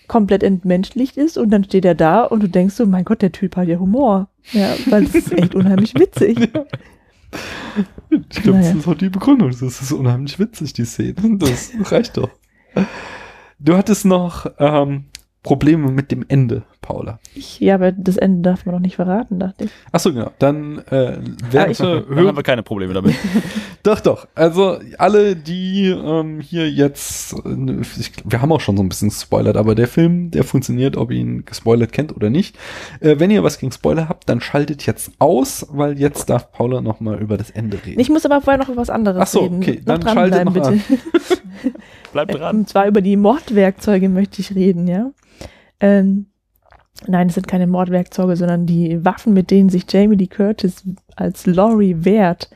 komplett 0.08 0.42
entmenschlicht 0.42 1.16
ist 1.16 1.38
und 1.38 1.50
dann 1.50 1.64
steht 1.64 1.84
er 1.84 1.94
da 1.94 2.24
und 2.24 2.42
du 2.42 2.48
denkst 2.48 2.74
so, 2.74 2.86
mein 2.86 3.04
Gott, 3.04 3.22
der 3.22 3.32
Typ 3.32 3.56
hat 3.56 3.68
ja 3.68 3.78
Humor. 3.78 4.28
Ja, 4.52 4.74
weil 4.86 5.04
es 5.04 5.14
ist 5.14 5.32
echt 5.32 5.54
unheimlich 5.54 5.94
witzig. 5.94 6.50
Ich 8.10 8.42
glaube, 8.42 8.58
Naja. 8.58 8.72
das 8.74 8.80
ist 8.80 8.88
auch 8.88 8.94
die 8.94 9.08
Begründung. 9.08 9.48
Das 9.48 9.62
ist 9.62 9.90
unheimlich 9.90 10.38
witzig, 10.38 10.74
die 10.74 10.84
Szene. 10.84 11.14
Das 11.38 11.72
reicht 11.84 12.18
doch. 12.18 12.28
Du 13.64 13.76
hattest 13.76 14.04
noch 14.04 14.46
ähm, 14.58 15.04
Probleme 15.44 15.90
mit 15.90 16.10
dem 16.12 16.24
Ende, 16.28 16.62
Paula? 16.80 17.18
Ich, 17.34 17.58
ja, 17.60 17.74
aber 17.76 17.90
das 17.92 18.16
Ende 18.16 18.42
darf 18.42 18.64
man 18.64 18.74
doch 18.76 18.80
nicht 18.80 18.96
verraten, 18.96 19.38
dachte 19.40 19.64
ich. 19.64 19.70
Achso, 19.90 20.12
genau. 20.12 20.30
Dann 20.38 20.78
äh, 20.90 21.18
ich- 21.20 21.52
werte 21.52 22.04
Dann 22.08 22.26
haben 22.28 22.36
wir 22.36 22.42
keine 22.44 22.62
Probleme 22.62 22.92
damit. 22.94 23.14
Doch, 23.84 23.98
doch. 23.98 24.28
Also 24.36 24.78
alle, 24.98 25.34
die 25.34 25.88
ähm, 25.88 26.38
hier 26.38 26.70
jetzt, 26.70 27.34
ich, 27.98 28.12
wir 28.24 28.40
haben 28.40 28.52
auch 28.52 28.60
schon 28.60 28.76
so 28.76 28.82
ein 28.84 28.88
bisschen 28.88 29.08
gespoilert, 29.08 29.56
aber 29.56 29.74
der 29.74 29.88
Film, 29.88 30.30
der 30.30 30.44
funktioniert, 30.44 30.96
ob 30.96 31.10
ihr 31.10 31.18
ihn 31.18 31.44
gespoilert 31.44 31.90
kennt 31.90 32.14
oder 32.14 32.30
nicht. 32.30 32.56
Äh, 33.00 33.18
wenn 33.18 33.32
ihr 33.32 33.42
was 33.42 33.58
gegen 33.58 33.72
Spoiler 33.72 34.08
habt, 34.08 34.28
dann 34.28 34.40
schaltet 34.40 34.86
jetzt 34.86 35.10
aus, 35.18 35.66
weil 35.72 35.98
jetzt 35.98 36.30
darf 36.30 36.52
Paula 36.52 36.80
noch 36.80 37.00
mal 37.00 37.18
über 37.20 37.36
das 37.36 37.50
Ende 37.50 37.76
reden. 37.84 37.98
Ich 37.98 38.08
muss 38.08 38.24
aber 38.24 38.40
vorher 38.40 38.58
noch 38.62 38.68
über 38.68 38.82
was 38.82 38.90
anderes 38.90 39.20
Ach 39.20 39.26
so, 39.26 39.40
reden. 39.40 39.56
okay, 39.56 39.82
noch 39.84 39.98
dann 39.98 40.14
schaltet 40.14 40.44
noch 40.44 40.52
bitte. 40.52 40.78
Bleib 42.12 42.30
Äh, 42.30 42.38
dran. 42.38 42.56
Und 42.56 42.68
zwar 42.68 42.86
über 42.86 43.00
die 43.00 43.16
Mordwerkzeuge 43.16 44.08
möchte 44.08 44.40
ich 44.40 44.54
reden, 44.54 44.86
ja. 44.86 45.10
Ähm, 45.80 46.26
nein, 47.06 47.28
es 47.28 47.34
sind 47.34 47.48
keine 47.48 47.66
Mordwerkzeuge, 47.66 48.36
sondern 48.36 48.66
die 48.66 49.04
Waffen, 49.04 49.32
mit 49.32 49.50
denen 49.50 49.68
sich 49.68 49.84
Jamie 49.90 50.16
Lee 50.16 50.26
Curtis 50.26 50.84
als 51.16 51.46
Laurie 51.46 51.96
wehrt. 51.98 52.50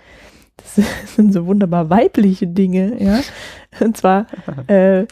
Das 0.57 0.81
sind 1.17 1.33
so 1.33 1.47
wunderbar 1.47 1.91
weibliche 1.91 2.47
Dinge, 2.47 3.03
ja. 3.03 3.21
Und 3.81 3.97
zwar 3.97 4.27
äh, 4.69 5.07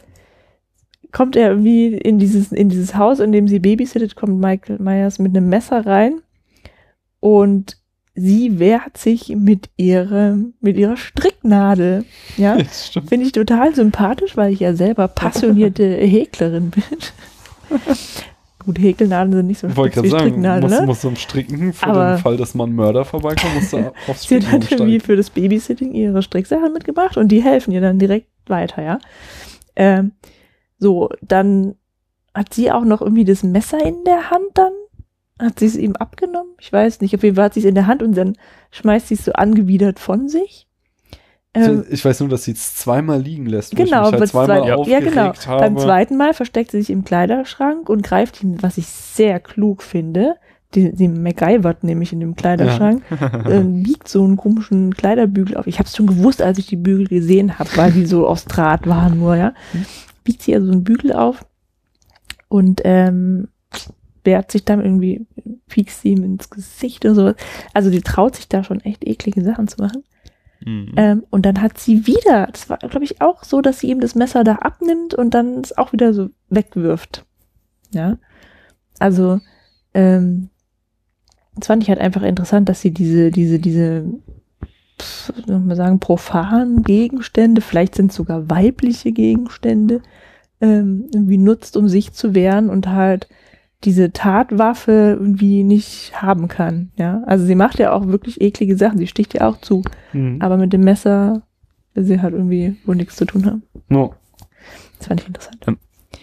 kommt 1.11 1.35
er 1.35 1.49
irgendwie 1.49 1.95
in 1.95 2.19
dieses, 2.19 2.51
in 2.51 2.69
dieses 2.69 2.95
Haus, 2.95 3.19
in 3.19 3.31
dem 3.31 3.47
sie 3.47 3.59
babysittet, 3.59 4.15
kommt 4.15 4.39
Michael 4.39 4.79
Myers 4.79 5.19
mit 5.19 5.35
einem 5.35 5.49
Messer 5.49 5.85
rein 5.85 6.21
und 7.19 7.77
sie 8.15 8.59
wehrt 8.59 8.97
sich 8.97 9.29
mit 9.35 9.69
ihrem, 9.77 10.53
mit 10.61 10.77
ihrer 10.77 10.97
Stricknadel, 10.97 12.05
ja. 12.37 12.57
Finde 13.07 13.25
ich 13.25 13.31
total 13.33 13.75
sympathisch, 13.75 14.35
weil 14.37 14.53
ich 14.53 14.61
ja 14.61 14.73
selber 14.73 15.07
passionierte 15.07 15.83
Häklerin 15.97 16.71
bin. 16.71 16.83
Gut, 18.65 18.79
Häkelnadeln 18.79 19.33
sind 19.33 19.47
nicht 19.47 19.59
so 19.59 19.67
Ich 19.67 19.75
wollte 19.77 19.99
spitz 19.99 20.05
wie 20.05 20.09
sagen, 20.09 20.23
Stricknadeln, 20.29 20.63
musst, 20.69 20.79
ne? 20.81 20.85
musst 20.87 21.03
du 21.03 21.07
am 21.09 21.15
Stricken 21.15 21.73
für 21.73 21.85
Aber- 21.87 22.15
den 22.15 22.21
Fall, 22.21 22.37
dass 22.37 22.55
mal 22.55 22.65
ein 22.67 22.73
Mörder 22.73 23.05
vorbeikommt, 23.05 23.53
musst 23.55 23.73
du 23.73 23.77
aufs 24.07 24.27
Sie 24.27 24.39
hat 24.47 24.71
irgendwie 24.71 24.99
für 24.99 25.15
das 25.15 25.29
Babysitting 25.29 25.93
ihre 25.93 26.23
Stricksachen 26.23 26.73
mitgebracht 26.73 27.17
und 27.17 27.27
die 27.27 27.43
helfen 27.43 27.71
ihr 27.71 27.81
dann 27.81 27.99
direkt 27.99 28.27
weiter, 28.47 28.81
ja. 28.81 28.99
Ähm, 29.75 30.13
so, 30.79 31.09
dann 31.21 31.75
hat 32.33 32.53
sie 32.53 32.71
auch 32.71 32.85
noch 32.85 33.01
irgendwie 33.01 33.23
das 33.23 33.43
Messer 33.43 33.83
in 33.85 34.03
der 34.05 34.29
Hand 34.31 34.47
dann. 34.55 34.71
Hat 35.39 35.59
sie 35.59 35.65
es 35.65 35.75
ihm 35.75 35.95
abgenommen? 35.97 36.51
Ich 36.59 36.71
weiß 36.71 37.01
nicht. 37.01 37.13
Auf 37.15 37.23
jeden 37.23 37.35
Fall 37.35 37.45
hat 37.45 37.53
sie 37.55 37.59
es 37.59 37.65
in 37.65 37.75
der 37.75 37.87
Hand 37.87 38.01
und 38.01 38.15
dann 38.15 38.37
schmeißt 38.71 39.09
sie 39.09 39.15
es 39.15 39.25
so 39.25 39.33
angewidert 39.33 39.99
von 39.99 40.29
sich. 40.29 40.67
Ähm, 41.53 41.85
Ich 41.89 42.03
weiß 42.05 42.21
nur, 42.21 42.29
dass 42.29 42.45
sie 42.45 42.51
es 42.51 42.75
zweimal 42.77 43.21
liegen 43.21 43.45
lässt. 43.45 43.73
ich 43.73 43.77
Genau, 43.77 44.03
mich 44.03 44.11
halt 44.11 44.19
beim 44.19 44.27
zweimal 44.29 44.63
zweiten- 44.63 44.89
ja, 44.89 44.99
genau. 44.99 45.21
habe. 45.33 45.59
Beim 45.59 45.77
zweiten 45.77 46.17
Mal 46.17 46.33
versteckt 46.33 46.71
sie 46.71 46.79
sich 46.79 46.89
im 46.89 47.03
Kleiderschrank 47.03 47.89
und 47.89 48.01
greift 48.03 48.41
ihn, 48.43 48.61
was 48.61 48.77
ich 48.77 48.87
sehr 48.87 49.39
klug 49.39 49.83
finde. 49.83 50.35
Die, 50.73 50.91
die 50.93 51.07
MacGyvert 51.07 51.83
nämlich 51.85 52.11
in 52.11 52.19
dem 52.19 52.35
Kleiderschrank, 52.35 53.01
äh, 53.45 53.61
biegt 53.61 54.09
so 54.09 54.23
einen 54.25 54.35
komischen 54.35 54.93
Kleiderbügel 54.93 55.55
auf. 55.55 55.67
Ich 55.67 55.79
habe 55.79 55.87
es 55.87 55.95
schon 55.95 56.07
gewusst, 56.07 56.41
als 56.41 56.57
ich 56.57 56.65
die 56.67 56.75
Bügel 56.75 57.07
gesehen 57.07 57.59
habe, 57.59 57.69
weil 57.75 57.91
die 57.93 58.05
so 58.05 58.27
aus 58.27 58.43
Draht 58.45 58.85
waren 58.87 59.19
nur, 59.19 59.35
ja. 59.37 59.53
Biegt 60.25 60.41
sie 60.41 60.53
also 60.55 60.69
einen 60.71 60.83
Bügel 60.83 61.13
auf 61.13 61.45
und 62.49 62.81
ähm, 62.83 63.47
wehrt 64.25 64.51
sich 64.51 64.65
dann 64.65 64.81
irgendwie, 64.81 65.25
piekst 65.67 66.01
sie 66.01 66.09
ihm 66.09 66.23
ins 66.23 66.49
Gesicht 66.49 67.05
und 67.05 67.15
sowas. 67.15 67.35
Also 67.73 67.89
die 67.89 68.01
traut 68.01 68.35
sich 68.35 68.47
da 68.47 68.63
schon 68.63 68.81
echt 68.81 69.05
eklige 69.05 69.43
Sachen 69.43 69.67
zu 69.67 69.81
machen. 69.81 70.03
Mhm. 70.65 70.93
Ähm, 70.97 71.23
und 71.29 71.45
dann 71.45 71.61
hat 71.61 71.77
sie 71.77 72.07
wieder, 72.07 72.47
das 72.51 72.69
war, 72.69 72.77
glaube 72.77 73.03
ich, 73.03 73.21
auch 73.21 73.43
so, 73.43 73.61
dass 73.61 73.79
sie 73.79 73.89
ihm 73.89 73.99
das 73.99 74.15
Messer 74.15 74.43
da 74.43 74.55
abnimmt 74.55 75.13
und 75.13 75.33
dann 75.33 75.61
es 75.61 75.77
auch 75.77 75.93
wieder 75.93 76.13
so 76.13 76.29
wegwirft. 76.49 77.25
Ja. 77.91 78.17
Also, 78.99 79.39
ähm, 79.93 80.49
das 81.55 81.67
fand 81.67 81.83
ich 81.83 81.89
halt 81.89 81.99
einfach 81.99 82.23
interessant, 82.23 82.67
dass 82.67 82.81
sie 82.81 82.91
diese, 82.91 83.31
diese, 83.31 83.59
diese, 83.59 84.05
soll 85.45 85.59
man 85.59 85.75
sagen, 85.75 85.99
profanen 85.99 86.83
Gegenstände, 86.83 87.61
vielleicht 87.61 87.95
sind 87.95 88.11
es 88.11 88.17
sogar 88.17 88.49
weibliche 88.49 89.11
Gegenstände, 89.11 90.01
ähm, 90.61 91.09
irgendwie 91.13 91.37
nutzt, 91.37 91.77
um 91.77 91.87
sich 91.87 92.13
zu 92.13 92.33
wehren 92.33 92.69
und 92.69 92.87
halt 92.87 93.27
diese 93.85 94.11
Tatwaffe 94.11 95.17
irgendwie 95.19 95.63
nicht 95.63 96.21
haben 96.21 96.47
kann. 96.47 96.91
Ja, 96.97 97.21
also 97.27 97.45
sie 97.45 97.55
macht 97.55 97.79
ja 97.79 97.91
auch 97.93 98.07
wirklich 98.07 98.41
eklige 98.41 98.75
Sachen. 98.77 98.97
Sie 98.97 99.07
sticht 99.07 99.33
ja 99.33 99.47
auch 99.47 99.61
zu. 99.61 99.83
Mhm. 100.13 100.41
Aber 100.41 100.57
mit 100.57 100.73
dem 100.73 100.81
Messer 100.81 101.43
will 101.93 102.03
sie 102.03 102.21
halt 102.21 102.33
irgendwie 102.33 102.75
wohl 102.85 102.95
nichts 102.95 103.15
zu 103.15 103.25
tun 103.25 103.45
haben. 103.45 103.63
No. 103.89 104.13
Das 104.97 105.07
fand 105.07 105.21
ich 105.21 105.27
interessant. 105.27 105.57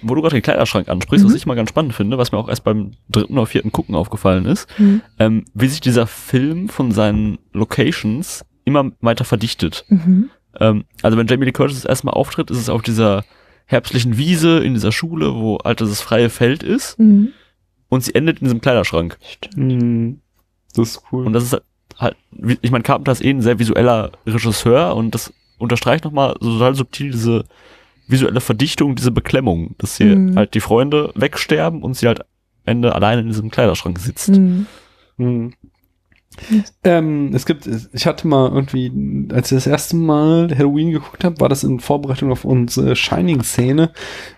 Wo 0.02 0.14
du 0.14 0.22
gerade 0.22 0.34
den 0.36 0.42
Kleiderschrank 0.42 0.88
ansprichst, 0.88 1.24
Mhm. 1.24 1.28
was 1.30 1.36
ich 1.36 1.46
mal 1.46 1.54
ganz 1.54 1.68
spannend 1.70 1.94
finde, 1.94 2.18
was 2.18 2.32
mir 2.32 2.38
auch 2.38 2.48
erst 2.48 2.64
beim 2.64 2.92
dritten 3.08 3.34
oder 3.34 3.46
vierten 3.46 3.70
Gucken 3.70 3.94
aufgefallen 3.94 4.46
ist, 4.46 4.68
Mhm. 4.78 5.00
ähm, 5.18 5.44
wie 5.54 5.68
sich 5.68 5.80
dieser 5.80 6.06
Film 6.08 6.68
von 6.68 6.90
seinen 6.90 7.38
Locations 7.52 8.44
immer 8.64 8.90
weiter 9.00 9.24
verdichtet. 9.24 9.84
Mhm. 9.88 10.30
Ähm, 10.58 10.84
also 11.02 11.16
wenn 11.16 11.26
Jamie 11.28 11.44
Lee 11.46 11.52
Curtis 11.52 11.76
das 11.82 11.84
erste 11.88 12.06
Mal 12.06 12.12
auftritt, 12.12 12.50
ist 12.50 12.58
es 12.58 12.68
auf 12.68 12.82
dieser 12.82 13.24
herbstlichen 13.66 14.18
Wiese 14.18 14.58
in 14.58 14.74
dieser 14.74 14.92
Schule, 14.92 15.34
wo 15.36 15.58
halt 15.64 15.80
das 15.80 16.00
freie 16.00 16.28
Feld 16.30 16.62
ist 16.62 16.98
Mhm. 16.98 17.28
Und 17.92 18.02
sie 18.02 18.14
endet 18.14 18.38
in 18.38 18.46
diesem 18.46 18.62
Kleiderschrank. 18.62 19.18
Stimmt. 19.20 20.20
Das 20.74 20.88
ist 20.88 21.02
cool. 21.12 21.26
Und 21.26 21.34
das 21.34 21.44
ist 21.44 21.60
halt, 21.98 22.16
ich 22.62 22.70
meine, 22.70 22.82
Carpenter 22.82 23.12
ist 23.12 23.22
eh 23.22 23.28
ein 23.28 23.42
sehr 23.42 23.58
visueller 23.58 24.12
Regisseur 24.26 24.96
und 24.96 25.14
das 25.14 25.30
unterstreicht 25.58 26.04
nochmal 26.04 26.34
so 26.40 26.54
total 26.54 26.74
subtil 26.74 27.10
diese 27.10 27.44
visuelle 28.08 28.40
Verdichtung, 28.40 28.94
diese 28.96 29.10
Beklemmung, 29.10 29.74
dass 29.76 29.98
hier 29.98 30.16
Mhm. 30.16 30.36
halt 30.36 30.54
die 30.54 30.60
Freunde 30.60 31.12
wegsterben 31.14 31.82
und 31.82 31.94
sie 31.94 32.06
halt 32.06 32.20
am 32.22 32.26
Ende 32.64 32.94
alleine 32.94 33.20
in 33.20 33.26
diesem 33.28 33.50
Kleiderschrank 33.50 33.98
sitzt. 33.98 34.30
Mhm. 34.30 34.66
Mhm. 35.18 35.52
Ähm, 36.84 37.32
es 37.34 37.46
gibt, 37.46 37.68
ich 37.92 38.06
hatte 38.06 38.26
mal 38.26 38.50
irgendwie, 38.52 38.90
als 39.32 39.52
ich 39.52 39.56
das 39.56 39.66
erste 39.66 39.96
Mal 39.96 40.48
Halloween 40.56 40.90
geguckt 40.90 41.24
habe, 41.24 41.40
war 41.40 41.48
das 41.48 41.64
in 41.64 41.80
Vorbereitung 41.80 42.32
auf 42.32 42.44
unsere 42.44 42.96
Shining-Szene, 42.96 43.90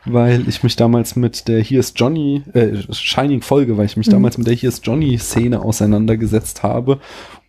weil 0.04 0.48
ich 0.48 0.62
mich 0.62 0.76
damals 0.76 1.16
mit 1.16 1.48
der 1.48 1.60
Hier 1.60 1.80
ist 1.80 1.98
Johnny, 1.98 2.42
äh, 2.52 2.76
Shining-Folge, 2.92 3.76
weil 3.76 3.86
ich 3.86 3.96
mich 3.96 4.08
Mhm. 4.08 4.12
damals 4.12 4.38
mit 4.38 4.46
der 4.46 4.54
Hier 4.54 4.68
ist 4.68 4.86
Johnny-Szene 4.86 5.62
auseinandergesetzt 5.62 6.62
habe 6.62 7.00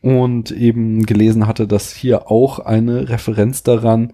und 0.02 0.52
eben 0.52 1.06
gelesen 1.06 1.48
hatte, 1.48 1.68
dass 1.68 1.92
hier 1.94 2.30
auch 2.32 2.60
eine 2.60 3.10
Referenz 3.10 3.64
daran 3.64 4.14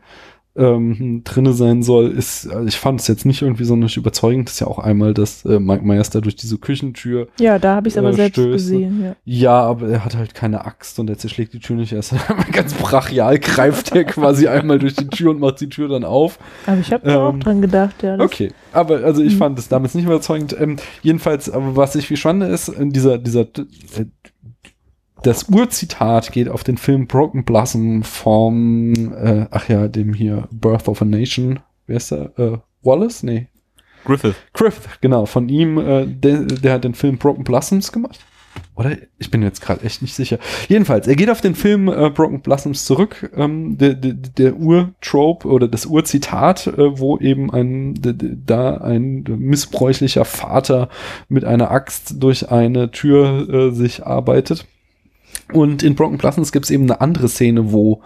ähm, 0.56 1.22
drinne 1.24 1.54
sein 1.54 1.82
soll, 1.82 2.10
ist, 2.12 2.47
also 2.49 2.68
ich 2.68 2.76
fand 2.78 2.99
es 2.99 3.08
jetzt 3.08 3.26
nicht 3.26 3.41
irgendwie 3.41 3.64
sonderlich 3.64 3.95
überzeugend. 3.95 4.49
Das 4.49 4.56
ist 4.56 4.60
ja 4.60 4.68
auch 4.68 4.80
einmal, 4.80 5.14
dass 5.14 5.45
äh, 5.45 5.60
Mike 5.60 5.86
Myers 5.86 6.10
da 6.10 6.20
durch 6.20 6.36
diese 6.36 6.58
Küchentür 6.58 7.28
Ja, 7.39 7.58
da 7.58 7.76
habe 7.76 7.88
ich 7.88 7.93
es 7.93 7.97
aber 7.97 8.10
Äh, 8.10 8.14
selbst 8.14 8.36
Stöße. 8.36 8.52
gesehen. 8.54 9.02
Ja. 9.04 9.16
ja, 9.24 9.62
aber 9.62 9.88
er 9.88 10.04
hat 10.04 10.16
halt 10.18 10.34
keine 10.34 10.66
Axt 10.66 10.99
und 10.99 11.10
er 11.10 11.18
zerschlägt 11.18 11.54
die 11.54 11.60
Tür 11.60 11.78
nicht 11.78 11.93
erst. 11.93 12.14
Ganz 12.52 12.74
brachial 12.74 13.39
greift 13.39 13.95
er 13.95 14.04
quasi 14.04 14.47
einmal 14.49 14.78
durch 14.80 14.95
die 14.95 15.08
Tür 15.08 15.32
und 15.32 15.39
macht 15.39 15.62
die 15.62 15.70
Tür 15.70 15.88
dann 15.88 16.04
auf. 16.04 16.38
Aber 16.66 16.80
ich 16.80 16.91
habe 16.91 17.06
da 17.06 17.28
auch 17.28 17.34
Ähm, 17.34 17.39
dran 17.39 17.62
gedacht. 17.62 18.04
Ja, 18.04 18.20
Okay, 18.20 18.52
aber 18.74 19.04
also 19.06 19.22
ich 19.24 19.36
Mhm. 19.36 19.38
fand 19.39 19.60
es 19.60 19.70
damals 19.70 19.95
nicht 19.95 20.06
überzeugend. 20.06 20.54
Ähm, 20.60 20.76
jedenfalls, 21.02 21.49
aber 21.49 21.78
was 21.78 21.95
ich 21.95 22.08
viel 22.08 22.18
spannender 22.18 22.49
ist, 22.49 22.68
in 22.68 22.91
dieser, 22.91 23.18
dieser, 23.18 23.41
äh, 23.41 24.06
das 25.24 25.43
Urzitat 25.49 26.32
geht 26.32 26.49
auf 26.49 26.63
den 26.63 26.78
Film 26.78 27.07
Broken 27.07 27.43
Blossom 27.43 28.03
vom, 28.03 29.13
äh, 29.13 29.47
ach 29.51 29.69
ja, 29.69 29.88
dem 29.88 30.13
hier 30.13 30.47
Birth 30.51 30.88
of 30.88 31.01
a 31.01 31.05
Nation. 31.05 31.59
Wer 31.88 31.97
ist 31.97 32.11
der? 32.11 32.38
Äh, 32.38 32.57
Wallace? 32.82 33.24
Nee. 33.24 33.47
Griffith. 34.03 34.36
Griffith, 34.53 34.99
genau, 35.01 35.26
von 35.26 35.47
ihm, 35.47 35.78
äh, 35.78 36.07
der, 36.07 36.41
der 36.43 36.74
hat 36.74 36.84
den 36.84 36.95
Film 36.95 37.17
Broken 37.17 37.43
Blossoms 37.43 37.91
gemacht. 37.91 38.19
Oder? 38.76 38.97
Ich 39.19 39.30
bin 39.30 39.43
jetzt 39.43 39.61
gerade 39.61 39.86
echt 39.86 40.01
nicht 40.01 40.13
sicher. 40.13 40.39
Jedenfalls, 40.67 41.07
er 41.07 41.15
geht 41.15 41.30
auf 41.30 41.39
den 41.39 41.55
Film 41.55 41.88
äh, 41.88 42.09
Broken 42.09 42.41
Blossoms 42.41 42.86
zurück, 42.86 43.32
ähm, 43.36 43.78
der, 43.78 43.93
der, 43.93 44.13
der 44.13 44.55
Urtrope 44.57 45.47
oder 45.47 45.67
das 45.67 45.86
Urzitat, 45.86 46.67
äh, 46.67 46.99
wo 46.99 47.17
eben 47.19 47.53
ein, 47.53 47.93
da 48.45 48.78
ein 48.78 49.24
missbräuchlicher 49.24 50.26
Vater 50.26 50.89
mit 51.30 51.45
einer 51.45 51.69
Axt 51.69 52.15
durch 52.24 52.49
eine 52.51 52.91
Tür 52.91 53.47
äh, 53.49 53.72
sich 53.72 54.05
arbeitet. 54.05 54.65
Und 55.54 55.84
in 55.84 55.96
Broken 55.96 56.18
Blossoms 56.18 56.52
gibt 56.52 56.66
es 56.66 56.72
eben 56.72 56.84
eine 56.84 57.02
andere 57.02 57.28
Szene, 57.28 57.72
wo 57.72 58.02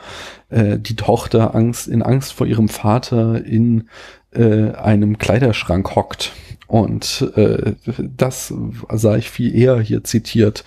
äh, 0.50 0.80
die 0.80 0.96
Tochter 0.96 1.56
Angst, 1.56 1.88
in 1.88 2.02
Angst 2.02 2.34
vor 2.34 2.48
ihrem 2.48 2.70
Vater 2.70 3.44
in 3.46 3.90
äh, 4.32 4.72
einem 4.72 5.18
Kleiderschrank 5.18 5.96
hockt. 5.96 6.32
Und 6.68 7.32
äh, 7.36 7.74
das 8.00 8.54
sah 8.92 9.18
ich 9.18 9.30
viel 9.30 9.56
eher 9.56 9.80
hier 9.80 10.04
zitiert 10.04 10.64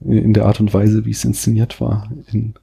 in 0.00 0.32
der 0.32 0.46
Art 0.46 0.60
und 0.60 0.72
Weise, 0.72 1.04
wie 1.04 1.10
es 1.10 1.24
inszeniert 1.24 1.80
war. 1.80 2.08
In, 2.30 2.54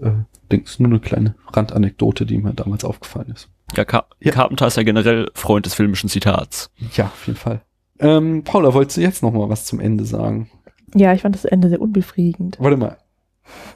äh, 0.00 0.10
denkst 0.50 0.78
nur 0.78 0.90
eine 0.90 1.00
kleine 1.00 1.34
Randanekdote, 1.52 2.26
die 2.26 2.38
mir 2.38 2.52
damals 2.52 2.84
aufgefallen 2.84 3.32
ist. 3.34 3.48
Ja, 3.74 3.84
Car 3.84 4.06
Ja. 4.20 4.32
Carpenter 4.32 4.66
ist 4.66 4.76
ja 4.76 4.82
generell 4.82 5.30
Freund 5.34 5.64
des 5.66 5.74
filmischen 5.74 6.10
Zitats. 6.10 6.70
Ja, 6.94 7.06
auf 7.06 7.26
jeden 7.26 7.38
Fall. 7.38 7.62
Ähm, 7.98 8.44
Paula, 8.44 8.74
wolltest 8.74 8.98
du 8.98 9.00
jetzt 9.00 9.22
noch 9.22 9.32
mal 9.32 9.48
was 9.48 9.64
zum 9.64 9.80
Ende 9.80 10.04
sagen? 10.04 10.50
Ja, 10.94 11.12
ich 11.12 11.22
fand 11.22 11.34
das 11.34 11.44
Ende 11.44 11.68
sehr 11.68 11.80
unbefriedigend. 11.80 12.56
Warte 12.60 12.76
mal. 12.76 12.96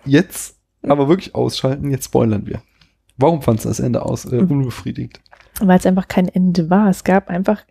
Jetzt 0.05 0.59
aber 0.83 1.09
wirklich 1.09 1.35
ausschalten, 1.35 1.91
jetzt 1.91 2.07
spoilern 2.07 2.47
wir. 2.47 2.63
Warum 3.17 3.43
fandst 3.43 3.65
du 3.65 3.69
das 3.69 3.81
Ende 3.81 4.03
aus 4.05 4.25
äh, 4.25 4.41
Mhm. 4.43 4.51
unbefriedigend? 4.51 5.21
Weil 5.61 5.79
es 5.79 5.87
einfach 5.87 6.09
kein 6.09 6.29
Ende 6.29 6.71
war. 6.71 6.89
Es 6.89 7.03
gab 7.05 7.29
einfach 7.29 7.65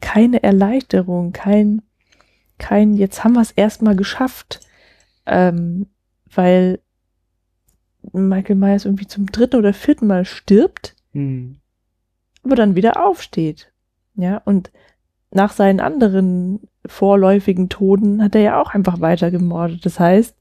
keine 0.00 0.42
Erleichterung, 0.42 1.32
kein, 1.32 1.82
kein, 2.58 2.94
jetzt 2.94 3.22
haben 3.22 3.34
wir 3.34 3.42
es 3.42 3.50
erstmal 3.52 3.96
geschafft, 3.96 4.60
ähm, 5.26 5.86
weil 6.34 6.80
Michael 8.12 8.56
Myers 8.56 8.84
irgendwie 8.86 9.06
zum 9.06 9.26
dritten 9.26 9.56
oder 9.56 9.74
vierten 9.74 10.06
Mal 10.06 10.24
stirbt, 10.24 10.96
Hm. 11.12 11.58
aber 12.42 12.56
dann 12.56 12.74
wieder 12.76 13.04
aufsteht. 13.06 13.72
Ja, 14.14 14.38
und 14.38 14.70
nach 15.30 15.52
seinen 15.52 15.80
anderen 15.80 16.60
vorläufigen 16.86 17.68
Toten 17.68 18.22
hat 18.22 18.34
er 18.34 18.40
ja 18.40 18.60
auch 18.60 18.74
einfach 18.74 19.00
weiter 19.00 19.30
gemordet. 19.30 19.84
Das 19.84 20.00
heißt, 20.00 20.34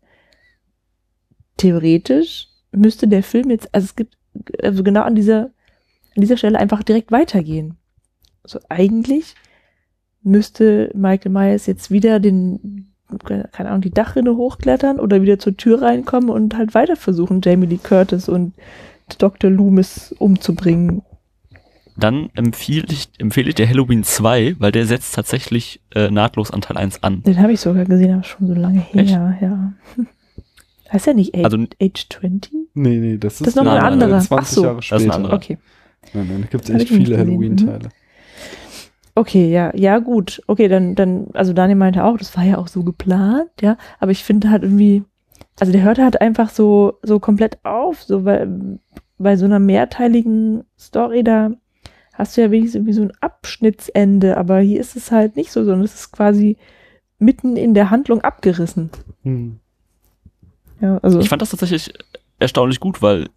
theoretisch 1.57 2.47
müsste 2.71 3.07
der 3.07 3.23
Film 3.23 3.49
jetzt, 3.49 3.73
also 3.73 3.85
es 3.85 3.95
gibt, 3.95 4.17
also 4.61 4.83
genau 4.83 5.01
an 5.01 5.15
dieser, 5.15 5.51
an 6.15 6.21
dieser 6.21 6.37
Stelle 6.37 6.59
einfach 6.59 6.83
direkt 6.83 7.11
weitergehen. 7.11 7.77
Also 8.43 8.59
eigentlich 8.69 9.35
müsste 10.21 10.91
Michael 10.93 11.31
Myers 11.31 11.65
jetzt 11.65 11.91
wieder 11.91 12.19
den, 12.19 12.93
keine 13.51 13.69
Ahnung, 13.69 13.81
die 13.81 13.91
Dachrinne 13.91 14.35
hochklettern 14.35 14.99
oder 14.99 15.21
wieder 15.21 15.39
zur 15.39 15.57
Tür 15.57 15.81
reinkommen 15.81 16.29
und 16.29 16.55
halt 16.57 16.73
weiter 16.73 16.95
versuchen, 16.95 17.41
Jamie 17.43 17.67
Lee 17.67 17.79
Curtis 17.81 18.29
und 18.29 18.53
Dr. 19.17 19.49
Loomis 19.49 20.13
umzubringen. 20.19 21.01
Dann 21.99 22.29
empfehle 22.35 22.85
ich, 22.91 23.09
empfehle 23.17 23.49
ich 23.49 23.55
dir 23.55 23.67
Halloween 23.67 24.03
2, 24.03 24.55
weil 24.59 24.71
der 24.71 24.85
setzt 24.85 25.15
tatsächlich 25.15 25.81
äh, 25.95 26.11
nahtlos 26.11 26.51
an 26.51 26.61
Teil 26.61 26.77
1 26.77 27.01
an. 27.03 27.23
Den 27.23 27.39
habe 27.41 27.51
ich 27.53 27.59
sogar 27.59 27.85
gesehen, 27.85 28.13
aber 28.13 28.23
schon 28.23 28.47
so 28.47 28.53
lange 28.53 28.79
her, 28.81 29.01
Echt? 29.01 29.41
ja. 29.41 29.73
Heißt 30.93 31.07
er 31.07 31.13
nicht 31.15 31.35
Age, 31.35 31.43
Also- 31.43 31.57
Age 31.81 32.07
20? 32.09 32.51
Nee, 32.75 32.97
nee, 32.97 33.17
das 33.17 33.33
ist, 33.35 33.41
Das 33.41 33.47
ist 33.49 33.55
noch 33.55 33.65
ein 33.65 33.81
anderer. 33.81 34.19
20 34.19 34.31
Ach 34.37 34.45
so. 34.45 34.63
Jahre 34.63 34.75
Das 34.77 34.85
ist 34.85 34.91
ein 34.93 34.99
später. 35.01 35.15
anderer. 35.15 35.33
Okay. 35.35 35.57
Nein, 36.13 36.27
nein, 36.29 36.41
da 36.43 36.47
gibt 36.47 36.63
es 36.63 36.69
echt 36.69 36.87
viele. 36.89 37.17
Halloween-Teile. 37.17 37.89
Okay, 39.15 39.51
ja, 39.51 39.75
ja, 39.75 39.97
gut. 39.97 40.41
Okay, 40.47 40.67
dann, 40.67 40.93
dann, 40.93 41.27
also 41.33 41.51
Daniel 41.53 41.77
meinte 41.77 42.03
auch, 42.03 42.17
das 42.17 42.37
war 42.37 42.43
ja 42.43 42.57
auch 42.59 42.67
so 42.67 42.83
geplant, 42.83 43.49
ja, 43.61 43.77
aber 43.99 44.11
ich 44.11 44.23
finde 44.23 44.51
halt 44.51 44.61
irgendwie, 44.61 45.03
also 45.59 45.71
der 45.71 45.81
hört 45.81 45.97
halt 45.97 46.21
einfach 46.21 46.49
so, 46.49 46.99
so 47.01 47.19
komplett 47.19 47.57
auf, 47.65 48.03
so, 48.03 48.25
weil 48.25 48.77
bei 49.17 49.35
so 49.35 49.45
einer 49.45 49.57
mehrteiligen 49.57 50.63
Story, 50.79 51.23
da 51.23 51.51
hast 52.17 52.35
du 52.35 52.41
ja 52.41 52.51
wenigstens 52.51 52.75
irgendwie 52.75 52.93
so 52.93 53.03
ein 53.03 53.13
Abschnittsende, 53.21 54.37
aber 54.37 54.59
hier 54.59 54.79
ist 54.79 54.95
es 54.95 55.11
halt 55.11 55.35
nicht 55.35 55.51
so, 55.51 55.63
sondern 55.63 55.83
es 55.83 55.93
ist 55.93 56.11
quasi 56.11 56.57
mitten 57.19 57.55
in 57.55 57.73
der 57.73 57.89
Handlung 57.89 58.21
abgerissen. 58.21 58.89
Hm. 59.23 59.59
Ja, 60.81 60.97
also. 60.99 61.19
Ich 61.19 61.29
fand 61.29 61.41
das 61.41 61.51
tatsächlich 61.51 61.93
erstaunlich 62.39 62.79
gut, 62.79 63.01
weil 63.01 63.27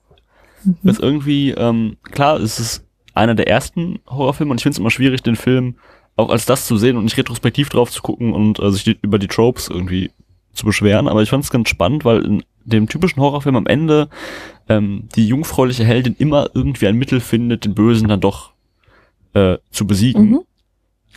mhm. 0.64 0.76
es 0.84 0.98
irgendwie, 0.98 1.50
ähm, 1.50 1.96
klar, 2.02 2.40
es 2.40 2.58
ist 2.58 2.86
einer 3.14 3.34
der 3.34 3.48
ersten 3.48 4.00
Horrorfilme 4.08 4.50
und 4.50 4.58
ich 4.58 4.62
finde 4.62 4.74
es 4.74 4.78
immer 4.78 4.90
schwierig, 4.90 5.22
den 5.22 5.36
Film 5.36 5.76
auch 6.16 6.30
als 6.30 6.46
das 6.46 6.66
zu 6.66 6.76
sehen 6.76 6.96
und 6.96 7.04
nicht 7.04 7.16
retrospektiv 7.16 7.68
drauf 7.68 7.90
zu 7.90 8.02
gucken 8.02 8.32
und 8.32 8.58
äh, 8.58 8.70
sich 8.70 8.84
die, 8.84 8.98
über 9.02 9.18
die 9.18 9.28
Tropes 9.28 9.68
irgendwie 9.68 10.10
zu 10.52 10.64
beschweren. 10.66 11.08
Aber 11.08 11.22
ich 11.22 11.30
fand 11.30 11.44
es 11.44 11.50
ganz 11.50 11.68
spannend, 11.68 12.04
weil 12.04 12.24
in 12.24 12.42
dem 12.64 12.88
typischen 12.88 13.22
Horrorfilm 13.22 13.56
am 13.56 13.66
Ende 13.66 14.08
ähm, 14.68 15.08
die 15.16 15.26
jungfräuliche 15.26 15.84
Heldin 15.84 16.14
immer 16.18 16.50
irgendwie 16.54 16.86
ein 16.86 16.96
Mittel 16.96 17.20
findet, 17.20 17.64
den 17.64 17.74
Bösen 17.74 18.08
dann 18.08 18.20
doch 18.20 18.52
äh, 19.34 19.58
zu 19.70 19.86
besiegen. 19.86 20.30
Mhm. 20.30 20.40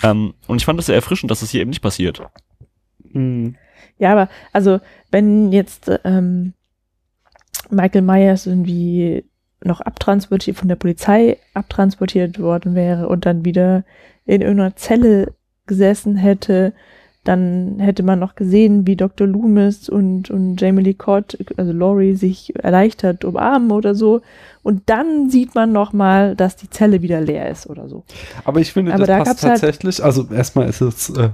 Ähm, 0.02 0.34
und 0.48 0.58
ich 0.58 0.66
fand 0.66 0.80
das 0.80 0.88
sehr 0.88 0.96
erfrischend, 0.96 1.32
dass 1.32 1.42
das 1.42 1.50
hier 1.50 1.62
eben 1.62 1.70
nicht 1.70 1.82
passiert. 1.82 2.22
Hm. 3.12 3.56
Ja, 4.00 4.12
aber 4.12 4.30
also 4.52 4.80
wenn 5.12 5.52
jetzt 5.52 5.92
ähm, 6.04 6.54
Michael 7.70 8.02
Myers 8.02 8.48
irgendwie 8.48 9.26
noch 9.64 9.82
abtransportiert, 9.82 10.58
von 10.58 10.68
der 10.68 10.76
Polizei 10.76 11.38
abtransportiert 11.54 12.40
worden 12.40 12.76
wäre 12.76 13.08
und 13.08 13.26
dann 13.26 13.46
wieder 13.46 13.86
in 14.26 14.42
irgendeiner 14.42 14.76
Zelle 14.76 15.34
gesessen 15.68 16.18
hätte, 16.18 16.74
dann 17.24 17.80
hätte 17.80 18.04
man 18.04 18.20
noch 18.20 18.36
gesehen, 18.36 18.86
wie 18.86 18.96
Dr. 18.98 19.26
Loomis 19.28 19.88
und, 19.88 20.30
und 20.30 20.60
Jamie 20.60 20.84
Lee 20.84 20.94
Curtis, 20.94 21.46
also 21.58 21.72
Laurie, 21.72 22.16
sich 22.16 22.54
erleichtert 22.62 23.24
umarmen 23.24 23.72
oder 23.72 23.96
so. 23.96 24.22
Und 24.62 24.84
dann 24.88 25.30
sieht 25.30 25.56
man 25.56 25.72
noch 25.72 25.94
mal, 25.94 26.36
dass 26.36 26.56
die 26.58 26.70
Zelle 26.70 27.02
wieder 27.02 27.22
leer 27.22 27.50
ist 27.50 27.68
oder 27.70 27.88
so. 27.88 28.04
Aber 28.44 28.60
ich 28.60 28.74
finde, 28.74 28.94
Aber 28.94 29.06
das 29.06 29.08
da 29.08 29.24
passt 29.24 29.44
halt- 29.44 29.62
tatsächlich. 29.62 30.04
also 30.04 30.26
erstmal 30.34 30.68
ist 30.70 30.82
es 30.82 31.10
äh, 31.12 31.30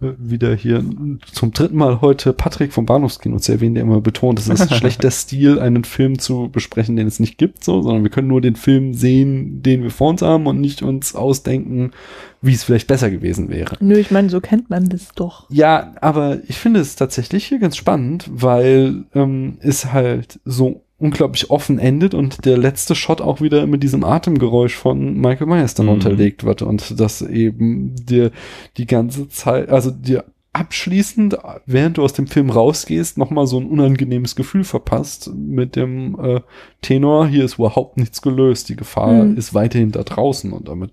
wieder 0.00 0.54
hier 0.54 0.84
zum 1.32 1.52
dritten 1.52 1.76
Mal 1.76 2.00
heute 2.00 2.32
Patrick 2.32 2.72
vom 2.72 2.86
Bahnhofskino 2.86 3.38
zu 3.38 3.52
erwähnen, 3.52 3.74
der 3.74 3.84
immer 3.84 4.00
betont, 4.00 4.38
es 4.38 4.48
ist 4.48 4.74
schlechter 4.74 5.10
Stil, 5.10 5.58
einen 5.58 5.84
Film 5.84 6.18
zu 6.18 6.48
besprechen, 6.50 6.96
den 6.96 7.06
es 7.06 7.20
nicht 7.20 7.38
gibt, 7.38 7.64
so, 7.64 7.82
sondern 7.82 8.02
wir 8.02 8.10
können 8.10 8.28
nur 8.28 8.40
den 8.40 8.56
Film 8.56 8.94
sehen, 8.94 9.62
den 9.62 9.82
wir 9.82 9.90
vor 9.90 10.10
uns 10.10 10.22
haben 10.22 10.46
und 10.46 10.60
nicht 10.60 10.82
uns 10.82 11.14
ausdenken, 11.14 11.92
wie 12.40 12.54
es 12.54 12.64
vielleicht 12.64 12.86
besser 12.86 13.10
gewesen 13.10 13.50
wäre. 13.50 13.76
Nö, 13.80 13.98
ich 13.98 14.10
meine, 14.10 14.30
so 14.30 14.40
kennt 14.40 14.70
man 14.70 14.88
das 14.88 15.08
doch. 15.14 15.46
Ja, 15.50 15.92
aber 16.00 16.38
ich 16.48 16.56
finde 16.56 16.80
es 16.80 16.96
tatsächlich 16.96 17.46
hier 17.46 17.58
ganz 17.58 17.76
spannend, 17.76 18.28
weil 18.32 19.04
ähm, 19.14 19.58
es 19.60 19.92
halt 19.92 20.40
so 20.44 20.82
unglaublich 21.00 21.50
offen 21.50 21.78
endet 21.78 22.14
und 22.14 22.44
der 22.44 22.58
letzte 22.58 22.94
Shot 22.94 23.20
auch 23.20 23.40
wieder 23.40 23.66
mit 23.66 23.82
diesem 23.82 24.04
Atemgeräusch 24.04 24.74
von 24.76 25.14
Michael 25.20 25.46
Myers 25.48 25.74
dann 25.74 25.86
Mhm. 25.86 25.92
unterlegt 25.92 26.44
wird 26.44 26.62
und 26.62 27.00
das 27.00 27.22
eben 27.22 27.94
dir 27.96 28.30
die 28.76 28.86
ganze 28.86 29.28
Zeit, 29.28 29.68
also 29.70 29.90
dir 29.90 30.24
abschließend, 30.52 31.38
während 31.66 31.96
du 31.96 32.02
aus 32.02 32.12
dem 32.12 32.26
Film 32.26 32.50
rausgehst, 32.50 33.16
nochmal 33.18 33.46
so 33.46 33.58
ein 33.58 33.66
unangenehmes 33.66 34.34
Gefühl 34.36 34.64
verpasst 34.64 35.30
mit 35.34 35.76
dem 35.76 36.18
äh, 36.20 36.40
Tenor, 36.82 37.28
hier 37.28 37.44
ist 37.44 37.54
überhaupt 37.54 37.96
nichts 37.96 38.20
gelöst, 38.20 38.68
die 38.68 38.76
Gefahr 38.76 39.24
Mhm. 39.24 39.36
ist 39.36 39.54
weiterhin 39.54 39.92
da 39.92 40.02
draußen 40.02 40.52
und 40.52 40.68
damit 40.68 40.90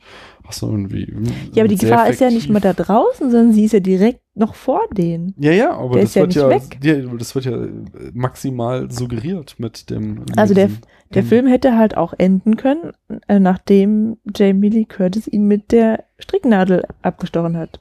hast 0.47 0.61
du 0.61 0.67
irgendwie 0.67 1.13
Ja, 1.53 1.63
aber 1.63 1.67
die 1.67 1.75
Gefahr 1.77 2.09
ist 2.09 2.21
ja 2.21 2.29
nicht 2.29 2.49
mal 2.49 2.59
da 2.61 2.73
draußen, 2.73 3.29
sondern 3.29 3.53
sie 3.53 3.65
ist 3.65 3.73
ja 3.73 3.79
direkt 3.79 4.21
noch 4.35 4.55
vor 4.55 4.81
denen. 4.93 5.33
ja, 5.39 5.51
ja, 5.51 5.71
aber 5.71 5.95
Der 5.95 6.03
das 6.03 6.15
ja 6.15 6.21
wird 6.21 6.33
ja, 6.35 6.49
ja, 6.93 7.15
das 7.17 7.35
wird 7.35 7.45
ja 7.45 7.63
äh, 7.63 7.69
maximal 8.13 8.89
suggeriert 8.91 9.55
mit 9.59 9.89
dem. 9.89 10.15
mit 10.19 10.37
Also 10.37 10.53
der- 10.53 10.67
diesem 10.67 10.81
Der 11.13 11.17
Ende. 11.21 11.29
Film 11.29 11.47
hätte 11.47 11.77
halt 11.77 11.95
auch 11.97 12.13
enden 12.17 12.57
können, 12.57 12.91
äh, 13.27 13.39
nachdem 13.39 14.17
Jamie 14.35 14.69
Lee 14.69 14.85
Curtis 14.85 15.27
ihn 15.27 15.43
mit 15.47 15.71
der 15.71 16.03
Stricknadel 16.19 16.83
abgestochen 17.01 17.55
hat. 17.57 17.79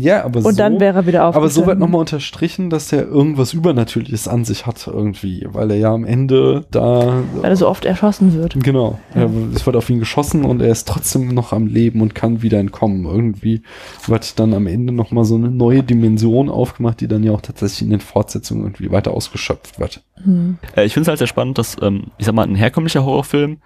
Ja, 0.00 0.24
aber 0.24 0.38
Und 0.38 0.52
so, 0.52 0.56
dann 0.56 0.78
wäre 0.78 0.98
er 1.00 1.06
wieder 1.06 1.22
aber 1.24 1.48
so 1.48 1.66
wird 1.66 1.80
nochmal 1.80 2.02
unterstrichen, 2.02 2.70
dass 2.70 2.92
er 2.92 3.02
irgendwas 3.04 3.52
Übernatürliches 3.52 4.28
an 4.28 4.44
sich 4.44 4.64
hat 4.64 4.86
irgendwie, 4.86 5.44
weil 5.50 5.72
er 5.72 5.76
ja 5.76 5.92
am 5.92 6.04
Ende 6.04 6.66
da. 6.70 7.24
Weil 7.40 7.50
er 7.50 7.56
so 7.56 7.66
oft 7.68 7.84
erschossen 7.84 8.32
wird. 8.34 8.54
Genau, 8.62 9.00
Ja. 9.16 9.28
es 9.56 9.66
wird 9.66 9.74
auf 9.74 9.90
ihn 9.90 9.98
geschossen 9.98 10.44
und 10.44 10.62
er 10.62 10.68
ist 10.68 10.86
trotzdem 10.86 11.34
noch 11.34 11.52
am 11.52 11.66
Leben 11.66 12.00
und 12.00 12.14
kann 12.14 12.42
wieder 12.42 12.60
entkommen. 12.60 13.06
Irgendwie 13.06 13.62
wird 14.06 14.38
dann 14.38 14.54
am 14.54 14.68
Ende 14.68 14.92
nochmal 14.92 15.24
so 15.24 15.34
eine 15.34 15.50
neue 15.50 15.82
Dimension 15.82 16.48
aufgemacht, 16.48 17.00
die 17.00 17.08
dann 17.08 17.24
ja 17.24 17.32
auch 17.32 17.40
tatsächlich 17.40 17.82
in 17.82 17.90
den 17.90 18.00
Fortsetzungen 18.00 18.62
irgendwie 18.62 18.92
weiter 18.92 19.10
ausgeschöpft 19.10 19.80
wird. 19.80 20.04
Hm. 20.22 20.58
Äh, 20.76 20.84
ich 20.84 20.92
finde 20.94 21.02
es 21.02 21.08
halt 21.08 21.18
sehr 21.18 21.26
spannend, 21.26 21.58
dass, 21.58 21.76
ähm, 21.82 22.04
ich 22.18 22.26
sag 22.26 22.36
mal, 22.36 22.46
ein 22.46 22.54
herkömmlicher 22.54 23.04
Horrorfilm, 23.04 23.58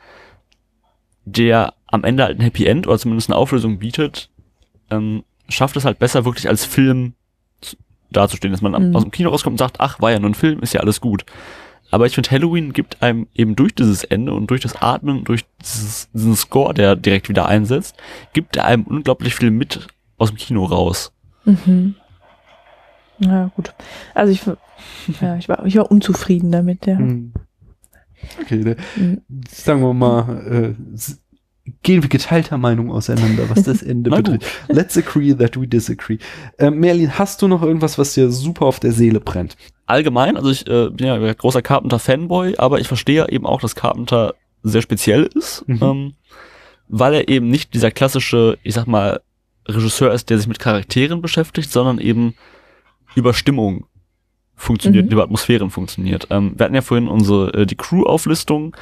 der 1.26 1.74
am 1.89 2.05
Ende 2.05 2.24
halt 2.24 2.39
ein 2.39 2.43
Happy 2.43 2.64
End 2.64 2.87
oder 2.87 2.99
zumindest 2.99 3.28
eine 3.28 3.37
Auflösung 3.37 3.78
bietet, 3.78 4.30
ähm, 4.91 5.24
schafft 5.53 5.76
es 5.76 5.84
halt 5.84 5.98
besser, 5.98 6.24
wirklich 6.24 6.48
als 6.48 6.64
Film 6.64 7.14
zu- 7.61 7.76
dazustehen, 8.11 8.53
dass 8.53 8.62
man 8.62 8.72
Mhm. 8.90 8.96
aus 8.96 9.03
dem 9.03 9.11
Kino 9.11 9.30
rauskommt 9.30 9.55
und 9.55 9.59
sagt, 9.59 9.80
ach, 9.80 10.00
war 10.00 10.11
ja 10.11 10.18
nur 10.18 10.30
ein 10.30 10.34
Film, 10.34 10.61
ist 10.61 10.74
ja 10.74 10.80
alles 10.80 11.00
gut. 11.00 11.24
Aber 11.90 12.07
ich 12.07 12.14
finde, 12.14 12.30
Halloween 12.30 12.72
gibt 12.72 13.03
einem 13.03 13.26
eben 13.34 13.55
durch 13.55 13.74
dieses 13.74 14.03
Ende 14.03 14.32
und 14.32 14.48
durch 14.48 14.62
das 14.62 14.76
Atmen, 14.80 15.24
durch 15.24 15.44
dieses, 15.61 16.09
diesen 16.12 16.34
Score, 16.36 16.72
der 16.72 16.96
direkt 16.96 17.28
wieder 17.28 17.46
einsetzt, 17.46 17.96
gibt 18.32 18.57
er 18.57 18.64
einem 18.64 18.84
unglaublich 18.84 19.34
viel 19.34 19.50
mit 19.50 19.86
aus 20.16 20.30
dem 20.30 20.38
Kino 20.38 20.64
raus. 20.64 21.12
Mhm. 21.44 21.94
Ja, 23.18 23.50
gut. 23.55 23.74
Also 24.14 24.32
ich, 24.32 24.42
ja, 25.20 25.36
ich, 25.36 25.48
war, 25.48 25.66
ich 25.66 25.76
war 25.76 25.90
unzufrieden 25.90 26.50
damit, 26.50 26.86
ja. 26.86 26.96
Hm. 26.96 27.32
Okay, 28.40 28.62
der, 28.64 28.76
Mhm. 28.96 29.20
sagen 29.48 29.82
wir 29.82 29.92
mal, 29.92 30.74
äh, 30.74 30.74
gehen 31.83 32.03
wir 32.03 32.09
geteilter 32.09 32.59
Meinung 32.59 32.91
auseinander, 32.91 33.49
was 33.49 33.63
das 33.65 33.83
Ende 33.83 34.11
betrifft. 34.11 34.47
Let's 34.69 34.97
agree 34.97 35.35
that 35.35 35.61
we 35.61 35.67
disagree. 35.69 36.19
Äh, 36.59 36.71
Merlin, 36.71 37.19
hast 37.19 37.41
du 37.43 37.49
noch 37.49 37.63
irgendwas, 37.63 37.99
was 37.99 38.15
dir 38.15 38.31
super 38.31 38.67
auf 38.67 38.81
der 38.81 38.93
Seele 38.93 39.21
brennt? 39.21 39.57
allgemein, 39.87 40.37
also 40.39 40.51
ich 40.51 40.67
äh, 40.69 40.89
bin 40.89 41.07
ja 41.07 41.33
großer 41.35 41.61
Carpenter-Fanboy, 41.61 42.57
aber 42.57 42.81
ich 42.81 42.89
verstehe 42.89 43.17
ja 43.17 43.29
eben 43.29 43.45
auch, 43.45 43.61
dass 43.61 43.75
Carpenter 43.75 44.35
sehr 44.63 44.81
speziell 44.81 45.29
ist, 45.35 45.65
Mhm. 45.69 45.79
ähm, 45.83 46.13
weil 46.89 47.13
er 47.15 47.29
eben 47.29 47.49
nicht 47.49 47.75
dieser 47.75 47.91
klassische, 47.91 48.57
ich 48.63 48.73
sag 48.75 48.87
mal, 48.87 49.21
Regisseur 49.69 50.13
ist, 50.13 50.31
der 50.31 50.39
sich 50.39 50.47
mit 50.49 50.59
Charakteren 50.59 51.21
beschäftigt, 51.21 51.71
sondern 51.71 51.99
eben 51.99 52.35
über 53.15 53.35
Stimmung 53.35 53.85
funktioniert, 54.55 55.07
Mhm. 55.07 55.12
über 55.12 55.24
Atmosphären 55.24 55.70
funktioniert. 55.70 56.28
Ähm, 56.30 56.53
wir 56.57 56.64
hatten 56.64 56.74
ja 56.74 56.82
vorhin 56.82 57.09
unsere 57.09 57.53
äh, 57.55 57.66
die 57.66 57.76
Crew-Auflistung, 57.76 58.76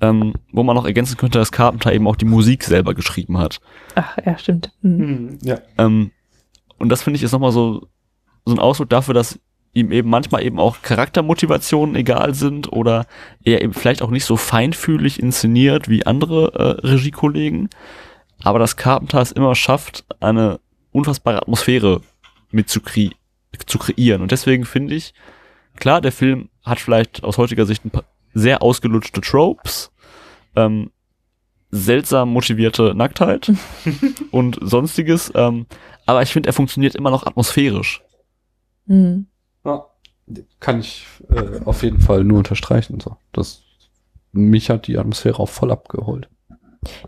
ähm, 0.00 0.34
wo 0.52 0.62
man 0.62 0.76
noch 0.76 0.86
ergänzen 0.86 1.16
könnte, 1.16 1.38
dass 1.38 1.52
Carpenter 1.52 1.92
eben 1.92 2.06
auch 2.06 2.16
die 2.16 2.24
Musik 2.24 2.64
selber 2.64 2.94
geschrieben 2.94 3.38
hat. 3.38 3.60
Ach, 3.94 4.16
ja, 4.24 4.38
stimmt. 4.38 4.72
Mhm. 4.82 5.38
Ja. 5.42 5.58
Ähm, 5.78 6.10
und 6.78 6.88
das 6.90 7.02
finde 7.02 7.18
ich 7.18 7.22
ist 7.22 7.32
nochmal 7.32 7.52
so, 7.52 7.88
so 8.44 8.54
ein 8.54 8.58
Ausdruck 8.58 8.88
dafür, 8.90 9.14
dass 9.14 9.38
ihm 9.72 9.92
eben 9.92 10.08
manchmal 10.08 10.42
eben 10.42 10.58
auch 10.58 10.80
Charaktermotivationen 10.80 11.96
egal 11.96 12.34
sind 12.34 12.72
oder 12.72 13.06
er 13.44 13.62
eben 13.62 13.74
vielleicht 13.74 14.00
auch 14.00 14.10
nicht 14.10 14.24
so 14.24 14.36
feinfühlig 14.36 15.20
inszeniert 15.20 15.88
wie 15.88 16.06
andere 16.06 16.52
äh, 16.54 16.86
Regiekollegen. 16.86 17.68
Aber 18.42 18.58
dass 18.58 18.76
Carpenter 18.76 19.20
es 19.20 19.32
immer 19.32 19.54
schafft, 19.54 20.04
eine 20.20 20.60
unfassbare 20.92 21.42
Atmosphäre 21.42 22.00
mit 22.50 22.68
zu, 23.58 23.78
kre 23.78 23.86
zu 23.86 23.92
kreieren. 23.94 24.22
Und 24.22 24.32
deswegen 24.32 24.64
finde 24.64 24.94
ich, 24.94 25.14
klar, 25.76 26.00
der 26.00 26.12
Film 26.12 26.48
hat 26.64 26.80
vielleicht 26.80 27.24
aus 27.24 27.38
heutiger 27.38 27.66
Sicht 27.66 27.84
ein 27.84 27.90
paar 27.90 28.04
sehr 28.34 28.62
ausgelutschte 28.62 29.20
Tropes, 29.20 29.90
ähm, 30.54 30.90
seltsam 31.70 32.30
motivierte 32.30 32.94
Nacktheit 32.94 33.52
und 34.30 34.58
sonstiges, 34.60 35.32
ähm, 35.34 35.66
aber 36.06 36.22
ich 36.22 36.32
finde, 36.32 36.48
er 36.48 36.52
funktioniert 36.52 36.94
immer 36.94 37.10
noch 37.10 37.26
atmosphärisch. 37.26 38.02
Mhm. 38.86 39.26
Ja, 39.64 39.86
kann 40.60 40.80
ich 40.80 41.06
äh, 41.28 41.60
auf 41.64 41.82
jeden 41.82 42.00
Fall 42.00 42.24
nur 42.24 42.38
unterstreichen. 42.38 43.00
So. 43.00 43.16
Das, 43.32 43.62
mich 44.32 44.70
hat 44.70 44.86
die 44.86 44.98
Atmosphäre 44.98 45.40
auch 45.40 45.48
voll 45.48 45.72
abgeholt. 45.72 46.28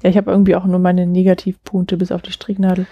Ja, 0.03 0.11
ich 0.11 0.17
habe 0.17 0.31
irgendwie 0.31 0.55
auch 0.57 0.65
nur 0.65 0.79
meine 0.79 1.07
Negativpunkte 1.07 1.97
bis 1.97 2.13
auf 2.13 2.23
die 2.23 2.33
Stricknadel 2.33 2.87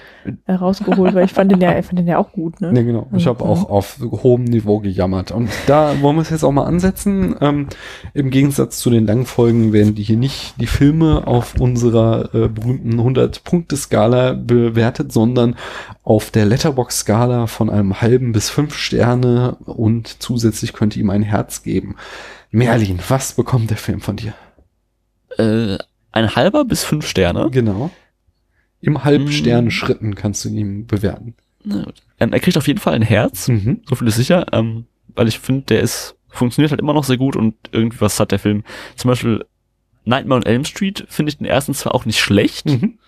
äh, 0.46 0.52
rausgeholt, 0.52 1.14
weil 1.14 1.24
ich 1.24 1.32
fand 1.32 1.52
den 1.52 1.60
ja, 1.60 1.78
ich 1.78 1.86
fand 1.86 1.98
den 1.98 2.06
ja 2.06 2.18
auch 2.18 2.32
gut, 2.32 2.60
ne? 2.60 2.72
Nee, 2.72 2.84
genau. 2.84 3.06
Ich 3.16 3.26
habe 3.26 3.44
Mhm. 3.44 3.50
auch 3.50 3.68
auf 3.70 3.98
hohem 4.22 4.44
Niveau 4.44 4.78
gejammert. 4.80 5.30
Und 5.32 5.50
da 5.66 6.00
wollen 6.00 6.16
wir 6.16 6.22
es 6.22 6.30
jetzt 6.30 6.44
auch 6.44 6.52
mal 6.52 6.64
ansetzen. 6.64 7.34
Ähm, 7.40 7.68
Im 8.14 8.30
Gegensatz 8.30 8.78
zu 8.78 8.90
den 8.90 9.06
langen 9.06 9.26
Folgen 9.26 9.72
werden 9.72 9.94
die 9.94 10.02
hier 10.02 10.16
nicht 10.16 10.54
die 10.60 10.66
Filme 10.66 11.26
auf 11.26 11.54
unserer 11.60 12.34
äh, 12.34 12.48
berühmten 12.48 13.00
100-Punkte-Skala 13.00 14.32
bewertet, 14.34 15.12
sondern 15.12 15.56
auf 16.04 16.30
der 16.30 16.46
Letterbox-Skala 16.46 17.46
von 17.46 17.70
einem 17.70 18.00
halben 18.00 18.32
bis 18.32 18.48
fünf 18.50 18.74
Sterne 18.76 19.56
und 19.64 20.22
zusätzlich 20.22 20.72
könnte 20.72 20.98
ihm 21.00 21.10
ein 21.10 21.22
Herz 21.22 21.62
geben. 21.62 21.96
Merlin, 22.50 23.00
was 23.08 23.32
bekommt 23.34 23.70
der 23.70 23.76
Film 23.76 24.00
von 24.00 24.16
dir? 24.16 24.32
Äh, 25.38 25.78
ein 26.16 26.34
halber 26.34 26.64
bis 26.64 26.82
fünf 26.84 27.06
Sterne. 27.06 27.48
Genau. 27.50 27.90
Im 28.80 29.04
Halbstern-Schritten 29.04 30.14
kannst 30.14 30.44
du 30.44 30.48
ihn 30.48 30.86
bewerten. 30.86 31.34
Na 31.64 31.84
gut. 31.84 32.02
Er 32.18 32.28
kriegt 32.40 32.56
auf 32.56 32.66
jeden 32.68 32.78
Fall 32.80 32.94
ein 32.94 33.02
Herz, 33.02 33.48
Mhm. 33.48 33.80
so 33.88 33.94
viel 33.96 34.06
ist 34.08 34.16
sicher, 34.16 34.46
ähm, 34.52 34.86
weil 35.14 35.28
ich 35.28 35.38
finde, 35.38 35.62
der 35.62 35.80
ist, 35.80 36.14
funktioniert 36.28 36.70
halt 36.70 36.80
immer 36.80 36.92
noch 36.94 37.04
sehr 37.04 37.16
gut 37.16 37.36
und 37.36 37.54
irgendwie 37.72 38.00
was 38.00 38.20
hat 38.20 38.30
der 38.32 38.38
Film. 38.38 38.62
Zum 38.96 39.08
Beispiel 39.08 39.44
Nightmare 40.04 40.40
on 40.40 40.46
Elm 40.46 40.64
Street 40.64 41.04
finde 41.08 41.30
ich 41.30 41.38
den 41.38 41.46
ersten 41.46 41.74
zwar 41.74 41.94
auch 41.94 42.04
nicht 42.04 42.20
schlecht, 42.20 42.66
Mhm. 42.66 42.98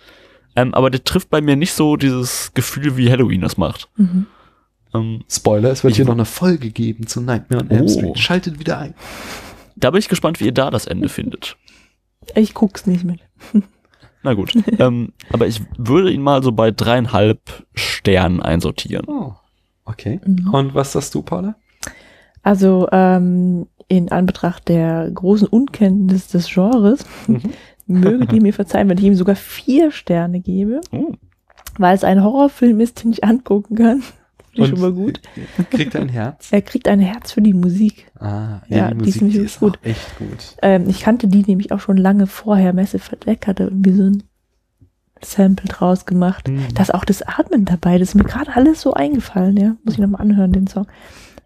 ähm, 0.56 0.74
aber 0.74 0.90
der 0.90 1.04
trifft 1.04 1.30
bei 1.30 1.40
mir 1.40 1.54
nicht 1.56 1.72
so 1.72 1.96
dieses 1.96 2.52
Gefühl, 2.54 2.96
wie 2.96 3.10
Halloween 3.10 3.40
das 3.42 3.56
macht. 3.56 3.88
Mhm. 3.96 4.26
Ähm, 4.94 5.24
Spoiler, 5.30 5.70
es 5.70 5.84
wird 5.84 5.96
hier 5.96 6.06
noch 6.06 6.14
eine 6.14 6.24
Folge 6.24 6.70
geben 6.70 7.06
zu 7.06 7.20
Nightmare 7.20 7.62
on 7.62 7.70
Elm 7.70 7.84
Oh. 7.84 7.88
Street. 7.88 8.18
Schaltet 8.18 8.58
wieder 8.58 8.78
ein. 8.78 8.94
da 9.76 9.90
bin 9.90 10.00
ich 10.00 10.08
gespannt, 10.08 10.40
wie 10.40 10.46
ihr 10.46 10.52
da 10.52 10.70
das 10.70 10.86
Ende 10.86 11.08
findet. 11.08 11.56
Ich 12.34 12.54
guck's 12.54 12.86
nicht 12.86 13.04
mit. 13.04 13.20
Na 14.22 14.34
gut. 14.34 14.52
ähm, 14.78 15.12
aber 15.32 15.46
ich 15.46 15.62
würde 15.76 16.10
ihn 16.10 16.22
mal 16.22 16.42
so 16.42 16.52
bei 16.52 16.70
dreieinhalb 16.70 17.66
Sternen 17.74 18.42
einsortieren. 18.42 19.06
Oh, 19.08 19.34
okay. 19.84 20.20
Mhm. 20.24 20.52
Und 20.52 20.74
was 20.74 20.92
sagst 20.92 21.14
du, 21.14 21.22
Paula? 21.22 21.54
Also 22.42 22.88
ähm, 22.92 23.66
in 23.88 24.10
Anbetracht 24.10 24.68
der 24.68 25.10
großen 25.12 25.48
Unkenntnis 25.48 26.28
des 26.28 26.48
Genres 26.52 27.04
Mhm. 27.26 27.40
möge 27.86 28.26
die 28.26 28.40
mir 28.40 28.52
verzeihen, 28.52 28.88
wenn 28.88 28.98
ich 28.98 29.04
ihm 29.04 29.14
sogar 29.14 29.36
vier 29.36 29.90
Sterne 29.92 30.40
gebe, 30.40 30.80
Oh. 30.92 31.12
weil 31.78 31.94
es 31.94 32.04
ein 32.04 32.22
Horrorfilm 32.22 32.80
ist, 32.80 33.02
den 33.02 33.12
ich 33.12 33.24
angucken 33.24 33.76
kann. 33.76 34.02
Finde 34.64 34.74
ich 34.74 34.80
schon 34.80 34.80
mal 34.80 34.92
gut. 34.92 35.20
Kriegt 35.70 35.94
er 35.94 36.00
ein 36.02 36.08
Herz? 36.08 36.48
Er 36.50 36.62
kriegt 36.62 36.88
ein 36.88 37.00
Herz 37.00 37.32
für 37.32 37.40
die 37.42 37.54
Musik. 37.54 38.10
Ah, 38.18 38.60
Ja, 38.68 38.92
die 38.92 39.08
ist 39.08 39.20
nämlich 39.20 39.36
ist 39.38 39.60
gut. 39.60 39.78
echt 39.82 40.18
gut. 40.18 40.56
Ähm, 40.62 40.88
ich 40.88 41.00
kannte 41.00 41.28
die 41.28 41.42
nämlich 41.46 41.72
auch 41.72 41.80
schon 41.80 41.96
lange 41.96 42.26
vorher. 42.26 42.72
Massive 42.72 43.12
Attack 43.12 43.46
hatte 43.46 43.64
irgendwie 43.64 43.92
so 43.92 44.02
ein 44.04 44.22
Sample 45.22 45.68
draus 45.68 46.06
gemacht. 46.06 46.48
Mhm. 46.48 46.66
Da 46.74 46.82
ist 46.82 46.94
auch 46.94 47.04
das 47.04 47.22
Atmen 47.22 47.64
dabei. 47.64 47.98
Das 47.98 48.10
ist 48.10 48.14
mir 48.14 48.24
gerade 48.24 48.54
alles 48.54 48.80
so 48.80 48.94
eingefallen, 48.94 49.56
ja. 49.56 49.76
Muss 49.84 49.94
ich 49.94 50.00
nochmal 50.00 50.20
anhören, 50.20 50.52
den 50.52 50.66
Song. 50.66 50.86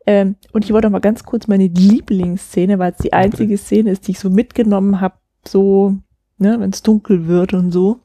Ähm, 0.07 0.37
und 0.53 0.65
ich 0.65 0.73
wollte 0.73 0.89
noch 0.89 0.93
mal 0.93 0.99
ganz 1.01 1.25
kurz 1.25 1.47
meine 1.49 1.67
Lieblingsszene, 1.69 2.79
weil 2.79 2.93
es 2.93 2.99
die 2.99 3.13
einzige 3.13 3.57
Szene 3.57 3.91
ist, 3.91 4.07
die 4.09 4.13
ich 4.13 4.19
so 4.19 4.31
mitgenommen 4.31 5.01
habe, 5.01 5.15
so, 5.47 5.95
ne, 6.39 6.59
wenn 6.59 6.71
es 6.71 6.83
dunkel 6.83 7.27
wird 7.29 7.53
und 7.55 7.71
so. 7.71 8.01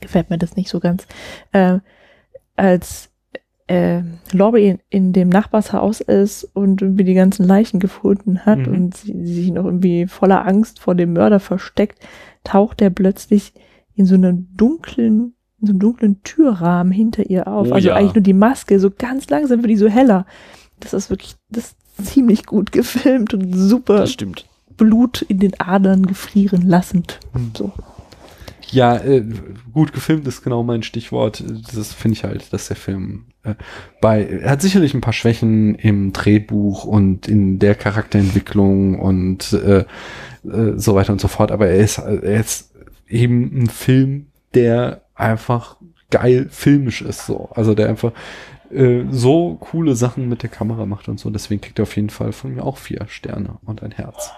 Gefällt 0.00 0.30
mir 0.30 0.38
das 0.38 0.56
nicht 0.56 0.68
so 0.68 0.80
ganz. 0.80 1.06
Ähm, 1.52 1.80
als 2.56 3.08
äh, 3.72 4.02
Laurie 4.32 4.68
in, 4.68 4.78
in 4.90 5.12
dem 5.12 5.28
Nachbarshaus 5.28 6.00
ist 6.00 6.44
und 6.54 6.82
irgendwie 6.82 7.04
die 7.04 7.14
ganzen 7.14 7.46
Leichen 7.46 7.80
gefunden 7.80 8.40
hat 8.44 8.66
Mhm. 8.66 8.74
und 8.74 8.96
sie, 8.96 9.12
sie 9.24 9.34
sich 9.34 9.52
noch 9.52 9.64
irgendwie 9.64 10.06
voller 10.06 10.46
Angst 10.46 10.78
vor 10.80 10.94
dem 10.94 11.12
Mörder 11.14 11.40
versteckt, 11.40 11.98
taucht 12.44 12.82
er 12.82 12.90
plötzlich 12.90 13.52
in 13.94 14.06
so 14.06 14.14
einem 14.14 14.48
dunklen, 14.56 15.34
in 15.60 15.66
so 15.66 15.72
einem 15.72 15.78
dunklen 15.80 16.22
Türrahmen 16.22 16.92
hinter 16.92 17.28
ihr 17.30 17.46
auf. 17.48 17.68
Oh 17.70 17.74
also 17.74 17.88
ja. 17.88 17.94
eigentlich 17.94 18.14
nur 18.14 18.22
die 18.22 18.32
Maske, 18.34 18.78
so 18.80 18.90
ganz 18.90 19.30
langsam 19.30 19.60
wird 19.62 19.70
die 19.70 19.76
so 19.76 19.88
heller. 19.88 20.26
Das 20.80 20.92
ist 20.92 21.08
wirklich, 21.10 21.36
das 21.50 21.74
ist 21.98 22.06
ziemlich 22.12 22.46
gut 22.46 22.72
gefilmt 22.78 23.32
und 23.34 23.52
super 23.54 23.98
Das 23.98 24.12
stimmt. 24.12 24.46
Blut 24.76 25.22
in 25.22 25.38
den 25.38 25.58
Adern 25.60 26.06
gefrieren 26.06 26.62
lassend. 26.68 27.20
Mhm. 27.34 27.50
So. 27.56 27.72
Ja, 28.72 28.96
äh, 28.96 29.22
gut 29.72 29.92
gefilmt 29.92 30.26
ist 30.26 30.42
genau 30.42 30.62
mein 30.62 30.82
Stichwort. 30.82 31.44
Das 31.74 31.92
finde 31.92 32.16
ich 32.16 32.24
halt, 32.24 32.52
dass 32.52 32.68
der 32.68 32.76
Film 32.76 33.26
äh, 33.42 33.54
bei, 34.00 34.24
er 34.24 34.50
hat 34.50 34.62
sicherlich 34.62 34.94
ein 34.94 35.00
paar 35.00 35.12
Schwächen 35.12 35.74
im 35.74 36.12
Drehbuch 36.12 36.84
und 36.84 37.28
in 37.28 37.58
der 37.58 37.74
Charakterentwicklung 37.74 38.98
und 38.98 39.52
äh, 39.52 39.84
äh, 40.44 40.76
so 40.76 40.94
weiter 40.94 41.12
und 41.12 41.20
so 41.20 41.28
fort, 41.28 41.52
aber 41.52 41.68
er 41.68 41.76
ist, 41.76 41.98
er 41.98 42.40
ist 42.40 42.72
eben 43.08 43.62
ein 43.62 43.66
Film, 43.68 44.26
der 44.54 45.02
einfach 45.14 45.76
geil 46.10 46.48
filmisch 46.50 47.02
ist, 47.02 47.26
so. 47.26 47.50
Also 47.54 47.74
der 47.74 47.88
einfach 47.88 48.12
äh, 48.70 49.04
so 49.10 49.56
coole 49.60 49.94
Sachen 49.94 50.28
mit 50.28 50.42
der 50.42 50.50
Kamera 50.50 50.86
macht 50.86 51.08
und 51.08 51.20
so. 51.20 51.30
Deswegen 51.30 51.60
kriegt 51.60 51.78
er 51.78 51.84
auf 51.84 51.96
jeden 51.96 52.10
Fall 52.10 52.32
von 52.32 52.54
mir 52.54 52.64
auch 52.64 52.78
vier 52.78 53.06
Sterne 53.08 53.58
und 53.64 53.82
ein 53.82 53.92
Herz. 53.92 54.30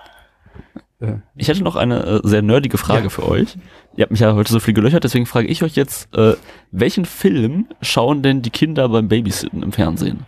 Äh, 1.05 1.19
Ich 1.37 1.49
hätte 1.49 1.63
noch 1.63 1.77
eine 1.77 2.05
äh, 2.05 2.21
sehr 2.25 2.43
nerdige 2.43 2.79
Frage 2.79 3.05
Ja. 3.05 3.09
für 3.11 3.29
euch. 3.29 3.57
Ihr 3.97 4.03
habt 4.03 4.11
mich 4.11 4.21
ja 4.21 4.35
heute 4.35 4.53
so 4.53 4.61
viel 4.61 4.75
gelöchert, 4.75 5.05
deswegen 5.05 5.27
frage 5.27 5.47
ich 5.49 5.63
euch 5.63 5.77
jetzt, 5.77 6.15
äh, 6.17 6.35
welchen 6.71 7.05
Film 7.05 7.67
schauen 7.81 8.23
denn 8.23 8.43
die 8.43 8.51
Kinder 8.51 8.89
beim 8.89 9.09
Babysitten 9.09 9.63
im 9.63 9.73
Fernsehen? 9.73 10.27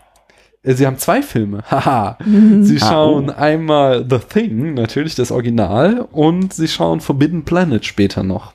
Äh, 0.62 0.74
Sie 0.74 0.86
haben 0.86 0.98
zwei 0.98 1.22
Filme. 1.22 1.62
Haha. 1.70 2.18
Mhm. 2.24 2.64
Sie 2.64 2.76
Ah, 2.82 2.88
schauen 2.88 3.30
oh. 3.30 3.34
einmal 3.36 4.06
The 4.08 4.18
Thing, 4.18 4.74
natürlich 4.74 5.14
das 5.14 5.30
Original, 5.32 6.06
und 6.12 6.52
sie 6.54 6.68
schauen 6.68 7.00
Forbidden 7.00 7.44
Planet 7.44 7.84
später 7.84 8.22
noch. 8.22 8.52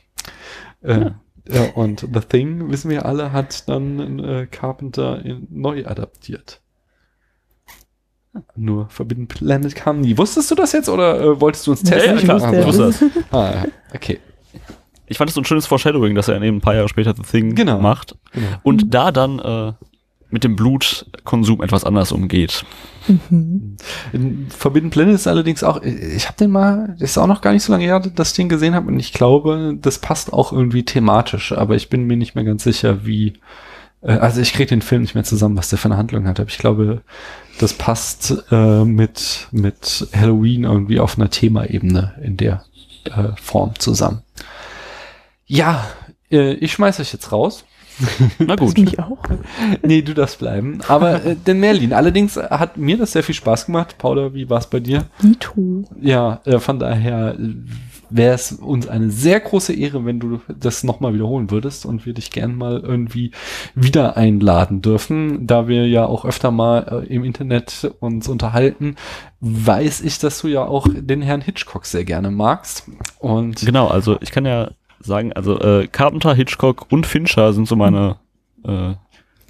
Äh, 0.81 0.99
Ja. 0.99 1.11
ja, 1.49 1.69
und 1.75 2.07
The 2.13 2.19
Thing, 2.21 2.69
wissen 2.71 2.89
wir 2.89 3.05
alle, 3.05 3.31
hat 3.33 3.67
dann 3.67 4.19
äh, 4.19 4.47
Carpenter 4.49 5.23
in, 5.25 5.47
neu 5.49 5.85
adaptiert. 5.85 6.60
Nur 8.55 8.87
Forbidden 8.89 9.27
Planet 9.27 9.75
kam 9.75 10.01
nie. 10.01 10.17
Wusstest 10.17 10.49
du 10.51 10.55
das 10.55 10.71
jetzt 10.71 10.87
oder 10.89 11.19
äh, 11.19 11.41
wolltest 11.41 11.67
du 11.67 11.71
uns 11.71 11.81
Ja, 11.83 11.97
testen? 11.97 12.15
ja, 12.17 12.21
klar. 12.23 12.41
wusste 12.41 12.59
ich 12.59 12.65
wusste 12.65 13.11
das. 13.13 13.23
Ah, 13.31 13.51
ja. 13.55 13.65
okay. 13.93 14.19
Ich 15.07 15.17
fand 15.17 15.29
es 15.29 15.35
so 15.35 15.41
ein 15.41 15.45
schönes 15.45 15.65
Foreshadowing, 15.67 16.15
dass 16.15 16.29
er 16.29 16.41
eben 16.41 16.57
ein 16.57 16.61
paar 16.61 16.75
Jahre 16.75 16.87
später 16.87 17.13
The 17.15 17.23
Thing 17.23 17.55
Genau. 17.55 17.79
macht 17.81 18.15
Genau. 18.31 18.47
und 18.63 18.93
da 18.93 19.11
dann 19.11 19.39
äh, 19.39 19.73
mit 20.29 20.45
dem 20.45 20.55
Blutkonsum 20.55 21.61
etwas 21.61 21.83
anders 21.83 22.13
umgeht. 22.13 22.63
Mhm. 23.29 23.75
Forbidden 24.57 24.89
Planet 24.89 25.15
ist 25.15 25.27
allerdings 25.27 25.61
auch, 25.63 25.81
ich 25.83 26.27
habe 26.27 26.37
den 26.37 26.51
mal, 26.51 26.95
das 26.99 27.11
ist 27.11 27.17
auch 27.17 27.27
noch 27.27 27.41
gar 27.41 27.51
nicht 27.51 27.63
so 27.63 27.73
lange 27.73 27.83
her, 27.83 27.99
dass 27.99 28.29
ich 28.29 28.35
den 28.37 28.47
gesehen 28.47 28.73
habe 28.73 28.87
und 28.87 28.97
ich 28.97 29.11
glaube, 29.11 29.75
das 29.81 29.99
passt 29.99 30.31
auch 30.31 30.53
irgendwie 30.53 30.85
thematisch, 30.85 31.51
aber 31.51 31.75
ich 31.75 31.89
bin 31.89 32.05
mir 32.05 32.15
nicht 32.15 32.35
mehr 32.35 32.45
ganz 32.45 32.63
sicher, 32.63 33.05
wie, 33.05 33.33
äh, 34.01 34.13
also 34.13 34.39
ich 34.39 34.53
kriege 34.53 34.69
den 34.69 34.81
Film 34.81 35.01
nicht 35.01 35.15
mehr 35.15 35.25
zusammen, 35.25 35.57
was 35.57 35.67
der 35.69 35.79
für 35.79 35.89
eine 35.89 35.97
Handlung 35.97 36.25
hat, 36.25 36.39
aber 36.39 36.49
ich 36.49 36.57
glaube, 36.57 37.01
das 37.61 37.73
passt 37.73 38.33
äh, 38.51 38.83
mit, 38.85 39.47
mit 39.51 40.07
Halloween 40.15 40.63
irgendwie 40.63 40.99
auf 40.99 41.17
einer 41.17 41.29
Themaebene 41.29 42.13
in 42.23 42.37
der 42.37 42.63
äh, 43.05 43.29
Form 43.41 43.73
zusammen. 43.77 44.21
Ja, 45.45 45.85
äh, 46.31 46.53
ich 46.53 46.71
schmeiß 46.73 46.99
euch 46.99 47.13
jetzt 47.13 47.31
raus. 47.31 47.65
Na 48.39 48.55
Das 48.55 48.73
gut. 48.73 48.77
mich 48.77 48.99
auch. 48.99 49.19
Nee, 49.83 50.01
du 50.01 50.13
darfst 50.13 50.39
bleiben. 50.39 50.79
Aber 50.87 51.23
äh, 51.23 51.35
denn 51.35 51.59
Merlin, 51.59 51.93
allerdings 51.93 52.35
hat 52.37 52.77
mir 52.77 52.97
das 52.97 53.11
sehr 53.11 53.21
viel 53.23 53.35
Spaß 53.35 53.67
gemacht. 53.67 53.97
Paula, 53.97 54.33
wie 54.33 54.49
war 54.49 54.59
es 54.59 54.67
bei 54.67 54.79
dir? 54.79 55.05
Dito. 55.21 55.83
Ja, 56.01 56.39
äh, 56.45 56.59
von 56.59 56.79
daher 56.79 57.35
wäre 58.11 58.33
es 58.33 58.51
uns 58.51 58.87
eine 58.87 59.09
sehr 59.09 59.39
große 59.39 59.73
Ehre, 59.73 60.05
wenn 60.05 60.19
du 60.19 60.41
das 60.47 60.83
nochmal 60.83 61.13
wiederholen 61.13 61.51
würdest 61.51 61.85
und 61.85 62.05
wir 62.05 62.13
dich 62.13 62.31
gern 62.31 62.55
mal 62.55 62.79
irgendwie 62.79 63.31
wieder 63.75 64.17
einladen 64.17 64.81
dürfen. 64.81 65.47
Da 65.47 65.67
wir 65.67 65.87
ja 65.87 66.05
auch 66.05 66.25
öfter 66.25 66.51
mal 66.51 67.03
äh, 67.09 67.13
im 67.13 67.23
Internet 67.23 67.93
uns 67.99 68.27
unterhalten, 68.27 68.95
weiß 69.39 70.01
ich, 70.01 70.19
dass 70.19 70.41
du 70.41 70.47
ja 70.47 70.63
auch 70.63 70.87
den 70.89 71.21
Herrn 71.21 71.41
Hitchcock 71.41 71.85
sehr 71.85 72.05
gerne 72.05 72.31
magst. 72.31 72.89
Und 73.19 73.65
Genau, 73.65 73.87
also 73.87 74.17
ich 74.21 74.31
kann 74.31 74.45
ja 74.45 74.71
sagen, 74.99 75.33
also 75.33 75.59
äh, 75.59 75.87
Carpenter, 75.87 76.33
Hitchcock 76.33 76.91
und 76.91 77.05
Fincher 77.05 77.53
sind 77.53 77.67
so 77.67 77.75
meine 77.75 78.17
äh, 78.63 78.93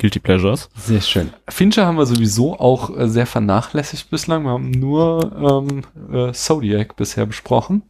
Guilty 0.01 0.19
Pleasures. 0.19 0.69
Sehr 0.75 0.99
schön. 1.01 1.29
Fincher 1.47 1.85
haben 1.85 1.97
wir 1.97 2.07
sowieso 2.07 2.59
auch 2.59 2.89
äh, 2.97 3.07
sehr 3.07 3.27
vernachlässigt 3.27 4.09
bislang. 4.09 4.43
Wir 4.43 4.49
haben 4.51 4.71
nur 4.71 5.63
ähm, 5.69 5.83
äh, 6.11 6.31
Zodiac 6.33 6.95
bisher 6.95 7.27
besprochen. 7.27 7.83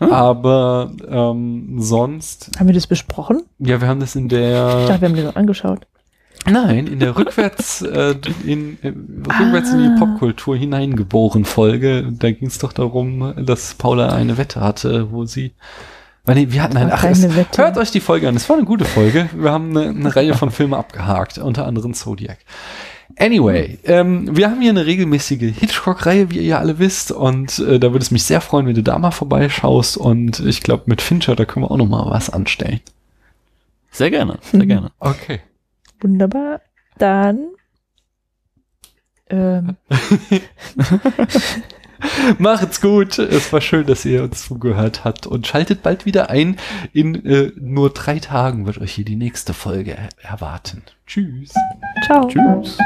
Hm. 0.00 0.12
Aber 0.12 0.92
ähm, 1.08 1.76
sonst, 1.78 2.50
Haben 2.58 2.66
wir 2.68 2.74
das 2.74 2.86
besprochen? 2.86 3.42
ja, 3.58 3.80
wir 3.80 3.88
haben 3.88 4.00
das 4.00 4.14
in 4.16 4.24
Ich 4.26 4.30
der, 4.30 4.86
dachte, 4.86 5.00
wir 5.00 5.08
haben 5.08 5.16
das 5.16 5.36
angeschaut. 5.36 5.86
nein, 6.46 6.86
in 6.88 7.00
der 7.00 7.16
rückwärts, 7.16 7.80
äh, 7.80 8.14
in, 8.44 8.76
äh, 8.82 8.88
rückwärts 8.88 9.72
in 9.72 9.78
die 9.78 9.88
Ah. 9.88 9.96
Popkultur 9.98 10.56
hineingeboren 10.58 11.46
Folge. 11.46 12.06
Da 12.12 12.30
ging 12.32 12.48
es 12.48 12.58
doch 12.58 12.74
darum, 12.74 13.32
dass 13.46 13.74
Paula 13.76 14.10
eine 14.12 14.36
Wette 14.36 14.60
hatte, 14.60 15.10
wo 15.10 15.24
sie, 15.24 15.52
weil 16.24 16.34
nee, 16.36 16.46
wir 16.50 16.62
hatten 16.62 16.76
eine, 16.76 16.90
War 16.90 16.98
ach, 16.98 17.04
es, 17.04 17.26
hört 17.56 17.76
euch 17.78 17.90
die 17.90 18.00
Folge 18.00 18.28
an. 18.28 18.36
Es 18.36 18.48
war 18.48 18.56
eine 18.56 18.64
gute 18.64 18.84
Folge. 18.84 19.28
Wir 19.34 19.52
haben 19.52 19.76
eine, 19.76 19.90
eine 19.90 20.16
Reihe 20.16 20.34
von 20.34 20.50
Filmen 20.50 20.74
abgehakt, 20.74 21.38
unter 21.38 21.66
anderem 21.66 21.94
Zodiac. 21.94 22.38
Anyway, 23.18 23.78
ähm, 23.84 24.34
wir 24.36 24.50
haben 24.50 24.60
hier 24.60 24.70
eine 24.70 24.86
regelmäßige 24.86 25.54
Hitchcock-Reihe, 25.58 26.30
wie 26.30 26.36
ihr 26.36 26.42
ja 26.42 26.58
alle 26.58 26.78
wisst, 26.78 27.12
und 27.12 27.58
äh, 27.60 27.78
da 27.78 27.92
würde 27.92 28.02
es 28.02 28.10
mich 28.10 28.24
sehr 28.24 28.40
freuen, 28.40 28.66
wenn 28.66 28.74
du 28.74 28.82
da 28.82 28.98
mal 28.98 29.10
vorbeischaust. 29.12 29.96
Und 29.98 30.40
ich 30.40 30.62
glaube, 30.62 30.84
mit 30.86 31.02
Fincher, 31.02 31.36
da 31.36 31.44
können 31.44 31.64
wir 31.66 31.70
auch 31.70 31.76
noch 31.76 31.86
mal 31.88 32.10
was 32.10 32.30
anstellen. 32.30 32.80
Sehr 33.90 34.10
gerne, 34.10 34.38
sehr 34.42 34.64
Mhm. 34.64 34.68
gerne. 34.68 34.92
Okay. 34.98 35.40
Wunderbar. 36.00 36.60
Dann. 36.98 37.48
Ähm, 39.28 39.76
Macht's 42.38 42.80
gut. 42.80 43.18
Es 43.18 43.52
war 43.52 43.60
schön, 43.60 43.86
dass 43.86 44.04
ihr 44.04 44.22
uns 44.22 44.46
zugehört 44.46 45.04
habt 45.04 45.26
und 45.26 45.46
schaltet 45.46 45.82
bald 45.82 46.06
wieder 46.06 46.30
ein. 46.30 46.56
In 46.92 47.24
äh, 47.24 47.52
nur 47.56 47.90
drei 47.90 48.18
Tagen 48.18 48.66
wird 48.66 48.78
euch 48.78 48.92
hier 48.92 49.04
die 49.04 49.16
nächste 49.16 49.54
Folge 49.54 49.96
er 49.96 50.08
erwarten. 50.22 50.82
Tschüss. 51.06 51.52
ciao. 52.06 52.28
Tschüss. 52.28 52.78